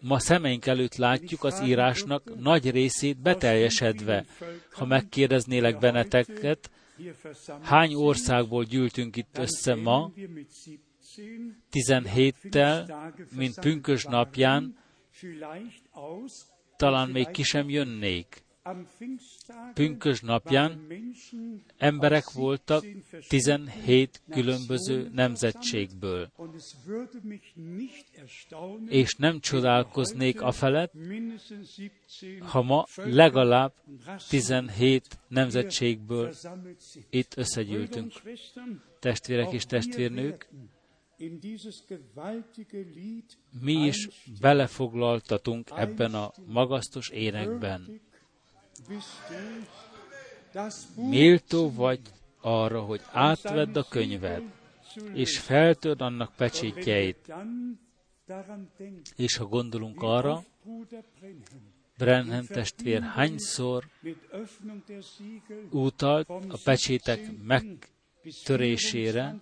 Ma 0.00 0.18
szemeink 0.18 0.66
előtt 0.66 0.96
látjuk 0.96 1.44
az 1.44 1.60
írásnak 1.60 2.38
nagy 2.38 2.70
részét 2.70 3.18
beteljesedve. 3.18 4.24
Ha 4.72 4.84
megkérdeznélek 4.84 5.78
benneteket, 5.78 6.70
Hány 7.60 7.94
országból 7.94 8.64
gyűltünk 8.64 9.16
itt 9.16 9.38
össze 9.38 9.74
ma? 9.74 10.12
17-tel, 11.72 12.94
mint 13.36 13.60
pünkös 13.60 14.04
napján, 14.04 14.78
talán 16.76 17.10
még 17.10 17.30
ki 17.30 17.42
sem 17.42 17.68
jönnék. 17.68 18.43
Pünkös 19.74 20.20
napján 20.20 20.86
emberek 21.76 22.30
voltak 22.30 22.84
17 23.28 24.22
különböző 24.30 25.10
nemzetségből. 25.12 26.30
És 28.86 29.14
nem 29.14 29.40
csodálkoznék 29.40 30.42
a 30.42 30.52
felett, 30.52 30.92
ha 32.40 32.62
ma 32.62 32.84
legalább 32.94 33.72
17 34.28 35.18
nemzetségből 35.28 36.34
itt 37.10 37.36
összegyűltünk. 37.36 38.12
Testvérek 39.00 39.52
és 39.52 39.64
testvérnők, 39.64 40.48
mi 43.60 43.72
is 43.72 44.08
belefoglaltatunk 44.40 45.70
ebben 45.74 46.14
a 46.14 46.32
magasztos 46.46 47.08
énekben. 47.08 48.00
Méltó 50.96 51.72
vagy 51.72 52.00
arra, 52.40 52.80
hogy 52.80 53.00
átvedd 53.12 53.78
a 53.78 53.84
könyvet, 53.88 54.42
és 55.12 55.38
feltörd 55.38 56.00
annak 56.00 56.34
pecsétjeit. 56.36 57.34
És 59.16 59.36
ha 59.36 59.44
gondolunk 59.44 60.02
arra, 60.02 60.44
Brenhem 61.98 62.46
testvér 62.46 63.02
hányszor 63.02 63.84
utalt 65.70 66.28
a 66.28 66.58
pecsétek 66.64 67.20
megtörésére, 67.42 69.36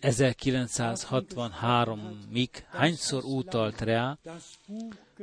1963-ig 0.00 2.48
hányszor 2.68 3.24
utalt 3.24 3.80
rá, 3.80 4.18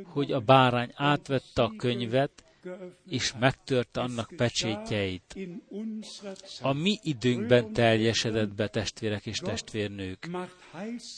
hogy 0.03 0.32
a 0.32 0.39
bárány 0.39 0.91
átvette 0.95 1.64
a 1.64 1.74
könyvet, 1.78 2.43
és 3.09 3.34
megtörte 3.39 4.01
annak 4.01 4.32
pecsétjeit. 4.36 5.36
A 6.61 6.74
mi 6.74 6.99
időnkben 7.01 7.74
teljesedett 7.74 8.55
be 8.55 8.68
testvérek 8.68 9.26
és 9.26 9.38
testvérnők. 9.38 10.30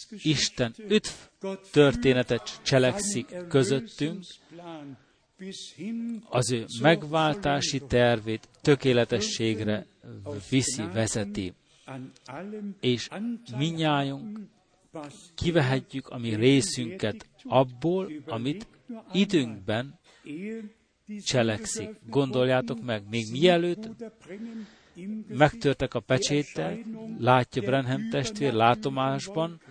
Isten 0.09 0.73
öt 0.87 1.31
történetet 1.71 2.61
cselekszik 2.63 3.47
közöttünk, 3.47 4.23
az 6.29 6.51
ő 6.51 6.65
megváltási 6.81 7.79
tervét 7.79 8.49
tökéletességre 8.61 9.85
viszi, 10.49 10.83
vezeti 10.93 11.53
és 12.79 13.09
minnyájunk 13.57 14.39
kivehetjük 15.35 16.07
a 16.07 16.17
mi 16.17 16.35
részünket 16.35 17.29
abból, 17.43 18.11
amit 18.25 18.67
időnkben 19.11 19.99
cselekszik. 21.23 21.89
Gondoljátok 22.09 22.81
meg, 22.81 23.09
még 23.09 23.31
mielőtt 23.31 23.89
megtörtek 25.27 25.93
a 25.93 25.99
pecsétek, 25.99 26.85
látja 27.19 27.61
Brenham 27.61 28.09
testvér 28.09 28.53
látomásban, 28.53 29.61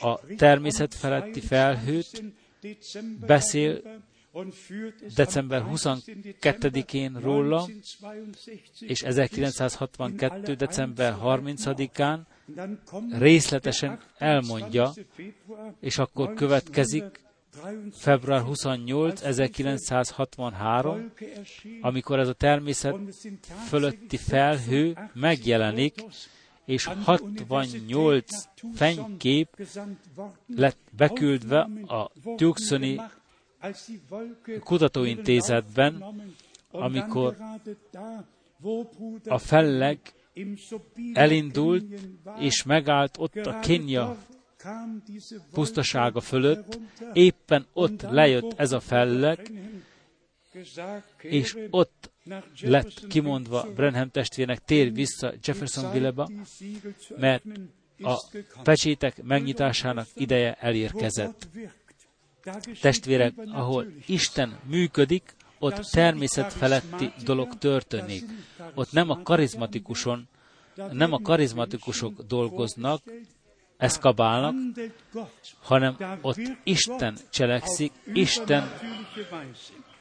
a 0.00 0.20
természet 0.36 0.94
feletti 0.94 1.40
felhőt 1.40 2.22
beszél 3.26 3.80
december 5.14 5.64
22-én 5.70 7.16
róla, 7.20 7.68
és 8.80 9.02
1962. 9.02 10.54
december 10.54 11.16
30-án 11.22 12.18
részletesen 13.10 14.00
elmondja, 14.18 14.92
és 15.80 15.98
akkor 15.98 16.34
következik 16.34 17.22
február 17.92 18.40
28, 18.40 19.22
1963, 19.22 21.12
amikor 21.80 22.18
ez 22.18 22.28
a 22.28 22.32
természet 22.32 22.96
fölötti 23.68 24.16
felhő 24.16 25.10
megjelenik, 25.12 26.04
és 26.64 26.84
68 27.04 28.24
fenykép 28.74 29.48
lett 30.46 30.78
beküldve 30.96 31.68
a 31.86 32.10
Tucsoni 32.36 33.00
kutatóintézetben, 34.60 36.04
amikor 36.70 37.36
a 39.24 39.38
felleg 39.38 39.98
elindult, 41.12 41.84
és 42.38 42.62
megállt 42.62 43.16
ott 43.18 43.36
a 43.36 43.60
Kenya 43.60 44.16
pusztasága 45.52 46.20
fölött, 46.20 46.78
éppen 47.12 47.66
ott 47.72 48.02
lejött 48.02 48.52
ez 48.56 48.72
a 48.72 48.80
felleg, 48.80 49.50
és 51.20 51.56
ott 51.70 52.12
lett 52.60 53.06
kimondva 53.06 53.66
Brenham 53.74 54.10
testvérnek, 54.10 54.58
tér 54.58 54.92
vissza 54.92 55.32
Jeffersonville-ba, 55.42 56.30
mert 57.16 57.44
a 58.02 58.16
pecsétek 58.62 59.22
megnyitásának 59.22 60.06
ideje 60.14 60.54
elérkezett. 60.54 61.48
Testvérek, 62.80 63.34
ahol 63.52 63.86
Isten 64.06 64.58
működik, 64.64 65.34
ott 65.58 65.74
természetfeletti 65.74 67.12
dolog 67.24 67.58
történik. 67.58 68.24
Ott 68.74 68.92
nem 68.92 69.10
a 69.10 69.22
karizmatikuson, 69.22 70.28
nem 70.92 71.12
a 71.12 71.20
karizmatikusok 71.20 72.22
dolgoznak, 72.22 73.02
eszkabálnak, 73.76 74.54
hanem 75.60 76.18
ott 76.20 76.40
Isten 76.62 77.16
cselekszik, 77.30 77.92
Isten 78.12 78.72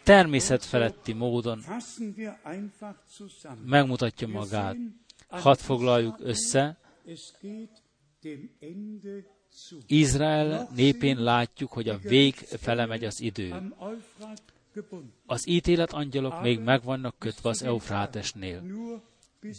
természetfeletti 0.04 1.14
módon 1.14 1.64
megmutatja 3.66 4.28
magát. 4.28 4.76
Hadd 5.28 5.58
foglaljuk 5.58 6.16
össze, 6.20 6.78
Izrael 9.88 10.70
népén 10.76 11.18
látjuk, 11.18 11.72
hogy 11.72 11.90
a 11.90 11.98
vég 11.98 12.34
fele 12.36 12.86
megy 12.86 13.04
az 13.04 13.22
idő. 13.22 13.74
Az 15.26 15.48
ítélet 15.48 15.92
angyalok 15.92 16.42
még 16.42 16.60
meg 16.60 16.84
vannak 16.84 17.16
kötve 17.20 17.50
az 17.50 17.64
Eufrátesnél, 17.64 18.64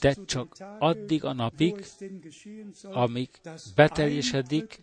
de 0.01 0.17
csak 0.27 0.57
addig 0.79 1.25
a 1.25 1.33
napig, 1.33 1.85
amíg 2.83 3.29
beteljesedik, 3.75 4.81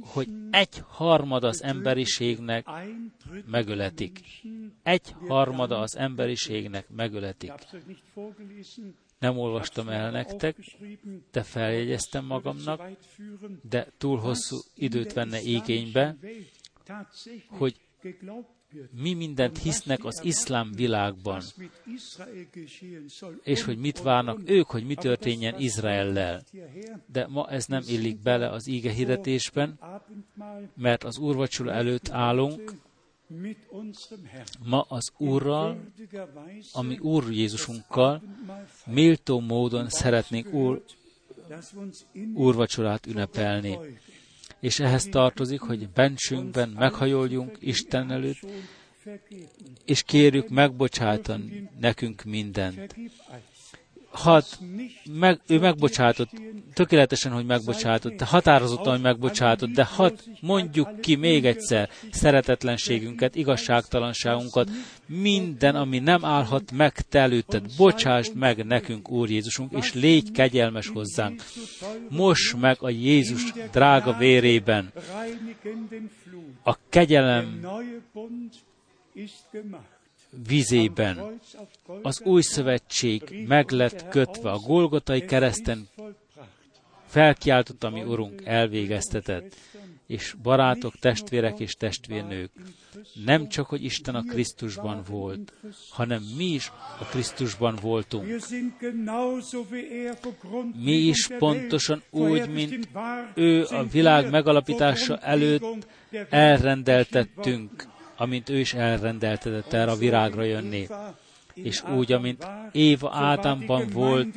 hogy 0.00 0.28
egy 0.50 0.82
harmada 0.86 1.48
az 1.48 1.62
emberiségnek 1.62 2.66
megöletik. 3.46 4.20
Egy 4.82 5.14
harmada 5.26 5.78
az 5.78 5.96
emberiségnek 5.96 6.88
megöletik. 6.88 7.52
Nem 9.18 9.38
olvastam 9.38 9.88
el 9.88 10.10
nektek, 10.10 10.56
de 11.30 11.42
feljegyeztem 11.42 12.24
magamnak, 12.24 12.82
de 13.68 13.92
túl 13.98 14.18
hosszú 14.18 14.56
időt 14.74 15.12
venne 15.12 15.40
igénybe, 15.40 16.16
hogy 17.48 17.76
mi 18.90 19.14
mindent 19.14 19.58
hisznek 19.58 20.04
az 20.04 20.20
iszlám 20.24 20.72
világban, 20.72 21.42
és 23.42 23.62
hogy 23.62 23.78
mit 23.78 24.02
várnak 24.02 24.40
ők, 24.44 24.66
hogy 24.66 24.86
mi 24.86 24.94
történjen 24.94 25.60
Izraellel. 25.60 26.42
De 27.06 27.26
ma 27.26 27.48
ez 27.50 27.66
nem 27.66 27.82
illik 27.86 28.22
bele 28.22 28.48
az 28.48 28.66
íge 28.68 28.90
hirdetésben, 28.90 29.78
mert 30.76 31.04
az 31.04 31.18
úrvacsora 31.18 31.72
előtt 31.72 32.08
állunk, 32.08 32.72
ma 34.64 34.80
az 34.88 35.12
Úrral, 35.16 35.92
ami 36.72 36.98
Úr 36.98 37.32
Jézusunkkal, 37.32 38.22
méltó 38.86 39.40
módon 39.40 39.88
szeretnénk 39.88 40.52
Úr, 40.52 40.82
úrvacsorát 42.34 43.06
ünnepelni. 43.06 43.78
És 44.60 44.80
ehhez 44.80 45.04
tartozik, 45.04 45.60
hogy 45.60 45.88
bencsünkben 45.88 46.68
meghajoljunk 46.68 47.56
Isten 47.60 48.10
előtt, 48.10 48.46
és 49.84 50.02
kérjük 50.02 50.48
megbocsátan 50.48 51.70
nekünk 51.80 52.22
mindent. 52.24 52.96
Hadd, 54.14 54.42
meg, 55.12 55.40
ő 55.46 55.58
megbocsátott, 55.58 56.30
tökéletesen, 56.74 57.32
hogy 57.32 57.46
megbocsátott, 57.46 58.20
határozottan, 58.20 58.92
hogy 58.92 59.02
megbocsátott, 59.02 59.70
de 59.70 59.84
hadd 59.84 60.18
mondjuk 60.40 61.00
ki 61.00 61.14
még 61.14 61.46
egyszer 61.46 61.88
szeretetlenségünket, 62.10 63.34
igazságtalanságunkat, 63.34 64.70
minden, 65.06 65.74
ami 65.74 65.98
nem 65.98 66.24
állhat 66.24 66.72
meg 66.72 66.92
te 66.92 67.18
előtted, 67.18 67.66
bocsásd 67.76 68.34
meg 68.34 68.64
nekünk, 68.64 69.10
Úr 69.10 69.30
Jézusunk, 69.30 69.72
és 69.72 69.94
légy 69.94 70.30
kegyelmes 70.30 70.88
hozzánk. 70.88 71.42
Most 72.08 72.60
meg 72.60 72.76
a 72.80 72.88
Jézus 72.88 73.52
drága 73.72 74.12
vérében. 74.12 74.92
A 76.62 76.76
kegyelem 76.88 77.60
vizében 80.46 81.40
az 82.02 82.20
új 82.24 82.42
szövetség 82.42 83.44
meg 83.46 83.70
lett 83.70 84.08
kötve 84.08 84.50
a 84.50 84.58
Golgotai 84.58 85.24
kereszten 85.24 85.88
felkiáltott, 87.06 87.84
ami 87.84 88.02
Urunk 88.02 88.42
elvégeztetett. 88.44 89.56
És 90.06 90.34
barátok, 90.42 90.98
testvérek 90.98 91.60
és 91.60 91.72
testvérnők, 91.72 92.50
nem 93.24 93.48
csak, 93.48 93.66
hogy 93.66 93.84
Isten 93.84 94.14
a 94.14 94.22
Krisztusban 94.22 95.02
volt, 95.08 95.52
hanem 95.88 96.22
mi 96.36 96.44
is 96.44 96.72
a 97.00 97.04
Krisztusban 97.04 97.78
voltunk. 97.82 98.26
Mi 100.76 100.92
is 100.92 101.28
pontosan 101.38 102.02
úgy, 102.10 102.48
mint 102.48 102.88
ő 103.34 103.64
a 103.64 103.84
világ 103.84 104.30
megalapítása 104.30 105.18
előtt 105.18 105.86
elrendeltettünk 106.30 107.92
amint 108.16 108.48
ő 108.48 108.58
is 108.58 108.74
elrendeltetett 108.74 109.72
erre 109.72 109.90
a 109.90 109.96
virágra 109.96 110.42
jönni. 110.42 110.86
És 111.54 111.82
úgy, 111.96 112.12
amint 112.12 112.46
Éva 112.72 113.10
Ádámban 113.12 113.88
volt, 113.92 114.28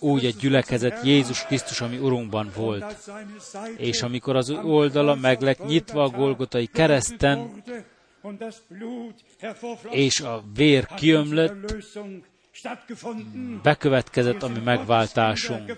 úgy 0.00 0.24
a 0.24 0.30
gyülekezet 0.40 1.04
Jézus 1.04 1.44
Krisztus, 1.46 1.80
ami 1.80 1.98
Urunkban 1.98 2.50
volt. 2.56 3.10
És 3.76 4.02
amikor 4.02 4.36
az 4.36 4.50
oldala 4.50 5.14
meg 5.14 5.40
lett 5.40 5.66
nyitva 5.66 6.02
a 6.02 6.08
Golgotai 6.08 6.66
kereszten, 6.66 7.62
és 9.90 10.20
a 10.20 10.42
vér 10.54 10.86
kiömlött, 10.86 11.74
bekövetkezett 13.62 14.42
a 14.42 14.48
mi 14.48 14.60
megváltásunk. 14.64 15.76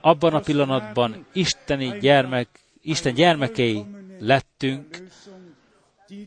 Abban 0.00 0.34
a 0.34 0.40
pillanatban 0.40 1.26
isteni 1.32 1.98
gyermek, 1.98 2.48
Isten 2.82 3.14
gyermekei 3.14 3.84
lettünk, 4.18 5.02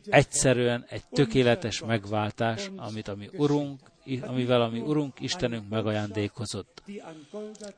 egyszerűen 0.05 0.85
egy 0.89 1.03
tökéletes 1.09 1.83
megváltás, 1.83 2.71
amit 2.75 3.07
a 3.07 3.15
mi 3.15 3.29
Urunk, 3.37 3.79
amivel 4.21 4.61
a 4.61 4.69
mi 4.69 4.79
Urunk 4.79 5.19
Istenünk 5.19 5.69
megajándékozott. 5.69 6.83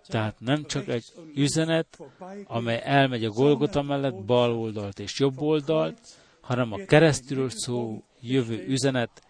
Tehát 0.08 0.36
nem 0.40 0.66
csak 0.66 0.88
egy 0.88 1.06
üzenet, 1.36 2.00
amely 2.46 2.82
elmegy 2.84 3.26
a 3.26 3.30
Golgota 3.30 3.82
mellett 3.82 4.16
bal 4.26 4.52
oldalt 4.52 5.00
és 5.00 5.20
jobb 5.20 5.42
oldalt, 5.42 6.00
hanem 6.42 6.72
a 6.72 6.78
keresztülről 6.86 7.50
szó 7.50 8.04
jövő 8.22 8.66
üzenet 8.68 9.22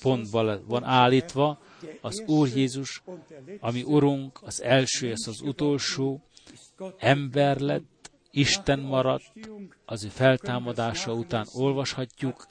pontban 0.00 0.62
van 0.66 0.84
állítva, 0.84 1.58
az 2.00 2.22
Úr 2.26 2.48
Jézus, 2.54 3.02
ami 3.60 3.82
Urunk, 3.82 4.38
az 4.42 4.62
első 4.62 5.08
és 5.08 5.26
az 5.26 5.40
utolsó, 5.40 6.20
ember 6.98 7.60
lett, 7.60 7.84
Isten 8.36 8.78
maradt, 8.78 9.32
az 9.84 10.04
ő 10.04 10.08
feltámadása 10.08 11.12
után 11.12 11.46
olvashatjuk, 11.54 12.46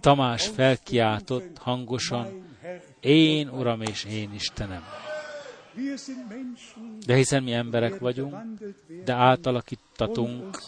Tamás 0.00 0.46
felkiáltott 0.46 1.58
hangosan, 1.58 2.56
én 3.00 3.48
Uram 3.48 3.82
és 3.82 4.04
én 4.04 4.32
Istenem. 4.34 4.84
De 7.06 7.14
hiszen 7.14 7.42
mi 7.42 7.52
emberek 7.52 7.98
vagyunk, 7.98 8.34
de 9.04 9.12
átalakítatunk, 9.12 10.62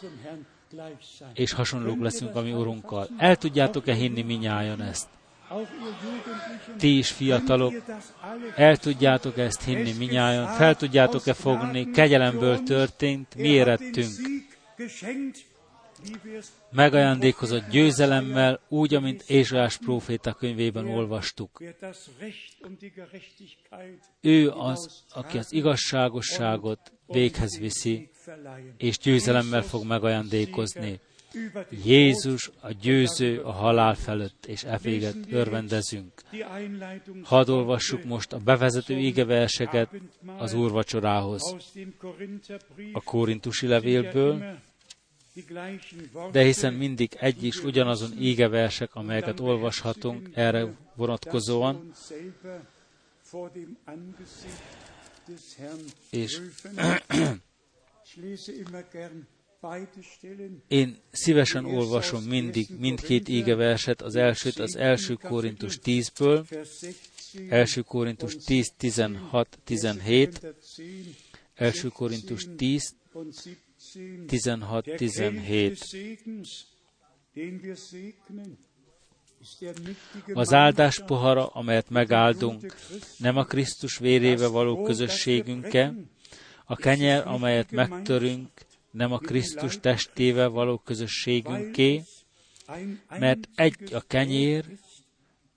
és 1.34 1.52
hasonlók 1.52 2.00
leszünk 2.00 2.34
a 2.34 2.40
mi 2.40 2.52
Urunkkal. 2.52 3.08
El 3.16 3.36
tudjátok-e 3.36 3.94
hinni 3.94 4.22
minnyáján 4.22 4.82
ezt? 4.82 5.08
Ti 6.78 6.98
is 6.98 7.10
fiatalok, 7.10 7.74
el 8.56 8.76
tudjátok 8.76 9.38
ezt 9.38 9.62
hinni 9.62 9.92
minnyáján, 9.92 10.46
fel 10.46 10.76
tudjátok-e 10.76 11.32
fogni, 11.32 11.90
kegyelemből 11.90 12.62
történt, 12.62 13.34
mi 13.34 13.48
érettünk. 13.48 14.10
Megajándékozott 16.70 17.68
győzelemmel, 17.68 18.60
úgy, 18.68 18.94
amint 18.94 19.22
Ézsás 19.26 19.76
próféta 19.76 20.32
könyvében 20.32 20.86
olvastuk. 20.86 21.62
Ő 24.20 24.50
az, 24.50 25.04
aki 25.14 25.38
az 25.38 25.52
igazságosságot 25.52 26.92
véghez 27.06 27.58
viszi, 27.58 28.10
és 28.76 28.98
győzelemmel 28.98 29.62
fog 29.62 29.84
megajándékozni. 29.86 31.00
Jézus 31.84 32.50
a 32.60 32.72
győző 32.72 33.40
a 33.40 33.50
halál 33.50 33.94
felett, 33.94 34.46
és 34.46 34.64
eféget 34.64 35.16
örvendezünk. 35.30 36.12
Hadd 37.22 37.50
olvassuk 37.50 38.04
most 38.04 38.32
a 38.32 38.38
bevezető 38.38 38.98
égeverseket 38.98 39.90
az 40.36 40.52
úrvacsorához. 40.52 41.56
A 42.92 43.02
korintusi 43.02 43.66
levélből, 43.66 44.58
de 46.32 46.42
hiszen 46.42 46.74
mindig 46.74 47.16
egy 47.20 47.44
is 47.44 47.62
ugyanazon 47.62 48.10
ígeversek, 48.18 48.94
amelyeket 48.94 49.40
olvashatunk 49.40 50.28
erre 50.34 50.74
vonatkozóan, 50.94 51.92
és 56.10 56.40
én 60.68 60.96
szívesen 61.10 61.64
olvasom 61.64 62.22
mindig 62.22 62.68
mindkét 62.78 63.28
ígeverset, 63.28 64.02
az 64.02 64.16
elsőt 64.16 64.58
az 64.58 64.76
első 64.76 65.14
Korintus 65.14 65.78
10-ből, 65.84 66.66
első 67.48 67.80
Korintus 67.80 68.36
10, 68.36 68.72
16, 68.76 69.58
17, 69.64 70.54
első 71.54 71.88
Korintus 71.88 72.46
10, 72.56 72.94
16, 74.26 74.84
17. 74.96 75.78
Az 80.32 80.52
áldás 80.52 81.02
pohara, 81.06 81.46
amelyet 81.46 81.90
megáldunk, 81.90 82.76
nem 83.16 83.36
a 83.36 83.44
Krisztus 83.44 83.98
vérébe 83.98 84.46
való 84.46 84.82
közösségünke, 84.82 85.94
a 86.64 86.76
kenyer, 86.76 87.26
amelyet 87.26 87.70
megtörünk, 87.70 88.48
nem 88.90 89.12
a 89.12 89.18
Krisztus 89.18 89.80
testével 89.80 90.48
való 90.48 90.78
közösségünké, 90.78 92.02
mert 93.08 93.48
egy 93.54 93.94
a 93.94 94.00
kenyér, 94.00 94.64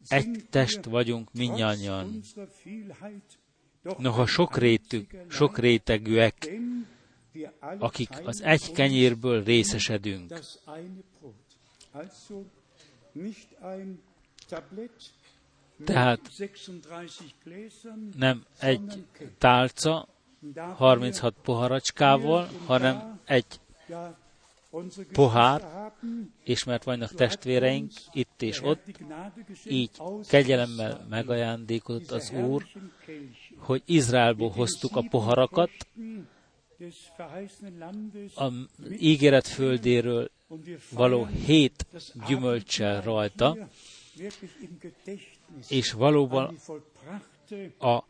egy 0.08 0.46
test 0.50 0.86
vagyunk 0.86 1.34
minnyáján. 1.34 2.22
Noha 3.98 4.26
sok, 4.26 4.58
rétű, 4.58 5.06
sok 5.30 5.58
rétegűek, 5.58 6.52
akik 7.78 8.10
az 8.24 8.42
egy 8.42 8.72
kenyérből 8.72 9.44
részesedünk. 9.44 10.34
Tehát 15.84 16.32
nem 18.16 18.46
egy 18.60 19.06
tálca, 19.38 20.08
36 20.76 21.34
poharacskával, 21.44 22.50
hanem 22.66 23.20
egy 23.26 23.46
pohár, 25.12 25.92
és 26.44 26.64
mert 26.64 26.84
vannak 26.84 27.14
testvéreink 27.14 27.92
itt 28.12 28.42
és 28.42 28.62
ott, 28.64 28.84
így 29.66 29.90
kegyelemmel 30.28 31.06
megajándékozott 31.10 32.12
az 32.12 32.32
Úr, 32.32 32.66
hogy 33.58 33.82
Izraelból 33.86 34.50
hoztuk 34.50 34.96
a 34.96 35.06
poharakat, 35.10 35.72
a 38.36 38.52
ígéret 39.00 39.48
földéről 39.48 40.30
való 40.92 41.26
hét 41.26 41.86
gyümölcsel 42.28 43.02
rajta, 43.02 43.58
és 45.68 45.92
valóban 45.92 46.58
a 47.80 48.04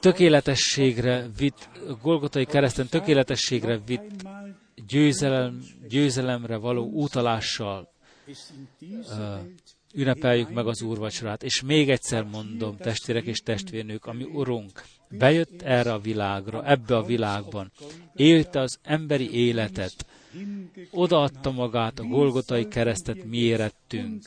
tökéletességre 0.00 1.26
vitt, 1.38 1.68
Golgotai 2.02 2.44
kereszten 2.44 2.86
tökéletességre 2.86 3.80
vitt 3.86 4.26
győzelem, 4.86 5.62
győzelemre 5.88 6.56
való 6.56 6.90
utalással 6.92 7.92
ünnepeljük 9.94 10.50
meg 10.50 10.66
az 10.66 10.82
úrvacsorát. 10.82 11.42
És 11.42 11.62
még 11.62 11.90
egyszer 11.90 12.24
mondom, 12.24 12.76
testvérek 12.76 13.24
és 13.24 13.38
testvérnők, 13.38 14.06
ami 14.06 14.24
Urunk 14.24 14.84
bejött 15.08 15.62
erre 15.62 15.92
a 15.92 15.98
világra, 15.98 16.66
ebbe 16.66 16.96
a 16.96 17.02
világban, 17.02 17.72
élte 18.14 18.60
az 18.60 18.78
emberi 18.82 19.32
életet, 19.32 20.06
odaadta 20.90 21.50
magát 21.50 21.98
a 21.98 22.04
Golgotai 22.04 22.68
keresztet 22.68 23.24
mi 23.24 23.38
érettünk, 23.38 24.22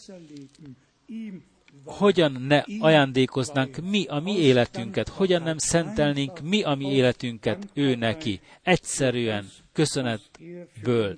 hogyan 1.85 2.31
ne 2.31 2.63
ajándékoznánk 2.79 3.77
mi 3.77 4.05
a 4.05 4.19
mi 4.19 4.37
életünket, 4.37 5.07
hogyan 5.09 5.41
nem 5.41 5.57
szentelnénk 5.57 6.41
mi 6.41 6.63
a 6.63 6.75
mi 6.75 6.91
életünket 6.91 7.67
ő 7.73 7.95
neki, 7.95 8.39
egyszerűen, 8.61 9.49
köszönetből, 9.73 11.17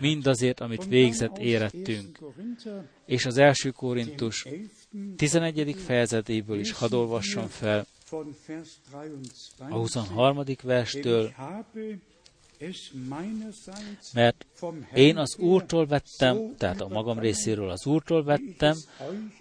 mindazért, 0.00 0.60
amit 0.60 0.84
végzett 0.84 1.38
érettünk. 1.38 2.18
És 3.06 3.26
az 3.26 3.38
első 3.38 3.70
Korintus 3.70 4.46
11. 5.16 5.76
fejezetéből 5.76 6.58
is 6.58 6.72
hadd 6.72 6.94
olvassam 6.94 7.46
fel, 7.46 7.86
a 9.68 9.74
23. 9.74 10.42
verstől, 10.62 11.34
mert 14.12 14.46
én 14.94 15.16
az 15.16 15.36
Úrtól 15.36 15.86
vettem, 15.86 16.54
tehát 16.56 16.80
a 16.80 16.88
magam 16.88 17.18
részéről 17.18 17.70
az 17.70 17.86
Úrtól 17.86 18.24
vettem, 18.24 18.76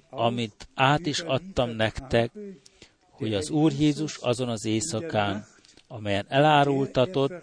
amit 0.10 0.68
át 0.74 1.06
is 1.06 1.20
adtam 1.20 1.70
nektek, 1.70 2.32
hogy 3.10 3.34
az 3.34 3.50
Úr 3.50 3.72
Jézus 3.72 4.18
azon 4.18 4.50
az 4.50 4.66
éjszakán, 4.66 5.46
amelyen 5.88 6.26
elárultatott, 6.30 7.34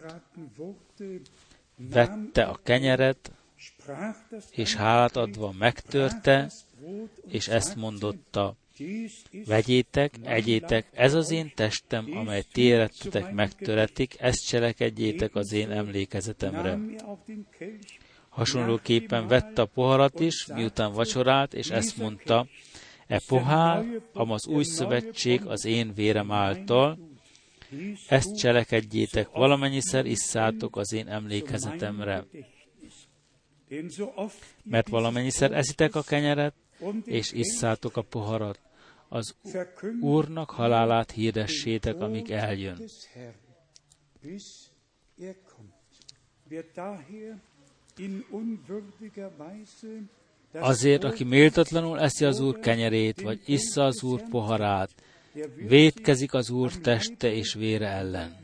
vette 1.77 2.45
a 2.45 2.59
kenyeret, 2.63 3.31
és 4.51 4.75
hálát 4.75 5.17
adva 5.17 5.53
megtörte, 5.59 6.51
és 7.29 7.49
ezt 7.49 7.77
mondotta, 7.77 8.57
Vegyétek, 9.47 10.15
egyétek, 10.23 10.87
ez 10.93 11.15
az 11.15 11.31
én 11.31 11.53
testem, 11.55 12.07
amely 12.15 12.43
ti 12.53 12.63
érettetek 12.63 13.33
megtöretik, 13.33 14.17
ezt 14.19 14.47
cselekedjétek 14.47 15.35
az 15.35 15.53
én 15.53 15.71
emlékezetemre. 15.71 16.79
Hasonlóképpen 18.29 19.27
vette 19.27 19.63
a 19.63 19.67
poharat 19.67 20.21
is, 20.21 20.47
miután 20.47 20.93
vacsorált, 20.93 21.55
és 21.55 21.71
ezt 21.71 21.97
mondta, 21.97 22.47
e 23.07 23.21
pohár, 23.27 23.85
am 24.13 24.31
az 24.31 24.47
új 24.47 24.65
szövetség 24.65 25.47
az 25.47 25.65
én 25.65 25.95
vérem 25.95 26.31
által, 26.31 26.99
ezt 28.09 28.37
cselekedjétek, 28.37 29.31
valamennyiszer 29.31 30.07
isszátok 30.07 30.77
az 30.77 30.93
én 30.93 31.09
emlékezetemre. 31.09 32.25
Mert 34.63 34.89
valamennyiszer 34.89 35.53
eszitek 35.53 35.95
a 35.95 36.03
kenyeret, 36.03 36.55
és 37.05 37.33
isszátok 37.33 37.97
a 37.97 38.03
poharat. 38.03 38.61
Az 39.09 39.35
Úrnak 40.01 40.51
halálát 40.51 41.11
hirdessétek, 41.11 42.01
amíg 42.01 42.31
eljön. 42.31 42.79
Azért, 50.53 51.05
aki 51.05 51.25
méltatlanul 51.25 52.01
eszi 52.01 52.25
az 52.25 52.41
Úr 52.41 52.59
kenyerét, 52.59 53.21
vagy 53.21 53.41
issza 53.47 53.85
az 53.85 54.03
Úr 54.03 54.29
poharát, 54.29 54.91
védkezik 55.57 56.35
az 56.35 56.51
Úr 56.51 56.73
teste 56.73 57.33
és 57.33 57.55
vére 57.55 57.89
ellen. 57.89 58.37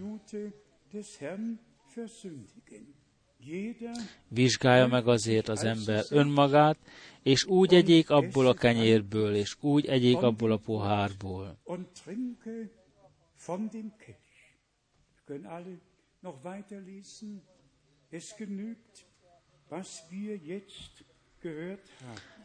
Vizsgálja 4.28 4.86
meg 4.86 5.08
azért 5.08 5.48
az 5.48 5.64
ember 5.64 6.04
önmagát, 6.10 6.78
és 7.22 7.44
úgy 7.44 7.74
egyék 7.74 8.10
abból 8.10 8.46
a 8.46 8.54
kenyérből, 8.54 9.34
és 9.34 9.56
úgy 9.60 9.86
egyék 9.86 10.16
abból 10.16 10.52
a 10.52 10.56
pohárból. 10.56 11.58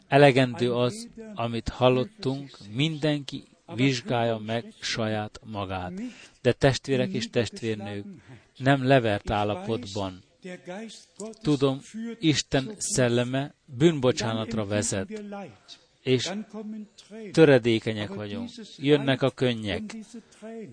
Elegendő 0.08 0.74
az, 0.74 1.10
amit 1.34 1.70
hallottunk, 1.70 2.58
mindenki 2.74 3.48
vizsgálja 3.76 4.38
meg 4.38 4.74
saját 4.80 5.40
magát. 5.44 5.94
De 6.42 6.54
testvérek 6.54 7.14
és 7.14 7.30
testvérnők, 7.30 8.06
nem 8.58 8.84
levert 8.84 9.30
állapotban, 9.30 10.24
Tudom, 11.42 11.82
Isten 12.20 12.76
szelleme 12.78 13.54
bűnbocsánatra 13.66 14.66
vezet, 14.66 15.22
és 16.02 16.32
töredékenyek 17.32 18.14
vagyunk. 18.14 18.50
Jönnek 18.78 19.22
a 19.22 19.30
könnyek, 19.30 19.96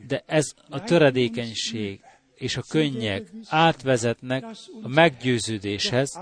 de 0.07 0.23
ez 0.27 0.55
a 0.69 0.83
töredékenység 0.83 2.01
és 2.35 2.57
a 2.57 2.63
könnyek 2.69 3.31
átvezetnek 3.49 4.45
a 4.83 4.89
meggyőződéshez, 4.89 6.19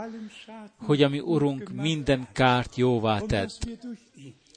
hogy 0.77 1.03
ami 1.03 1.21
Urunk 1.21 1.73
minden 1.73 2.29
kárt 2.33 2.77
jóvá 2.77 3.21
tett, 3.21 3.69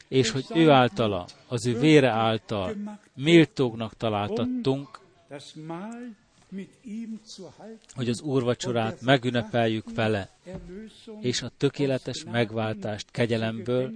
és 0.07 0.29
hogy 0.29 0.45
ő 0.55 0.69
általa, 0.69 1.27
az 1.47 1.65
ő 1.65 1.79
vére 1.79 2.09
által 2.09 2.75
méltóknak 3.15 3.97
találtattunk, 3.97 4.99
hogy 7.93 8.09
az 8.09 8.21
úrvacsorát 8.21 9.01
megünnepeljük 9.01 9.95
vele, 9.95 10.29
és 11.21 11.41
a 11.41 11.51
tökéletes 11.57 12.23
megváltást 12.23 13.11
kegyelemből, 13.11 13.91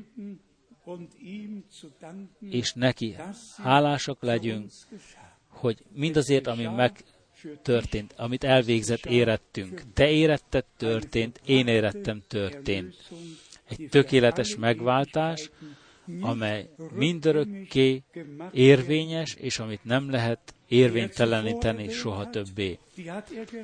és 2.40 2.74
neki 2.74 3.16
hálásak 3.58 4.22
legyünk, 4.22 4.72
hogy 5.48 5.84
mindazért, 5.94 6.48
ami 6.48 6.64
meg 6.64 7.04
történt, 7.62 8.14
amit 8.18 8.44
elvégzett, 8.44 9.06
érettünk. 9.06 9.82
Te 9.94 10.10
éretted, 10.10 10.66
történt, 10.78 11.42
én 11.46 11.68
érettem, 11.68 12.24
történt. 12.28 12.96
Egy 13.68 13.88
tökéletes 13.90 14.56
megváltás, 14.56 15.50
amely 16.22 16.70
mindörökké 16.94 18.04
érvényes, 18.52 19.34
és 19.34 19.60
amit 19.60 19.84
nem 19.84 20.10
lehet 20.10 20.54
érvényteleníteni 20.68 21.90
soha 21.90 22.30
többé. 22.30 22.80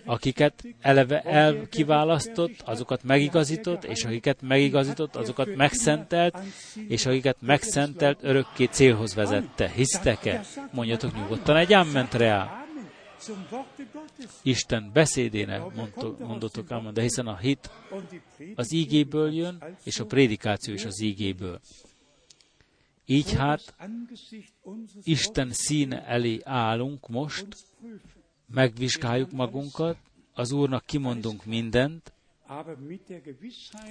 Akiket 0.05 0.63
eleve 0.81 1.21
elkiválasztott, 1.21 2.61
azokat 2.65 3.03
megigazított, 3.03 3.83
és 3.83 4.03
akiket 4.03 4.41
megigazított, 4.41 5.15
azokat 5.15 5.55
megszentelt, 5.55 6.37
és 6.87 7.05
akiket 7.05 7.37
megszentelt, 7.39 8.19
örökké 8.21 8.65
célhoz 8.65 9.13
vezette. 9.13 9.69
Hisztek-e? 9.69 10.41
Mondjatok 10.71 11.15
nyugodtan 11.15 11.55
egy 11.55 11.73
ámment 11.73 12.13
reál. 12.13 12.61
Isten 14.41 14.89
beszédének 14.93 15.61
mondotok 16.19 16.71
ám, 16.71 16.93
de 16.93 17.01
hiszen 17.01 17.27
a 17.27 17.37
hit 17.37 17.69
az 18.55 18.73
ígéből 18.73 19.33
jön, 19.33 19.63
és 19.83 19.99
a 19.99 20.05
prédikáció 20.05 20.73
is 20.73 20.85
az 20.85 21.01
ígéből. 21.01 21.59
Így 23.05 23.33
hát 23.33 23.75
Isten 25.03 25.49
színe 25.51 26.05
elé 26.05 26.39
állunk 26.43 27.07
most, 27.09 27.47
megvizsgáljuk 28.47 29.31
magunkat, 29.31 29.97
az 30.33 30.51
Úrnak 30.51 30.85
kimondunk 30.85 31.45
mindent, 31.45 32.13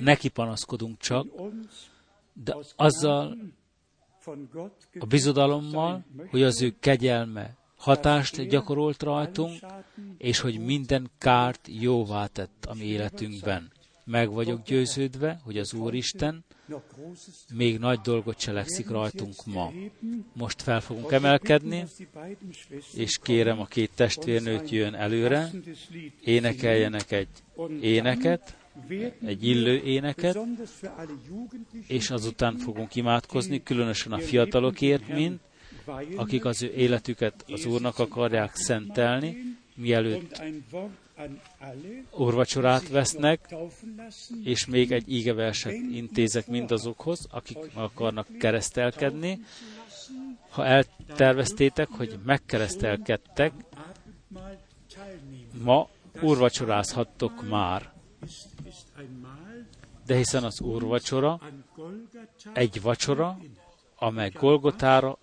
neki 0.01 0.29
panaszkodunk 0.29 0.99
csak, 0.99 1.27
de 2.33 2.57
azzal 2.77 3.37
a 4.99 5.07
bizodalommal, 5.07 6.05
hogy 6.31 6.43
az 6.43 6.63
ő 6.63 6.75
kegyelme 6.81 7.57
hatást 7.77 8.49
gyakorolt 8.49 9.03
rajtunk, 9.03 9.61
és 10.19 10.41
hogy 10.41 10.59
minden 10.59 11.11
kárt 11.19 11.69
jóvá 11.71 12.27
tett 12.27 12.65
a 12.65 12.75
mi 12.75 12.85
életünkben. 12.85 13.71
Meg 14.05 14.31
vagyok 14.31 14.63
győződve, 14.63 15.41
hogy 15.45 15.59
az 15.59 15.75
Úristen 15.75 16.45
még 17.55 17.79
nagy 17.79 18.01
dolgot 18.01 18.37
cselekszik 18.37 18.89
rajtunk 18.89 19.35
ma. 19.45 19.73
Most 20.33 20.63
fel 20.63 20.81
fogunk 20.81 21.13
emelkedni, 21.13 21.85
és 22.95 23.19
kérem 23.23 23.61
a 23.61 23.67
két 23.67 23.91
testvérnőt 23.95 24.71
jön 24.71 24.95
előre, 24.95 25.51
énekeljenek 26.21 27.11
egy 27.11 27.29
éneket, 27.81 28.57
egy 29.25 29.47
illő 29.47 29.83
éneket, 29.85 30.39
és 31.87 32.11
azután 32.11 32.57
fogunk 32.57 32.95
imádkozni, 32.95 33.63
különösen 33.63 34.13
a 34.13 34.19
fiatalokért, 34.19 35.09
mint 35.09 35.41
akik 36.17 36.45
az 36.45 36.63
ő 36.63 36.73
életüket 36.77 37.45
az 37.49 37.65
Úrnak 37.65 37.99
akarják 37.99 38.57
szentelni, 38.57 39.37
mielőtt 39.75 40.43
úrvacsorát 42.11 42.89
vesznek, 42.89 43.55
és 44.45 44.67
még 44.67 44.93
egy 44.93 45.13
ígeverset 45.13 45.73
intézek 45.73 46.47
mindazokhoz, 46.47 47.27
akik 47.31 47.59
akarnak 47.75 48.27
keresztelkedni. 48.39 49.39
Ha 50.49 50.65
elterveztétek, 50.65 51.89
hogy 51.89 52.19
megkeresztelkedtek, 52.25 53.53
ma 55.63 55.89
úrvacsorázhattok 56.21 57.49
már. 57.49 57.93
De 60.07 60.17
hiszen 60.17 60.45
az 60.45 60.61
úrvacsora 60.61 61.41
egy 62.53 62.83
vacsora, 62.83 63.39
amely 63.97 64.31
Golgotára 64.31 65.19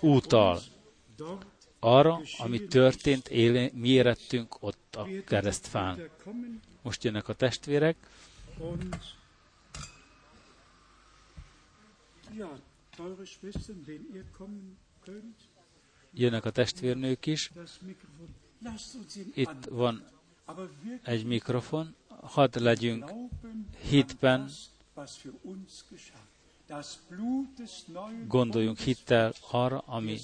útal 0.00 0.60
arra, 1.84 2.20
ami 2.38 2.64
történt, 2.64 3.28
éle, 3.28 3.70
mi 3.72 3.88
érettünk 3.88 4.62
ott 4.62 4.96
a 4.96 5.06
keresztfán. 5.26 6.10
Most 6.82 7.04
jönnek 7.04 7.28
a 7.28 7.34
testvérek. 7.34 7.96
Jönnek 16.12 16.44
a 16.44 16.50
testvérnők 16.50 17.26
is. 17.26 17.50
Itt 19.34 19.64
van 19.70 20.04
egy 21.02 21.24
mikrofon. 21.24 21.94
Hadd 22.08 22.62
legyünk 22.62 23.12
hitben 23.80 24.50
Gondoljunk 28.26 28.78
hittel 28.78 29.32
arra, 29.50 29.78
ami 29.78 30.18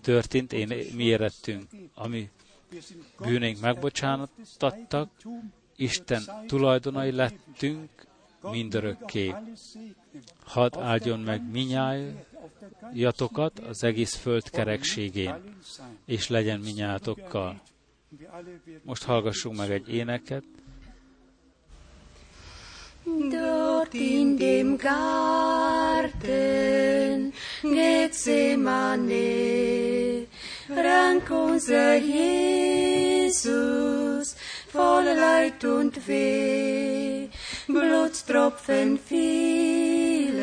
történt, 0.00 0.52
én, 0.52 0.68
mi 0.94 1.04
érettünk, 1.04 1.70
ami 1.94 2.30
bűnénk 3.18 3.60
megbocsánattattak, 3.60 5.10
Isten 5.76 6.22
tulajdonai 6.46 7.10
lettünk 7.10 8.06
mindörökké. 8.40 9.34
Hadd 10.44 10.78
áldjon 10.78 11.20
meg 11.20 11.50
minnyájatokat 11.50 13.58
az 13.58 13.84
egész 13.84 14.14
föld 14.14 14.50
kerekségén, 14.50 15.34
és 16.04 16.28
legyen 16.28 16.60
minnyátokkal. 16.60 17.62
Most 18.82 19.02
hallgassunk 19.02 19.56
meg 19.56 19.70
egy 19.70 19.88
éneket, 19.88 20.44
in 23.94 24.36
dem 24.36 24.76
Garten 24.78 26.14
Gethsemane. 27.62 29.14
Rank 30.68 31.30
unser 31.30 31.94
Jesus 31.96 33.14
voll 34.74 35.04
Leid 35.04 35.64
und 35.64 36.08
Weh, 36.08 37.28
Blutstropfen 37.68 38.98
fielen, 38.98 40.42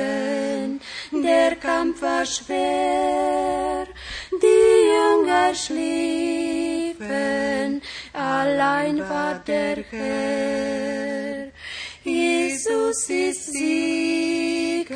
der 1.12 1.56
Kampf 1.58 2.02
war 2.02 2.26
schwer, 2.26 3.88
die 4.32 4.88
Jünger 4.94 5.54
schliefen, 5.54 7.02
allein 8.14 9.00
war 9.00 9.40
der 9.46 9.84
Herr. 9.90 11.11
Jesus 12.64 13.10
ist 13.10 13.54
Sieger 13.54 14.96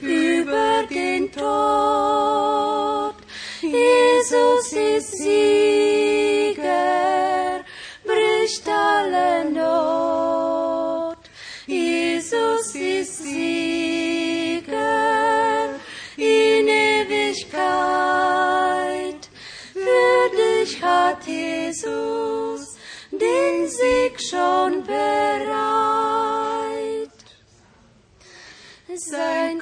über 0.00 0.84
den 0.88 1.32
Tod. 1.32 3.16
Jesus 3.60 4.72
ist 4.72 5.18
Sieger, 5.18 6.11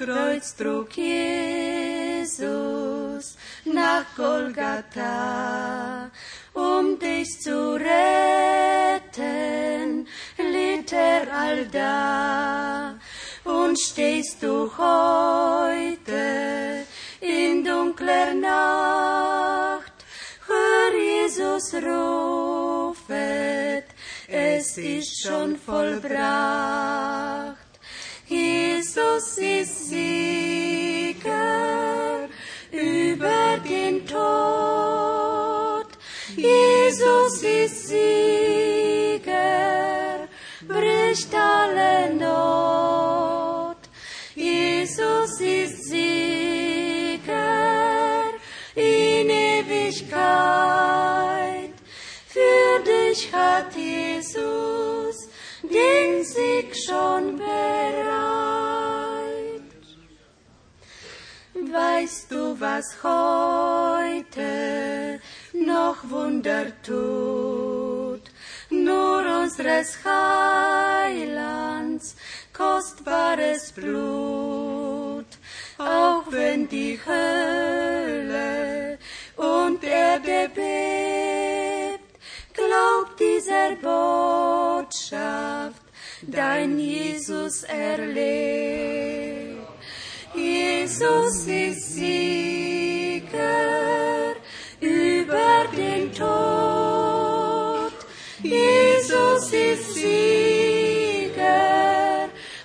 Sein 0.00 0.08
Kreuz 0.08 0.56
trug 0.56 0.96
Jesus 0.96 3.36
nach 3.64 4.04
Golgatha, 4.16 6.10
um 6.54 6.98
dich 6.98 7.38
zu 7.40 7.74
retten, 7.74 7.86
litt 10.38 10.92
er 10.92 11.26
all 11.32 11.66
da. 11.66 12.98
Und 13.44 13.78
stehst 13.78 14.42
du 14.42 14.70
heute 14.78 16.86
in 17.20 17.64
dunkler 17.64 18.34
Nacht, 18.34 19.92
hör 20.46 20.94
Jesus 20.98 21.74
rufet, 21.74 23.84
es 24.28 24.78
ist 24.78 25.22
schon 25.22 25.56
vollbracht. 25.56 27.49
Jesus 29.40 29.62
ist 29.62 29.88
Sieger 29.88 31.28
über 32.70 33.58
den 33.66 34.06
Tod. 34.06 35.86
Jesus 36.36 37.42
ist 37.42 37.88
Sieger, 37.88 39.28
bricht 40.68 41.34
alle 41.34 42.14
Not. 42.14 43.78
Jesus 44.34 45.40
ist 45.40 45.84
Sieger 45.88 47.40
in 48.74 49.30
Ewigkeit. 49.30 50.20
Für 52.28 52.82
dich 52.84 53.32
hat 53.32 53.74
Jesus 53.74 55.28
den 55.62 56.24
Sieg 56.24 56.76
schon 56.76 57.36
bereit. 57.36 58.19
Weißt 61.72 62.32
du, 62.32 62.58
was 62.58 63.00
heute 63.04 65.20
noch 65.52 65.98
Wunder 66.10 66.66
tut. 66.82 68.22
Nur 68.70 69.42
unseres 69.42 69.98
Heilands 70.04 72.16
kostbares 72.52 73.70
Blut, 73.72 75.26
auch 75.78 76.24
wenn 76.30 76.68
die 76.68 76.98
Hölle 77.06 78.98
und 79.36 79.84
Erde 79.84 80.50
bebt, 80.54 82.18
glaubt 82.52 83.20
dieser 83.20 83.76
Botschaft, 84.82 85.82
dein 86.22 86.78
Jesus 86.78 87.62
erlebt. 87.62 89.59
Jesus 90.60 91.46
ist 91.46 91.94
Sieger 91.94 93.30
über 94.80 95.66
den 95.74 96.12
Tod. 96.12 97.92
Jesus 98.42 99.52
ist 99.52 99.94
Sieger, 99.94 101.48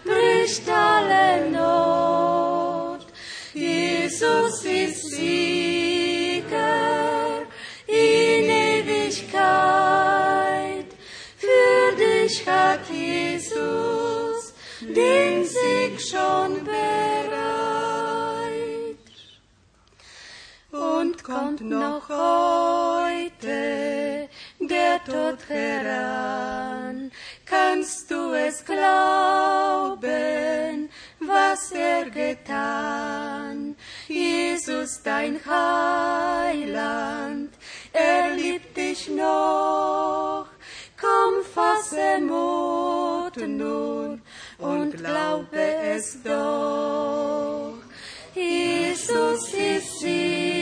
bricht 0.03 0.69
alle 0.69 1.49
Not. 1.51 3.05
Jesus 3.53 4.65
ist 4.65 5.09
Sieger 5.11 6.51
in 7.87 8.49
Ewigkeit. 8.75 9.39
Für 11.37 11.95
dich 11.95 12.45
hat 12.47 12.89
Jesus 12.91 14.53
den 14.81 15.45
Sieg 15.45 16.01
schon 16.01 16.63
bereit. 16.65 16.94
Kommt 21.55 21.69
noch 21.69 22.09
heute 22.09 24.27
der 24.59 25.01
Tod 25.05 25.37
heran, 25.47 27.11
kannst 27.45 28.11
du 28.11 28.33
es 28.33 28.65
glauben, 28.65 30.01
was 31.19 31.71
er 31.71 32.09
getan. 32.09 33.77
Jesus, 34.07 35.01
dein 35.03 35.39
Heiland, 35.45 37.51
er 37.93 38.31
liebt 38.35 38.75
dich 38.75 39.07
noch. 39.09 40.47
Komm, 40.99 41.45
fasse 41.53 42.19
Mut 42.21 43.37
nun 43.47 44.21
und 44.57 44.97
glaube 44.97 45.61
es 45.95 46.21
doch. 46.23 47.75
Jesus 48.33 49.53
ist 49.53 49.99
Sieger 49.99 50.54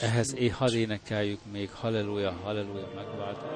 Ehhez 0.00 0.34
é, 0.34 0.48
hadd 0.48 0.72
énekeljük 0.72 1.40
még. 1.52 1.70
Halleluja, 1.70 2.32
Halleluja, 2.42 2.88
megváltó. 2.94 3.46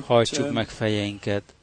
Hajtsuk 0.00 0.52
meg 0.52 0.68
fejeinket, 0.68 1.54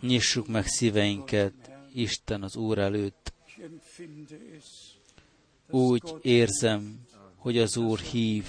nyissuk 0.00 0.46
meg 0.46 0.66
szíveinket, 0.66 1.52
Isten 1.94 2.42
az 2.42 2.56
Úr 2.56 2.78
előtt. 2.78 3.32
Úgy 5.70 6.14
érzem, 6.22 7.06
hogy 7.36 7.58
az 7.58 7.76
Úr 7.76 7.98
hív, 7.98 8.44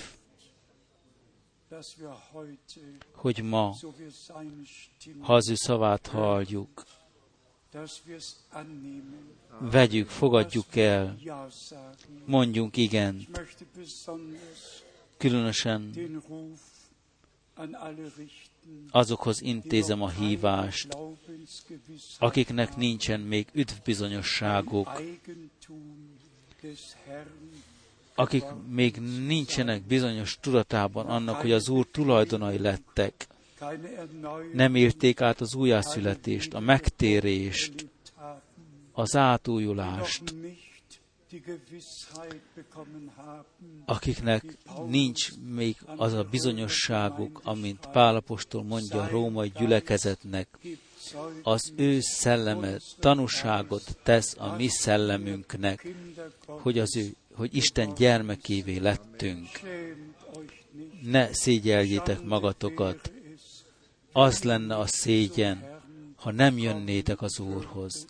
hogy 3.14 3.44
ma, 3.44 3.76
ha 5.20 5.34
az 5.34 5.49
ő 5.49 5.56
szavát 5.56 6.07
halljuk, 6.07 6.84
vegyük, 9.60 10.10
fogadjuk 10.10 10.76
el, 10.76 11.18
mondjunk 12.26 12.78
igen, 12.78 13.28
különösen 15.18 15.91
azokhoz 18.91 19.41
intézem 19.41 20.02
a 20.02 20.10
hívást, 20.10 20.98
akiknek 22.19 22.76
nincsen 22.76 23.19
még 23.19 23.48
üdvbizonyosságuk, 23.53 25.02
akik 28.15 28.44
még 28.69 28.95
nincsenek 29.27 29.81
bizonyos 29.81 30.38
tudatában 30.41 31.06
annak, 31.06 31.36
hogy 31.36 31.52
az 31.52 31.69
Úr 31.69 31.88
tulajdonai 31.91 32.57
lettek, 32.57 33.27
nem 34.53 34.76
érték 34.76 35.22
át 35.22 35.41
az 35.41 35.56
újjászületést, 35.56 36.53
a 36.53 36.60
megtérést, 36.60 37.88
az 38.91 39.15
átújulást, 39.15 40.36
akiknek 43.86 44.58
nincs 44.88 45.32
még 45.38 45.78
az 45.96 46.14
a 46.14 46.24
bizonyosságuk, 46.24 47.42
amint 47.44 47.90
Pálapostól 47.92 48.64
mondja 48.64 49.02
a 49.02 49.08
római 49.08 49.52
gyülekezetnek, 49.56 50.48
az 51.44 51.74
ő 51.76 52.00
szelleme 52.00 52.78
tanúságot 53.00 53.98
tesz 54.04 54.36
a 54.38 54.56
mi 54.56 54.68
szellemünknek, 54.68 55.88
hogy, 56.46 56.80
az 56.80 56.96
ő, 56.98 57.16
hogy 57.34 57.56
Isten 57.56 57.94
gyermekévé 57.94 58.78
lettünk. 58.78 59.48
Ne 61.02 61.34
szégyeljétek 61.34 62.22
magatokat. 62.22 63.12
Az 64.12 64.44
lenne 64.44 64.78
a 64.78 64.88
szégyen, 64.88 65.82
ha 66.16 66.32
nem 66.32 66.58
jönnétek 66.58 67.22
az 67.22 67.40
Úrhoz. 67.40 68.08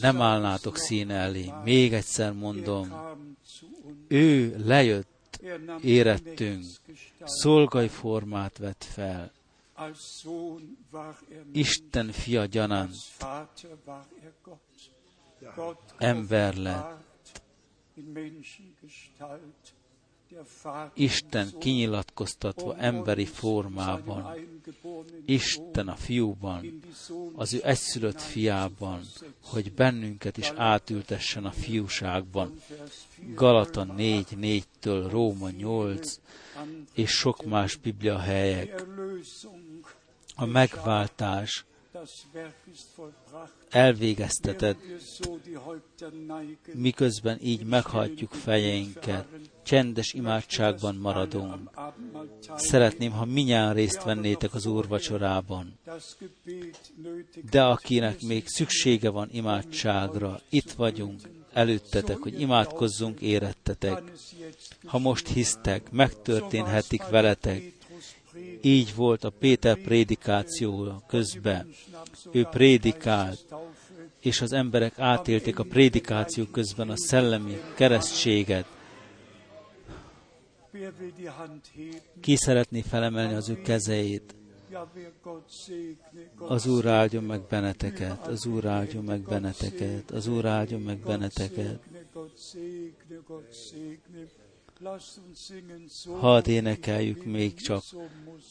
Nem 0.00 0.20
állnátok 0.20 0.76
színe 0.76 1.14
elé. 1.14 1.52
Még 1.64 1.92
egyszer 1.92 2.26
er 2.26 2.32
mondom, 2.32 2.92
ő 4.08 4.56
lejött, 4.64 5.40
érettünk, 5.82 6.64
szolgai 7.24 7.88
formát 7.88 8.58
vett 8.58 8.84
fel. 8.84 9.32
Isten 11.52 12.12
fia 12.12 12.44
gyanánt, 12.44 12.94
er 15.38 15.76
Ember 15.98 16.54
Menschengestalt 17.94 19.75
Isten 20.94 21.58
kinyilatkoztatva 21.58 22.76
emberi 22.76 23.24
formában, 23.24 24.34
Isten 25.24 25.88
a 25.88 25.94
fiúban, 25.94 26.80
az 27.34 27.54
ő 27.54 27.60
egyszülött 27.64 28.20
fiában, 28.20 29.00
hogy 29.42 29.72
bennünket 29.72 30.36
is 30.36 30.52
átültessen 30.56 31.44
a 31.44 31.50
fiúságban. 31.50 32.60
Galata 33.34 33.84
4, 33.84 34.26
4-től 34.40 35.08
Róma 35.10 35.50
8, 35.50 36.20
és 36.92 37.10
sok 37.10 37.44
más 37.44 37.76
biblia 37.76 38.18
helyek. 38.18 38.86
A 40.34 40.44
megváltás 40.44 41.64
elvégezteted, 43.70 44.76
miközben 46.74 47.38
így 47.42 47.64
meghajtjuk 47.64 48.32
fejeinket, 48.32 49.26
csendes 49.62 50.12
imádságban 50.12 50.94
maradunk. 50.94 51.70
Szeretném, 52.56 53.12
ha 53.12 53.24
minnyáján 53.24 53.74
részt 53.74 54.02
vennétek 54.02 54.54
az 54.54 54.66
úrvacsorában. 54.66 55.78
De 57.50 57.64
akinek 57.64 58.22
még 58.22 58.46
szüksége 58.46 59.10
van 59.10 59.28
imádságra, 59.32 60.40
itt 60.48 60.72
vagyunk, 60.72 61.20
előttetek, 61.52 62.16
hogy 62.16 62.40
imádkozzunk 62.40 63.20
érettetek. 63.20 64.02
Ha 64.86 64.98
most 64.98 65.28
hisztek, 65.28 65.90
megtörténhetik 65.90 67.08
veletek. 67.08 67.75
Így 68.60 68.94
volt 68.94 69.24
a 69.24 69.30
Péter 69.30 69.78
prédikációja 69.78 71.02
közben. 71.06 71.68
Ő 72.32 72.44
prédikált, 72.44 73.54
és 74.20 74.40
az 74.40 74.52
emberek 74.52 74.98
átélték 74.98 75.58
a 75.58 75.64
prédikáció 75.64 76.44
közben 76.44 76.88
a 76.88 76.96
szellemi 76.96 77.60
keresztséget. 77.74 78.66
Ki 82.20 82.36
szeretné 82.36 82.80
felemelni 82.80 83.34
az 83.34 83.48
ő 83.48 83.62
kezeit? 83.62 84.34
Az 86.38 86.66
Úr 86.66 86.86
áldjon 86.86 87.24
meg 87.24 87.40
benneteket, 87.40 88.26
az 88.26 88.46
Úr 88.46 88.64
áldjon 88.64 89.04
meg 89.04 89.20
benneteket, 89.20 90.10
az 90.10 90.26
Úr 90.26 90.44
áldjon 90.46 90.80
meg 90.80 90.98
benneteket. 90.98 91.80
Hadd 96.20 96.48
énekeljük 96.48 97.24
még 97.24 97.54
csak, 97.54 97.82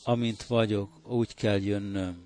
amint 0.04 0.44
vagyok, 0.44 0.90
úgy 1.04 1.34
kell 1.34 1.62
jönnöm. 1.62 2.24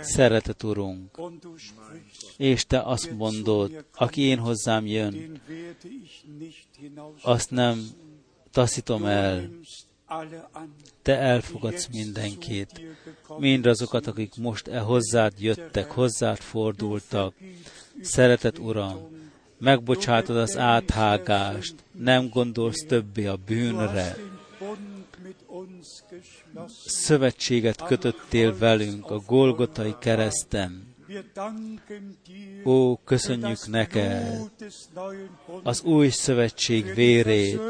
Szeretet 0.00 0.62
Urunk, 0.62 1.20
és 2.36 2.66
Te 2.66 2.80
azt 2.80 3.10
mondod, 3.10 3.84
aki 3.94 4.20
én 4.20 4.38
hozzám 4.38 4.86
jön, 4.86 5.40
azt 7.22 7.50
nem 7.50 7.86
taszítom 8.50 9.04
el, 9.04 9.50
Te 11.02 11.18
elfogadsz 11.18 11.86
mindenkit, 11.86 12.80
mindazokat, 13.38 14.06
akik 14.06 14.36
most 14.36 14.68
e 14.68 14.78
hozzád 14.78 15.32
jöttek, 15.38 15.90
hozzád 15.90 16.38
fordultak. 16.38 17.34
Szeretet 18.00 18.58
Uram, 18.58 18.98
megbocsátod 19.58 20.36
az 20.36 20.56
áthágást, 20.56 21.74
nem 21.92 22.28
gondolsz 22.28 22.84
többé 22.86 23.26
a 23.26 23.36
bűnre, 23.36 24.16
szövetséget 26.86 27.82
kötöttél 27.82 28.58
velünk 28.58 29.10
a 29.10 29.18
Golgotai 29.18 29.94
kereszten. 30.00 30.94
Ó, 32.64 32.96
köszönjük 32.96 33.66
neked 33.66 34.50
az 35.62 35.82
új 35.82 36.08
szövetség 36.08 36.94
vérét, 36.94 37.60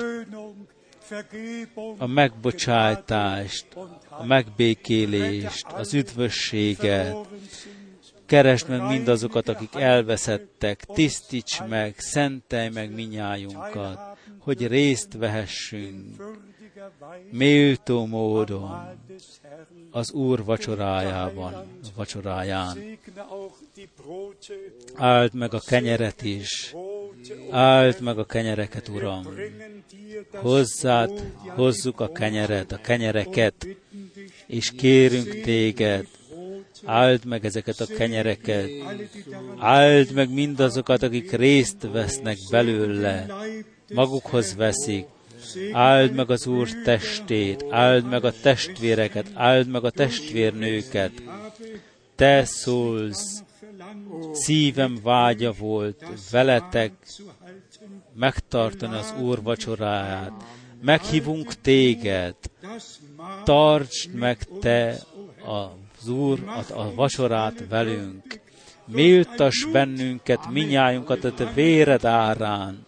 a 1.99 2.07
megbocsájtást, 2.07 3.67
a 4.09 4.25
megbékélést, 4.25 5.67
az 5.67 5.95
üdvösséget. 5.95 7.17
Keresd 8.27 8.69
meg 8.69 8.83
mindazokat, 8.83 9.49
akik 9.49 9.75
elveszettek, 9.75 10.85
tisztíts 10.85 11.63
meg, 11.69 11.95
szentelj 11.99 12.69
meg 12.69 12.95
minnyájunkat, 12.95 14.01
hogy 14.39 14.67
részt 14.67 15.13
vehessünk 15.13 16.23
méltó 17.31 18.07
módon 18.07 18.99
az 19.91 20.13
Úr 20.13 20.45
vacsorájában, 20.45 21.67
vacsoráján. 21.95 22.99
Áld 24.95 25.35
meg 25.35 25.55
a 25.55 25.61
kenyeret 25.67 26.23
is, 26.23 26.75
áld 27.51 28.01
meg 28.01 28.19
a 28.19 28.25
kenyereket, 28.25 28.89
Uram. 28.89 29.27
Hozzád 30.33 31.33
hozzuk 31.47 32.01
a 32.01 32.13
kenyeret, 32.13 32.73
a 32.73 32.81
kenyereket, 32.81 33.67
és 34.47 34.71
kérünk 34.71 35.41
téged, 35.41 36.07
áld 36.85 37.25
meg 37.25 37.45
ezeket 37.45 37.81
a 37.81 37.87
kenyereket, 37.87 38.71
áld 39.59 40.13
meg 40.13 40.33
mindazokat, 40.33 41.03
akik 41.03 41.33
részt 41.33 41.89
vesznek 41.93 42.37
belőle, 42.51 43.27
magukhoz 43.95 44.55
veszik, 44.55 45.07
áld 45.73 46.15
meg 46.15 46.31
az 46.31 46.47
Úr 46.47 46.69
testét, 46.85 47.65
áld 47.71 48.09
meg 48.09 48.25
a 48.25 48.33
testvéreket, 48.43 49.31
áld 49.35 49.69
meg 49.69 49.85
a 49.85 49.91
testvérnőket. 49.91 51.13
Te 52.17 52.45
szólsz, 52.45 53.43
szívem 54.33 54.99
vágya 55.03 55.53
volt 55.53 56.05
veletek 56.31 56.93
megtartani 58.15 58.97
az 58.97 59.15
Úr 59.21 59.43
vacsoráját. 59.43 60.33
Meghívunk 60.83 61.55
téged, 61.61 62.35
tartsd 63.45 64.15
meg 64.15 64.39
te 64.61 64.99
az 66.01 66.09
Úr 66.09 66.43
a, 66.47 66.73
a 66.73 66.95
vacsorát 66.95 67.65
velünk. 67.69 68.41
Méltas 68.85 69.67
bennünket, 69.73 70.51
minnyájunkat 70.51 71.25
a 71.25 71.33
te 71.33 71.53
véred 71.55 72.05
árán 72.05 72.87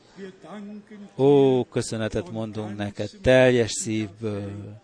Ó, 1.16 1.64
köszönetet 1.64 2.30
mondunk 2.30 2.76
neked 2.76 3.10
teljes 3.22 3.70
szívből, 3.72 4.82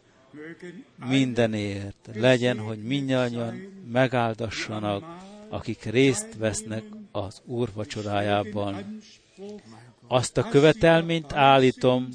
mindenért. 1.08 2.08
Legyen, 2.14 2.58
hogy 2.58 2.82
mindannyian 2.82 3.82
megáldassanak, 3.92 5.04
akik 5.48 5.82
részt 5.82 6.36
vesznek 6.38 6.84
az 7.12 7.42
Úr 7.44 7.68
vacsorájában. 7.74 8.98
Azt 10.08 10.36
a 10.36 10.48
követelményt 10.48 11.32
állítom, 11.32 12.08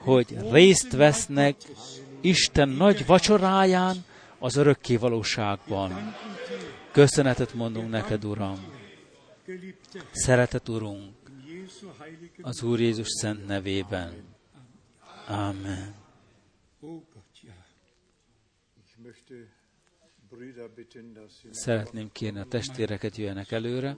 hogy 0.00 0.36
részt 0.50 0.92
vesznek 0.92 1.56
Isten 2.20 2.68
nagy 2.68 3.06
vacsoráján 3.06 4.04
az 4.38 4.56
örökké 4.56 4.96
valóságban. 4.96 6.14
Köszönetet 6.92 7.54
mondunk 7.54 7.90
neked, 7.90 8.24
Uram. 8.24 8.58
Szeretet, 10.12 10.68
Urunk, 10.68 11.12
az 12.42 12.62
Úr 12.62 12.80
Jézus 12.80 13.08
szent 13.08 13.46
nevében. 13.46 14.34
Amen. 15.28 15.94
Szeretném 21.50 22.12
kérni 22.12 22.38
a 22.38 22.44
testvéreket 22.44 23.16
jöjjenek 23.16 23.50
előre. 23.50 23.96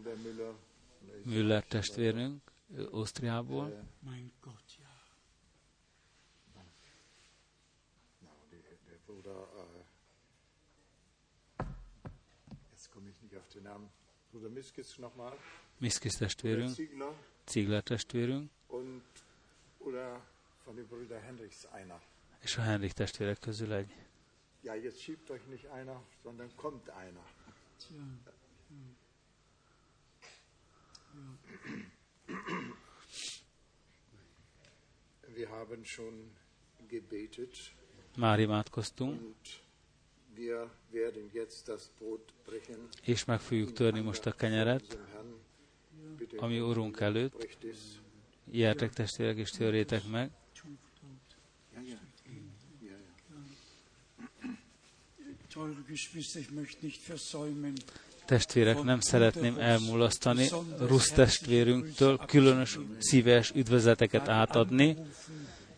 Müller 1.25 1.65
testvérünk, 1.65 2.53
Ausztriából. 2.91 3.85
Miskis 15.79 16.15
testvérünk. 16.15 16.77
Ziegler 17.47 17.83
testvérünk, 17.83 18.51
és 22.41 22.57
a 22.57 22.61
Henrik 22.61 22.93
testvérek 22.93 23.39
közül 23.39 23.73
egy. 23.73 23.95
Ja, 24.63 24.75
jetzt 24.75 25.01
schiebt 25.01 25.31
euch 25.31 25.47
nicht 25.49 25.65
einer, 25.65 26.01
sondern 26.23 26.51
kommt 26.57 26.89
einer. 26.89 27.25
Wir 35.35 35.49
haben 35.49 35.85
schon 35.85 36.33
gebetet. 36.89 37.57
Már 38.17 38.39
imádkoztunk. 38.39 39.37
Wir 40.35 40.71
werden 40.91 41.31
jetzt 41.33 41.69
das 41.69 41.89
Brot 41.99 42.33
brechen. 42.45 42.89
És 43.03 43.25
meg 43.25 43.41
fogjuk 43.41 43.73
törni 43.73 44.01
most 44.01 44.27
a 44.27 44.33
kenyeret 44.33 44.99
ami 46.37 46.61
Urunk 46.61 47.01
előtt. 47.01 47.57
Ijátok 48.51 48.91
testvérek, 48.91 49.37
és 49.37 49.51
törjétek 49.51 50.07
meg. 50.07 50.31
Testvérek, 58.25 58.83
nem 58.83 59.01
szeretném 59.01 59.59
elmulasztani 59.59 60.49
Rusz 60.79 61.11
testvérünktől 61.11 62.17
különös 62.17 62.79
szíves 62.99 63.53
üdvözleteket 63.55 64.29
átadni, 64.29 64.97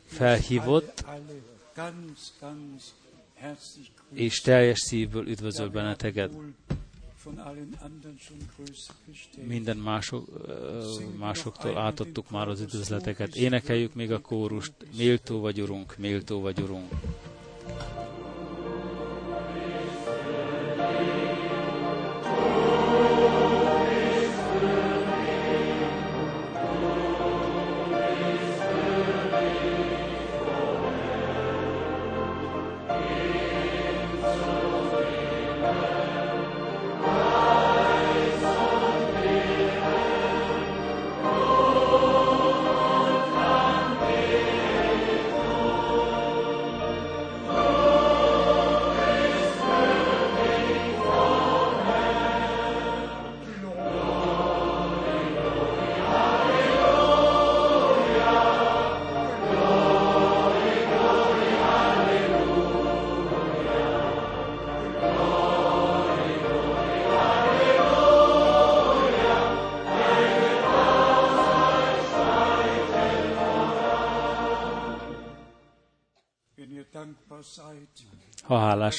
felhívott, 0.06 1.04
és 4.12 4.40
teljes 4.40 4.78
szívből 4.78 5.28
üdvözöl 5.28 5.68
benneteket. 5.68 6.32
Minden 9.46 9.76
mások, 9.76 10.28
másoktól 11.18 11.78
átadtuk 11.78 12.30
már 12.30 12.48
az 12.48 12.60
üdvözleteket. 12.60 13.36
Énekeljük 13.36 13.94
még 13.94 14.12
a 14.12 14.20
kórust, 14.20 14.72
méltó 14.96 15.40
vagy 15.40 15.60
Urunk, 15.60 15.96
méltó 15.98 16.40
vagy 16.40 16.60
Urunk. 16.60 16.90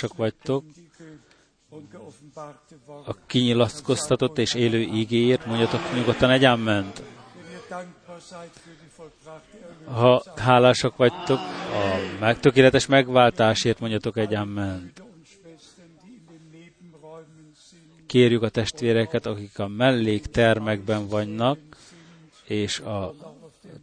Ha 0.01 0.07
hálásak 0.07 0.15
vagytok, 0.15 0.63
a 3.05 3.25
kinyilatkoztatott 3.25 4.37
és 4.37 4.53
élő 4.53 4.79
ígéért, 4.79 5.45
mondjatok 5.45 5.93
nyugodtan 5.93 6.29
egy 6.29 6.57
ment. 6.59 7.01
Ha 9.85 10.23
hálásak 10.35 10.95
vagytok 10.95 11.39
a 11.73 12.17
megtökéletes 12.19 12.85
megváltásért, 12.85 13.79
mondjatok 13.79 14.17
egy 14.17 14.45
ment. 14.45 15.03
Kérjük 18.05 18.41
a 18.43 18.49
testvéreket, 18.49 19.25
akik 19.25 19.59
a 19.59 19.67
melléktermekben 19.67 21.07
vannak, 21.07 21.59
és 22.43 22.79
a 22.79 23.13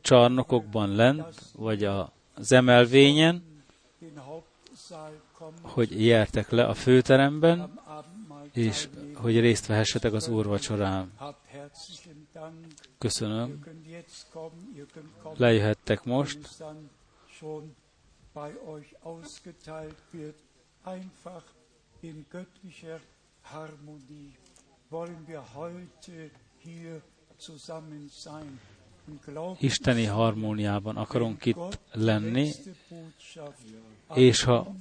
csarnokokban 0.01 0.95
lent, 0.95 1.35
vagy 1.53 1.85
az 2.35 2.53
emelvényen, 2.53 3.45
hogy 5.67 6.05
jártek 6.07 6.51
le 6.51 6.65
a 6.65 6.75
főteremben, 6.75 7.81
és 8.53 8.89
hogy 9.15 9.41
részt 9.41 9.67
vehessetek 9.67 10.13
az 10.13 10.29
úrvacsorán. 10.29 11.13
Köszönöm. 12.99 13.65
Lejöhettek 15.37 16.05
most. 16.05 16.39
wollen 24.91 25.27
wir 25.27 25.43
heute 25.55 26.31
hier 26.59 27.03
zusammen 27.39 28.09
sein. 28.09 28.59
Isteni 29.59 30.05
harmóniában 30.05 30.97
akarunk 30.97 31.45
itt 31.45 31.79
lenni, 31.93 32.51
és 34.15 34.43
ha 34.43 34.75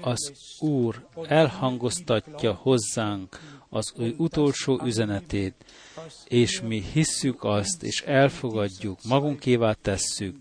az 0.00 0.32
Úr 0.58 1.06
elhangoztatja 1.26 2.52
hozzánk 2.52 3.40
az 3.68 3.92
ő 3.96 4.14
utolsó 4.16 4.80
üzenetét, 4.84 5.54
és 6.24 6.60
mi 6.60 6.82
hisszük 6.92 7.44
azt, 7.44 7.82
és 7.82 8.00
elfogadjuk, 8.00 8.98
magunkévá 9.04 9.72
tesszük, 9.72 10.36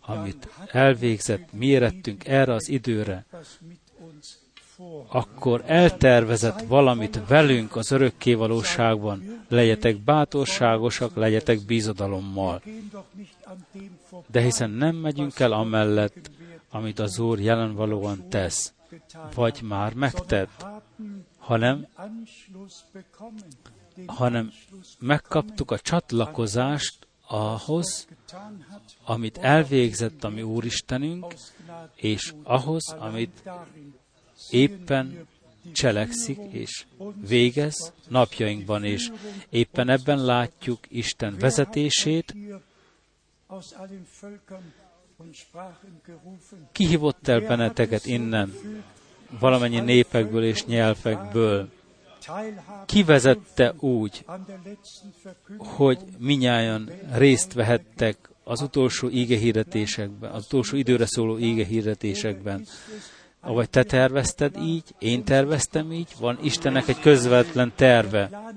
amit 0.00 0.48
elvégzett, 0.66 1.52
mi 1.52 1.66
érettünk 1.66 2.26
erre 2.26 2.52
az 2.52 2.68
időre, 2.68 3.26
akkor 5.08 5.62
eltervezett 5.66 6.60
valamit 6.60 7.20
velünk 7.28 7.76
az 7.76 7.90
örökké 7.90 8.34
valóságban. 8.34 9.44
Legyetek 9.48 9.96
bátorságosak, 9.96 11.14
legyetek 11.14 11.64
bízadalommal. 11.66 12.62
De 14.30 14.40
hiszen 14.40 14.70
nem 14.70 14.96
megyünk 14.96 15.38
el 15.38 15.52
amellett, 15.52 16.30
amit 16.70 16.98
az 16.98 17.18
Úr 17.18 17.40
jelenvalóan 17.40 18.28
tesz, 18.28 18.72
vagy 19.34 19.60
már 19.62 19.94
megtett, 19.94 20.66
hanem, 21.38 21.86
hanem 24.06 24.52
megkaptuk 24.98 25.70
a 25.70 25.78
csatlakozást 25.78 27.06
ahhoz, 27.26 28.08
amit 29.04 29.38
elvégzett 29.38 30.24
a 30.24 30.28
mi 30.28 30.42
Úristenünk, 30.42 31.34
és 31.94 32.34
ahhoz, 32.42 32.96
amit 32.98 33.42
éppen 34.52 35.26
cselekszik 35.72 36.38
és 36.50 36.84
végez 37.28 37.92
napjainkban 38.08 38.84
is. 38.84 39.10
Éppen 39.50 39.88
ebben 39.88 40.24
látjuk 40.24 40.78
Isten 40.88 41.36
vezetését, 41.38 42.34
kihívott 46.72 47.28
el 47.28 47.40
benneteket 47.40 48.06
innen, 48.06 48.52
valamennyi 49.38 49.80
népekből 49.80 50.44
és 50.44 50.64
nyelvekből. 50.64 51.68
Kivezette 52.86 53.74
úgy, 53.78 54.24
hogy 55.56 55.98
minnyáján 56.18 56.90
részt 57.12 57.52
vehettek 57.52 58.30
az 58.44 58.60
utolsó 58.60 59.08
ígehirdetésekben, 59.08 60.30
az 60.30 60.44
utolsó 60.44 60.76
időre 60.76 61.06
szóló 61.06 61.38
ígehirdetésekben. 61.38 62.66
Avagy 63.44 63.70
te 63.70 63.82
tervezted 63.82 64.56
így, 64.56 64.94
én 64.98 65.24
terveztem 65.24 65.92
így, 65.92 66.08
van 66.20 66.38
Istennek 66.42 66.88
egy 66.88 67.00
közvetlen 67.00 67.72
terve. 67.76 68.52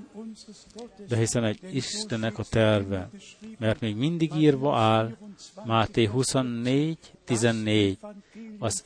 De 1.08 1.16
hiszen 1.16 1.44
egy 1.44 1.58
Istennek 1.72 2.38
a 2.38 2.44
terve, 2.50 3.10
mert 3.58 3.80
még 3.80 3.96
mindig 3.96 4.34
írva 4.34 4.78
áll, 4.78 5.16
Máté 5.64 6.04
24, 6.04 6.98
14, 7.24 7.98
az 8.58 8.84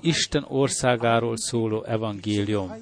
Isten 0.00 0.44
országáról 0.48 1.36
szóló 1.36 1.84
evangélium. 1.84 2.72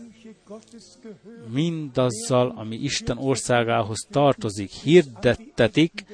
Mindazzal, 1.49 2.53
ami 2.57 2.77
Isten 2.77 3.19
országához 3.19 4.07
tartozik, 4.11 4.71
hirdettetik 4.71 6.05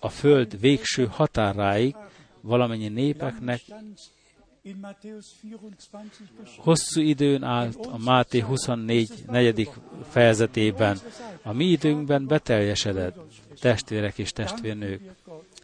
a 0.00 0.08
föld 0.08 0.60
végső 0.60 1.06
határáig 1.06 1.96
valamennyi 2.40 2.88
népeknek 2.88 3.60
Hosszú 6.56 7.00
időn 7.00 7.42
állt 7.42 7.86
a 7.86 7.98
Máté 7.98 8.40
24. 8.40 9.10
negyedik 9.26 9.68
fejezetében. 10.08 10.98
A 11.42 11.52
mi 11.52 11.64
időnkben 11.64 12.26
beteljesedett, 12.26 13.16
testvérek 13.60 14.18
és 14.18 14.32
testvérnők. 14.32 15.00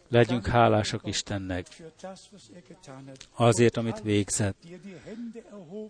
Legyünk 0.07 0.47
hálások 0.47 1.01
Istennek 1.03 1.67
azért, 3.35 3.77
amit 3.77 4.01
végzett. 4.01 4.57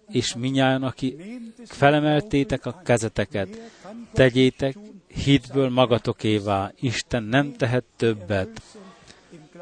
És 0.07 0.35
minnyáján, 0.35 0.84
aki 0.84 1.18
felemeltétek 1.65 2.65
a 2.65 2.81
kezeteket, 2.84 3.72
tegyétek 4.14 4.77
hitből 5.07 5.69
magatokévá. 5.69 6.72
Isten 6.76 7.23
nem 7.23 7.56
tehet 7.56 7.84
többet. 7.95 8.61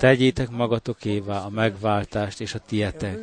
Tegyétek 0.01 0.49
magatokévá 0.49 1.39
a 1.39 1.49
megváltást 1.49 2.41
és 2.41 2.53
a 2.53 2.59
tietek. 2.59 3.19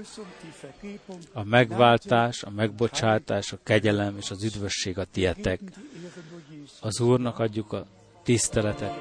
A 1.32 1.44
megváltás, 1.44 2.42
a 2.42 2.50
megbocsátás, 2.50 3.52
a 3.52 3.58
kegyelem 3.62 4.16
és 4.16 4.30
az 4.30 4.44
üdvösség 4.44 4.98
a 4.98 5.04
tietek. 5.04 5.60
Az 6.80 7.00
Úrnak 7.00 7.38
adjuk 7.38 7.72
a 7.72 7.86
tiszteletet. 8.22 8.94